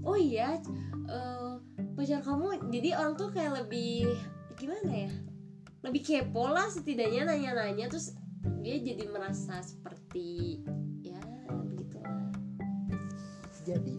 oh 0.07 0.17
iya 0.17 0.61
eh, 1.11 1.53
pacar 1.95 2.21
kamu 2.23 2.71
jadi 2.71 2.89
orang 2.99 3.15
tuh 3.19 3.29
kayak 3.35 3.65
lebih 3.65 4.15
gimana 4.57 4.93
ya? 5.09 5.13
Lebih 5.85 6.03
kepo 6.03 6.49
lah 6.49 6.71
setidaknya 6.73 7.29
nanya-nanya 7.29 7.93
terus 7.93 8.17
dia 8.65 8.81
jadi 8.81 9.05
merasa 9.09 9.61
seperti 9.61 10.61
ya 11.05 11.21
begitulah. 11.51 12.33
Jadi 13.65 13.97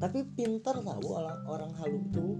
tapi 0.00 0.26
pinter 0.36 0.80
tahu 0.84 1.06
orang 1.14 1.40
orang 1.48 1.72
halu 1.78 2.00
tuh 2.12 2.34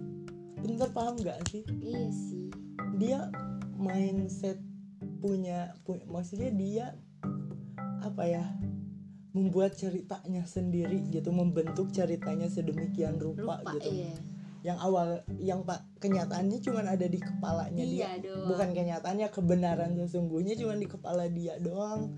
pinter 0.65 0.89
paham 0.93 1.21
nggak 1.21 1.39
sih? 1.53 1.65
Iya 1.81 2.05
sih. 2.09 2.49
Dia 2.97 3.29
mindset 3.77 4.61
punya, 5.21 5.73
punya 5.85 6.05
maksudnya 6.09 6.51
dia 6.53 6.87
apa 8.05 8.25
ya 8.29 8.45
membuat 9.35 9.75
ceritanya 9.75 10.47
sendiri 10.47 11.09
gitu 11.11 11.35
membentuk 11.35 11.91
ceritanya 11.91 12.47
sedemikian 12.47 13.19
rupa, 13.19 13.59
lupa 13.59 13.75
gitu. 13.75 13.91
iya 13.91 14.15
yang 14.65 14.81
awal 14.81 15.21
yang 15.37 15.61
pak 15.61 15.85
kenyataannya 16.01 16.57
cuma 16.65 16.81
ada 16.81 17.05
di 17.05 17.21
kepalanya 17.21 17.85
dia. 17.85 18.17
Iya 18.17 18.25
doang. 18.25 18.49
Bukan 18.49 18.69
kenyataannya 18.73 19.29
kebenaran 19.29 19.93
sesungguhnya 20.01 20.57
cuma 20.57 20.73
di 20.73 20.89
kepala 20.89 21.29
dia 21.29 21.61
doang. 21.61 22.17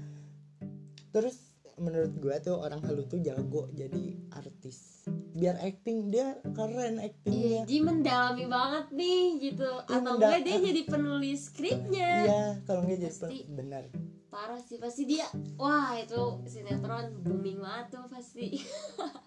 Terus 1.10 1.58
menurut 1.76 2.14
gua 2.22 2.38
tuh 2.40 2.56
orang 2.56 2.80
halu 2.86 3.02
tuh 3.10 3.18
jago 3.18 3.66
jadi 3.74 4.14
artis. 4.30 5.04
Biar 5.36 5.58
acting 5.60 6.08
dia 6.08 6.38
keren 6.54 7.02
Iya, 7.02 7.10
actingnya 7.10 7.62
Ji 7.66 7.78
mendalami 7.82 8.44
banget 8.46 8.86
nih 8.94 9.22
gitu. 9.42 9.70
Atau 9.84 10.16
menda- 10.16 10.30
enggak 10.30 10.40
dia 10.46 10.56
jadi 10.70 10.82
penulis 10.86 11.50
skripnya. 11.50 12.10
Iya 12.24 12.42
kalau 12.62 12.86
nggak 12.86 13.00
jadi 13.10 13.36
benar 13.50 13.84
Parah 14.26 14.58
sih, 14.58 14.76
pasti 14.76 15.06
dia 15.06 15.24
Wah 15.56 15.96
itu 15.96 16.42
sinetron 16.44 17.22
booming 17.22 17.62
banget 17.62 17.86
tuh 17.94 18.04
pasti. 18.10 18.58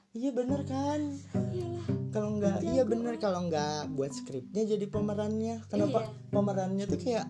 Iya 0.10 0.34
bener 0.34 0.66
kan? 0.66 1.02
Kalau 2.10 2.42
nggak 2.42 2.66
iya 2.66 2.82
bener 2.82 3.22
kalau 3.22 3.46
nggak 3.46 3.94
buat 3.94 4.10
skripnya 4.10 4.66
jadi 4.66 4.86
pemerannya. 4.90 5.62
Kenapa? 5.70 6.02
Iya. 6.02 6.10
pemerannya 6.34 6.86
tuh 6.86 6.98
kayak 6.98 7.26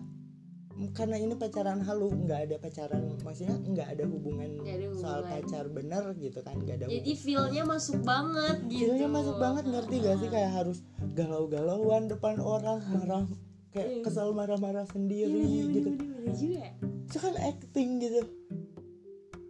karena 0.96 1.20
ini 1.20 1.36
pacaran 1.36 1.84
halu 1.84 2.08
nggak 2.24 2.48
ada 2.48 2.56
pacaran 2.56 3.12
maksudnya 3.20 3.52
nggak 3.52 3.88
ada 4.00 4.04
hubungan 4.08 4.64
ada 4.64 4.88
soal 4.96 5.20
hubungan. 5.20 5.44
pacar 5.44 5.64
bener 5.68 6.04
gitu 6.16 6.40
kan 6.40 6.56
nggak 6.56 6.76
ada 6.80 6.86
Jadi 6.88 7.12
feelnya 7.20 7.62
masuk 7.68 8.00
banget 8.00 8.56
gitu. 8.64 8.88
Feelnya 8.88 9.08
masuk 9.12 9.36
banget 9.36 9.64
ngerti 9.68 9.94
gak 10.00 10.16
sih? 10.24 10.28
Kayak 10.32 10.52
harus 10.56 10.78
galau-galauan 11.12 12.08
depan 12.08 12.40
orang 12.40 12.80
marah 12.96 13.28
kayak 13.76 13.88
Iya. 13.92 14.02
kesel 14.08 14.32
marah-marah 14.32 14.88
Iya 14.88 14.92
sendiri 14.96 15.36
bener, 15.36 15.68
gitu. 15.68 15.88
bener, 15.92 16.00
bener, 16.00 16.16
bener 16.24 16.34
juga 16.40 16.64
itu 17.10 17.18
kan 17.18 17.34
acting 17.42 17.98
gitu. 17.98 18.22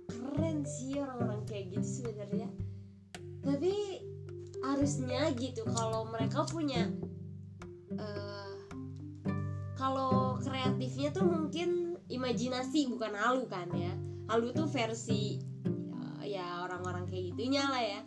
Keren 0.09 0.65
sih 0.65 0.97
orang-orang 0.97 1.45
kayak 1.45 1.77
gitu 1.77 2.01
sebenarnya. 2.01 2.49
Tapi 3.45 4.01
harusnya 4.65 5.29
gitu 5.37 5.69
kalau 5.69 6.09
mereka 6.09 6.49
punya 6.49 6.89
eh, 8.01 8.53
kalau 9.77 10.41
kreatifnya 10.41 11.13
tuh 11.13 11.29
mungkin 11.29 12.01
imajinasi 12.09 12.89
bukan 12.97 13.13
halu 13.13 13.45
kan 13.45 13.69
ya. 13.77 13.93
Halu 14.33 14.57
tuh 14.57 14.65
versi 14.65 15.45
ya, 16.25 16.41
ya 16.41 16.47
orang-orang 16.65 17.05
kayak 17.13 17.37
gitunya 17.37 17.69
lah 17.69 17.85
ya. 17.85 18.01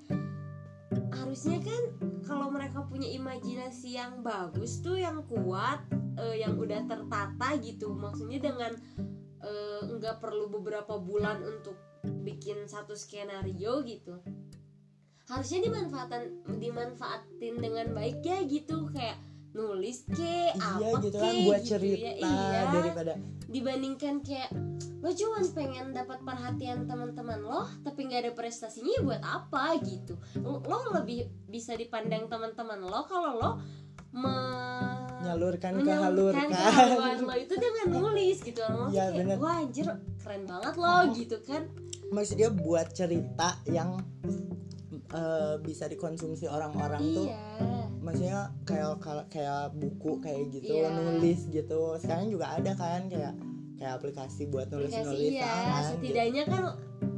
Harusnya 1.13 1.61
kan 1.61 1.83
kalau 2.25 2.49
mereka 2.49 2.89
punya 2.89 3.05
imajinasi 3.05 4.01
yang 4.01 4.25
bagus 4.25 4.81
tuh 4.81 4.97
yang 4.97 5.21
kuat 5.29 5.85
eh, 6.17 6.41
yang 6.41 6.57
udah 6.57 6.89
tertata 6.89 7.53
gitu. 7.61 7.93
Maksudnya 7.93 8.49
dengan 8.49 8.73
eh, 9.43 9.81
nggak 9.99 10.23
perlu 10.23 10.47
beberapa 10.49 10.97
bulan 10.97 11.43
untuk 11.43 11.75
bikin 12.23 12.65
satu 12.65 12.95
skenario 12.95 13.83
gitu. 13.83 14.19
Harusnya 15.27 15.63
dimanfaatkan 15.63 16.23
dimanfaatin 16.59 17.55
dengan 17.59 17.95
baik 17.95 18.23
ya 18.23 18.43
gitu 18.43 18.91
kayak 18.91 19.19
nulis 19.53 20.01
ke 20.09 20.49
iya 20.49 20.89
apa 20.97 21.05
gitu 21.05 21.17
ke 21.17 21.21
kan 21.21 21.35
buat 21.45 21.61
gitu 21.61 21.69
cerita 21.77 22.09
ya. 22.09 22.13
iya. 22.25 22.61
daripada 22.73 23.13
dibandingkan 23.53 24.25
kayak 24.25 24.49
lo 25.03 25.13
cuman 25.13 25.45
pengen 25.53 25.87
dapat 25.93 26.25
perhatian 26.25 26.89
teman-teman 26.89 27.37
lo 27.37 27.69
tapi 27.85 28.09
nggak 28.09 28.21
ada 28.25 28.33
prestasinya 28.33 28.89
ya 28.97 29.01
buat 29.05 29.21
apa 29.21 29.77
gitu? 29.85 30.17
Lo, 30.41 30.63
lo 30.65 30.95
lebih 30.97 31.29
bisa 31.45 31.77
dipandang 31.77 32.25
teman-teman 32.31 32.81
lo 32.81 33.05
kalau 33.05 33.31
lo 33.37 33.51
me- 34.15 34.92
nyalurkan 35.23 35.71
menyalurkan 35.73 36.47
kehalurkan 36.47 36.47
kehaluan 36.51 37.17
lo. 37.23 37.33
Itu 37.33 37.55
dengan 37.55 37.85
nulis 37.89 38.37
gitu 38.39 38.61
lo 38.61 38.91
Iya, 38.91 39.05
kayak 39.07 39.17
bener. 39.17 39.37
wah 39.39 39.55
anjir 39.57 39.87
keren 40.19 40.43
banget 40.43 40.73
lo 40.75 40.95
gitu 41.15 41.37
kan. 41.41 41.63
Maksudnya 42.11 42.49
buat 42.51 42.87
cerita 42.91 43.49
yang 43.65 43.97
eh, 45.13 45.55
bisa 45.61 45.85
dikonsumsi 45.85 46.45
orang-orang 46.45 47.01
tuh. 47.13 47.27
Iya. 47.29 47.41
Maksudnya 48.01 48.39
kayak 48.65 48.97
kayak- 48.99 49.27
kayak 49.29 49.63
buku 49.73 50.11
kayak 50.19 50.41
gitu 50.51 50.73
Iya. 50.73 50.89
nulis 50.89 51.39
gitu. 51.47 51.81
Sekarang 51.97 52.27
juga 52.27 52.53
ada 52.53 52.73
kan 52.73 53.07
kayak 53.07 53.33
kayak 53.77 53.93
aplikasi 53.93 54.47
buat 54.47 54.69
nulis 54.69 54.89
nulis 54.91 55.37
iya. 55.37 55.91
setidaknya 55.91 56.43
kan 56.45 56.63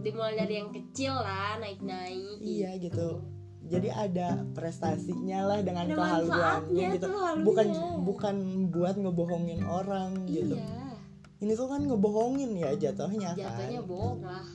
dimulai 0.02 0.36
dari 0.36 0.60
yang 0.60 0.70
kecil 0.70 1.14
lah 1.14 1.58
naik-naik. 1.58 2.38
Iya 2.42 2.78
gitu 2.80 3.22
jadi 3.66 3.90
ada 3.94 4.28
prestasinya 4.54 5.50
lah 5.50 5.60
dengan 5.66 5.90
ada 5.90 5.96
kehaluannya 5.98 6.90
gitu. 7.02 7.08
bukan 7.42 7.68
bukan 8.06 8.36
buat 8.70 8.96
ngebohongin 8.98 9.66
orang 9.66 10.26
gitu. 10.30 10.56
Iya 10.56 10.86
ini 11.44 11.52
tuh 11.54 11.68
kan 11.68 11.84
ngebohongin 11.84 12.56
ya 12.56 12.72
jatuhnya 12.74 13.36
jatuhnya 13.36 13.84
kan 13.84 13.88
bohong 13.88 14.22
lah. 14.24 14.46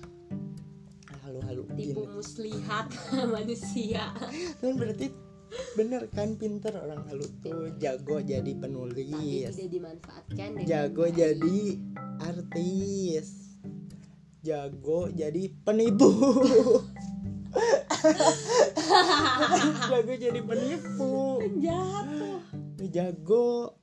Halu-halu 1.22 1.62
tipu 1.76 2.02
gini 2.02 2.14
muslihat 2.16 2.86
manusia. 3.36 4.10
Kan 4.58 4.74
berarti 4.80 5.12
bener 5.76 6.08
kan 6.08 6.40
pinter 6.40 6.72
orang 6.72 7.04
halu 7.06 7.26
tuh. 7.44 7.70
Jago 7.76 8.24
jadi 8.24 8.42
tapi 8.42 8.58
penulis 8.64 9.06
tidak 9.06 9.70
dimanfaatkan 9.70 10.48
jago 10.64 11.04
baik. 11.04 11.14
jadi 11.20 11.58
artis. 12.24 13.28
Jago 14.40 15.12
jadi 15.12 15.42
penipu 15.62 16.10
jago 19.90 20.14
jadi 20.16 20.40
penipu 20.40 21.42
jahat 21.60 22.06
tuh 22.80 22.88
jago. 22.90 23.76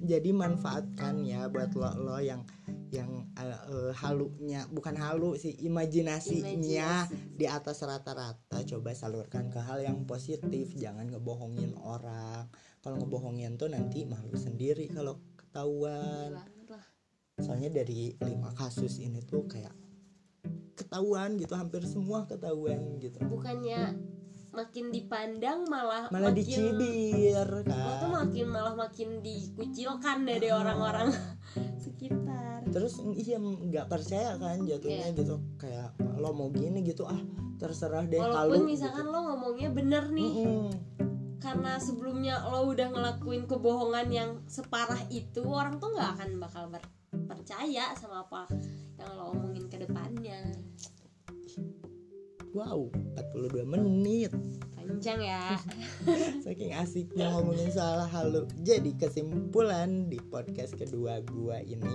Jadi 0.00 0.32
manfaatkan 0.32 1.22
ya 1.28 1.46
buat 1.52 1.76
lo 1.76 1.92
lo 2.00 2.16
yang 2.18 2.42
yang 2.90 3.30
eh, 3.38 3.46
eh, 3.46 3.92
halunya 3.94 4.66
bukan 4.66 4.98
halu 4.98 5.38
sih 5.38 5.54
imajinasinya 5.62 7.06
Imajinasi. 7.06 7.36
di 7.38 7.46
atas 7.46 7.84
rata-rata. 7.86 8.58
Coba 8.66 8.90
salurkan 8.96 9.52
ke 9.52 9.60
hal 9.62 9.84
yang 9.84 10.02
positif. 10.08 10.74
Jangan 10.74 11.14
ngebohongin 11.14 11.78
orang. 11.78 12.50
Kalau 12.80 12.96
ngebohongin 12.98 13.60
tuh 13.60 13.70
nanti 13.70 14.08
malu 14.08 14.34
sendiri 14.34 14.90
kalau 14.90 15.20
ketahuan. 15.38 16.34
Lah. 16.34 16.48
Soalnya 17.38 17.70
dari 17.72 18.16
lima 18.20 18.52
kasus 18.56 19.00
ini 19.00 19.22
tuh 19.24 19.46
kayak 19.46 19.72
ketahuan 20.80 21.36
gitu 21.36 21.52
hampir 21.52 21.84
semua 21.84 22.24
ketahuan 22.24 22.96
gitu 22.96 23.20
bukannya 23.28 24.00
makin 24.50 24.90
dipandang 24.90 25.62
malah 25.70 26.10
malah 26.10 26.34
makin 26.34 26.38
dicibir 26.42 27.48
kan 27.68 28.08
makin 28.10 28.46
malah 28.50 28.74
makin 28.74 29.22
dikucilkan 29.22 30.26
dari 30.26 30.48
orang-orang 30.50 31.14
sekitar 31.84 32.66
terus 32.74 32.98
iya 33.14 33.38
nggak 33.38 33.86
percaya 33.86 34.34
kan 34.40 34.66
jatuhnya 34.66 35.14
Iya. 35.14 35.18
gitu 35.22 35.34
kayak 35.54 35.94
lo 36.18 36.34
mau 36.34 36.50
gini 36.50 36.82
gitu 36.82 37.06
ah 37.06 37.18
terserah 37.62 38.08
deh 38.08 38.18
walaupun 38.18 38.64
halu 38.64 38.72
misalkan 38.74 39.06
gitu. 39.06 39.14
lo 39.14 39.20
ngomongnya 39.30 39.68
bener 39.70 40.04
nih 40.10 40.32
Mm-mm. 40.42 40.70
karena 41.38 41.78
sebelumnya 41.78 42.42
lo 42.50 42.72
udah 42.72 42.88
ngelakuin 42.90 43.46
kebohongan 43.46 44.08
yang 44.10 44.30
separah 44.50 45.00
itu 45.14 45.46
orang 45.46 45.78
tuh 45.78 45.94
nggak 45.94 46.10
akan 46.18 46.30
bakal 46.42 46.64
percaya 47.30 47.94
sama 47.94 48.26
apa 48.26 48.50
yang 49.00 49.10
lo 49.16 49.24
omongin 49.32 49.64
ke 49.72 49.80
depannya. 49.80 50.40
Wow 52.52 52.92
42 53.16 53.64
menit. 53.64 54.32
Panjang 54.76 55.20
ya. 55.22 55.56
Saking 56.44 56.76
asiknya 56.76 57.32
ngomongin 57.32 57.70
soal 57.72 58.04
halu 58.10 58.44
jadi 58.60 58.90
kesimpulan 58.98 60.10
di 60.10 60.18
podcast 60.28 60.76
kedua 60.76 61.24
gua 61.24 61.62
ini 61.62 61.94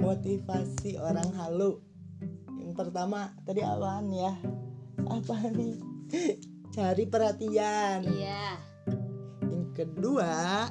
motivasi 0.00 0.96
orang 0.96 1.28
halu. 1.36 1.82
Yang 2.56 2.72
pertama 2.78 3.34
tadi 3.44 3.60
apaan 3.60 4.08
ya? 4.14 4.32
Apa 5.04 5.50
nih? 5.52 5.76
Cari 6.74 7.04
perhatian. 7.04 8.06
Iya. 8.06 8.56
Yang 9.42 9.66
kedua 9.76 10.70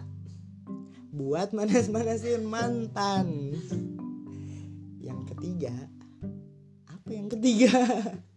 buat 1.12 1.52
manas-manasin 1.52 2.48
mantan 2.48 3.54
ketiga. 5.42 5.74
Apa 6.86 7.10
yang 7.10 7.28
ketiga? 7.34 7.74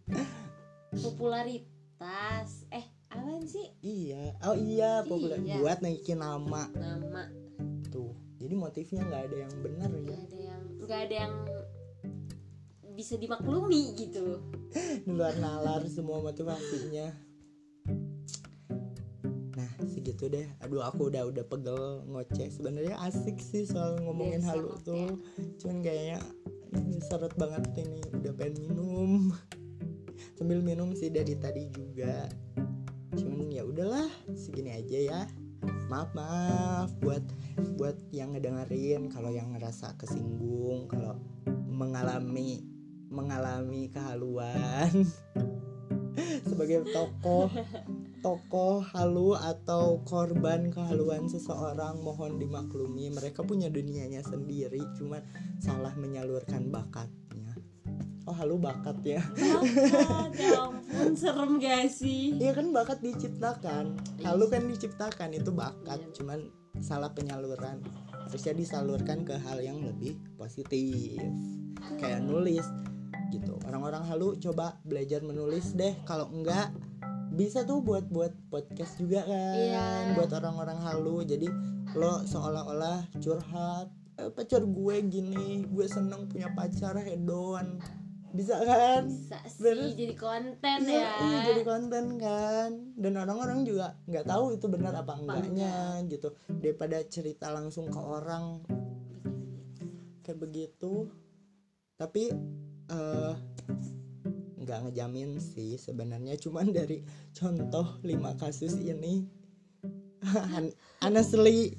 Popularitas. 1.05 2.65
Eh 2.73 2.81
apaan 3.13 3.45
sih? 3.45 3.69
Iya. 3.85 4.33
Oh 4.41 4.57
iya 4.57 5.05
populer 5.05 5.37
Iya. 5.37 5.61
buat 5.61 5.85
naikin 5.85 6.17
nama. 6.17 6.65
Nama. 6.73 7.29
Tuh 7.93 8.09
jadi 8.41 8.57
motifnya 8.57 9.05
nggak 9.05 9.21
ada 9.29 9.37
yang 9.37 9.53
benar 9.61 9.89
ya? 9.93 10.01
Nggak 10.01 10.17
ada 10.25 10.39
yang 10.41 10.61
nggak 10.81 10.99
ada 11.05 11.15
yang 11.29 11.33
bisa 12.97 13.13
dimaklumi 13.21 13.93
gitu. 14.01 14.41
Luar 15.05 15.37
nalar 15.37 15.85
semua 15.85 16.25
motivasinya 16.25 17.13
nah 19.55 19.69
segitu 19.87 20.25
deh. 20.27 20.49
Aduh 20.65 20.81
aku 20.81 21.13
udah 21.13 21.29
udah 21.29 21.45
pegel 21.45 22.01
ngoceh. 22.09 22.49
Sebenarnya 22.49 22.97
asik 23.05 23.37
sih 23.39 23.69
soal 23.69 24.01
ngomongin 24.01 24.41
halu 24.41 24.73
banget 24.73 24.89
tuh 24.89 25.09
cuman 25.61 25.77
kayaknya 25.79 26.19
ini 26.73 26.97
seret 27.03 27.33
banget 27.37 27.85
ini 27.85 28.01
udah 28.15 28.33
pengen 28.33 28.55
minum. 28.65 29.11
Sambil 30.37 30.59
minum 30.65 30.95
sih 30.97 31.13
dari 31.13 31.37
tadi 31.37 31.69
juga. 31.69 32.25
Cuman 33.13 33.51
ya 33.53 33.61
udahlah 33.61 34.09
segini 34.33 34.73
aja 34.73 34.97
ya. 34.99 35.21
Maaf 35.91 36.09
maaf 36.17 36.89
buat 37.01 37.21
buat 37.77 37.97
yang 38.09 38.33
ngedengerin 38.33 39.09
kalau 39.13 39.29
yang 39.29 39.53
ngerasa 39.53 39.93
kesinggung 40.01 40.89
kalau 40.89 41.21
mengalami 41.69 42.65
mengalami 43.11 43.87
kehaluan. 43.93 44.91
Sebagai 46.49 46.87
tokoh 46.89 47.51
tokoh 48.25 48.81
halu 48.81 49.37
atau 49.37 50.01
korban 50.01 50.73
kehaluan 50.73 51.29
seseorang 51.29 52.01
mohon 52.01 52.41
dimaklumi. 52.41 53.13
Mereka 53.13 53.45
punya 53.45 53.69
dunianya 53.69 54.25
sendiri 54.25 54.81
cuman 54.97 55.21
salah 55.61 55.93
menyalurkan 55.93 56.73
bakatnya. 56.73 57.53
Oh 58.25 58.33
halu 58.33 58.57
bakat 58.57 58.97
ya? 59.05 59.21
Bakat 59.21 60.33
ya 60.41 60.57
ampun 60.73 61.13
serem 61.13 61.61
gak 61.61 61.85
sih? 61.93 62.33
Iya 62.41 62.57
kan 62.57 62.73
bakat 62.73 63.05
diciptakan. 63.05 63.93
Halu 64.25 64.49
kan 64.49 64.65
diciptakan 64.73 65.29
itu 65.37 65.53
bakat 65.53 66.01
Iya. 66.01 66.09
cuman 66.17 66.39
salah 66.81 67.13
penyaluran. 67.13 67.77
Harusnya 68.25 68.57
disalurkan 68.57 69.21
ke 69.21 69.37
hal 69.37 69.61
yang 69.61 69.85
lebih 69.85 70.17
positif 70.33 71.21
kayak 72.01 72.25
nulis 72.25 72.65
gitu. 73.29 73.61
Orang-orang 73.69 74.01
halu 74.09 74.33
coba 74.41 74.81
belajar 74.81 75.21
menulis 75.21 75.77
deh 75.77 75.93
kalau 76.09 76.25
enggak 76.33 76.73
bisa 77.35 77.67
tuh 77.67 77.83
buat 77.83 78.07
buat 78.07 78.31
podcast 78.47 78.95
juga 78.95 79.27
kan. 79.27 79.55
Iya. 79.59 80.15
buat 80.15 80.31
orang-orang 80.31 80.79
halu. 80.79 81.27
Jadi 81.27 81.51
lo 81.93 82.23
seolah-olah 82.23 83.11
curhat 83.19 83.87
eh, 84.15 84.31
pacar 84.31 84.63
gue 84.63 84.95
gini 85.05 85.67
gue 85.67 85.85
seneng 85.85 86.31
punya 86.31 86.47
pacar 86.55 86.95
hedon. 86.97 87.79
Bisa 88.35 88.59
kan? 88.59 89.07
Bisa 89.07 89.39
sih 89.47 89.63
Bener. 89.63 89.95
jadi 89.95 90.15
konten 90.15 90.77
Iya, 90.83 90.99
ya. 90.99 91.11
iya, 91.23 91.37
jadi 91.51 91.61
konten 91.63 92.05
kan. 92.19 92.69
Dan 92.95 93.13
orang-orang 93.15 93.63
juga 93.63 93.95
nggak 94.07 94.27
tahu 94.27 94.55
itu 94.55 94.65
benar 94.67 94.91
apa 94.95 95.15
enggaknya 95.15 96.03
gitu. 96.07 96.35
Daripada 96.51 96.99
cerita 97.07 97.51
langsung 97.51 97.87
ke 97.87 97.99
orang. 97.99 98.59
Kayak 100.23 100.39
begitu. 100.39 101.07
Tapi 101.95 102.27
eh 102.85 103.33
nggak 104.65 104.89
ngejamin 104.89 105.37
sih 105.37 105.77
sebenarnya. 105.77 106.33
Cuman 106.41 106.73
dari 106.73 107.05
contoh 107.37 108.01
lima 108.01 108.33
kasus 108.35 108.73
ini 108.81 109.29
honestly 111.05 111.77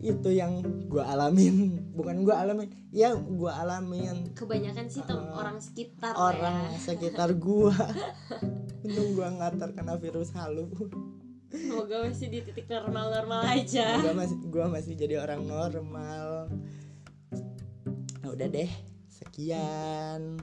itu 0.00 0.28
yang 0.32 0.64
gua 0.88 1.12
alamin. 1.12 1.84
Bukan 1.92 2.24
gua 2.24 2.40
alamin 2.48 2.72
ya 2.88 3.12
gua 3.12 3.60
alamin. 3.60 4.32
Kebanyakan 4.32 4.88
sih 4.88 5.04
Uh, 5.04 5.36
orang 5.36 5.60
sekitar 5.60 6.16
orang 6.16 6.72
ya. 6.72 6.80
sekitar 6.80 7.36
gua. 7.36 7.76
Untung 8.80 9.12
gua 9.12 9.28
nggak 9.36 9.60
terkena 9.60 10.00
virus 10.00 10.32
halu. 10.32 10.72
Semoga 11.46 12.04
masih 12.08 12.26
di 12.32 12.42
titik 12.42 12.66
normal-normal 12.66 13.44
aja. 13.44 14.00
Gua 14.02 14.14
masih 14.16 14.36
gua 14.48 14.66
masih 14.72 14.92
jadi 14.96 15.20
orang 15.20 15.46
normal. 15.46 16.50
Nah, 18.20 18.28
udah 18.34 18.48
deh 18.50 18.70
sekian 19.06 20.42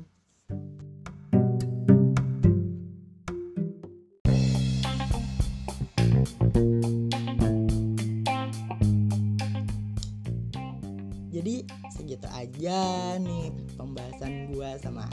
sama 14.84 15.08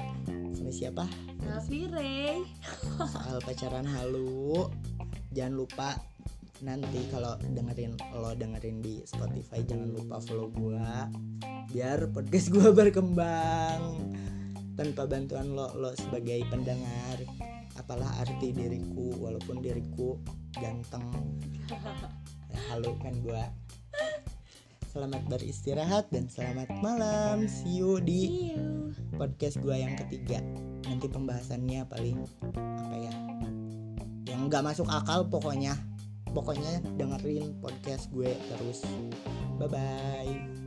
sama 0.50 0.70
siapa? 0.74 1.06
Ray 1.94 2.42
soal 3.06 3.38
pacaran 3.46 3.86
halu 3.86 4.66
jangan 5.30 5.62
lupa 5.62 5.94
nanti 6.66 7.06
kalau 7.14 7.38
dengerin 7.38 7.94
lo 8.18 8.34
dengerin 8.34 8.82
di 8.82 8.98
Spotify 9.06 9.62
jangan 9.62 9.94
lupa 9.94 10.18
follow 10.18 10.50
gua 10.50 11.06
biar 11.70 12.10
podcast 12.10 12.50
gua 12.50 12.74
berkembang. 12.82 14.10
Tanpa 14.74 15.06
bantuan 15.06 15.54
lo 15.54 15.70
lo 15.78 15.94
sebagai 15.94 16.42
pendengar 16.50 17.22
apalah 17.78 18.10
arti 18.26 18.50
diriku 18.50 19.22
walaupun 19.22 19.62
diriku 19.62 20.18
ganteng. 20.58 21.14
Halu 22.74 22.90
kan 22.98 23.14
gua 23.22 23.46
selamat 24.90 25.22
beristirahat 25.30 26.10
dan 26.10 26.26
selamat 26.26 26.66
malam. 26.82 27.46
See 27.46 27.78
you 27.78 28.02
di 28.02 28.26
see 28.26 28.58
you. 28.58 28.90
podcast 29.14 29.62
gua 29.62 29.78
yang 29.78 29.94
ketiga. 29.94 30.42
Nanti 30.82 31.06
pembahasannya 31.06 31.86
paling 31.86 32.26
apa 32.58 32.96
ya 32.98 33.14
yang 34.26 34.50
nggak 34.50 34.66
masuk 34.66 34.90
akal 34.90 35.22
pokoknya. 35.30 35.78
Pokoknya 36.30 36.78
dengerin 36.94 37.58
podcast 37.58 38.06
gue 38.14 38.30
terus. 38.50 38.86
Bye 39.58 39.66
bye 39.66 40.59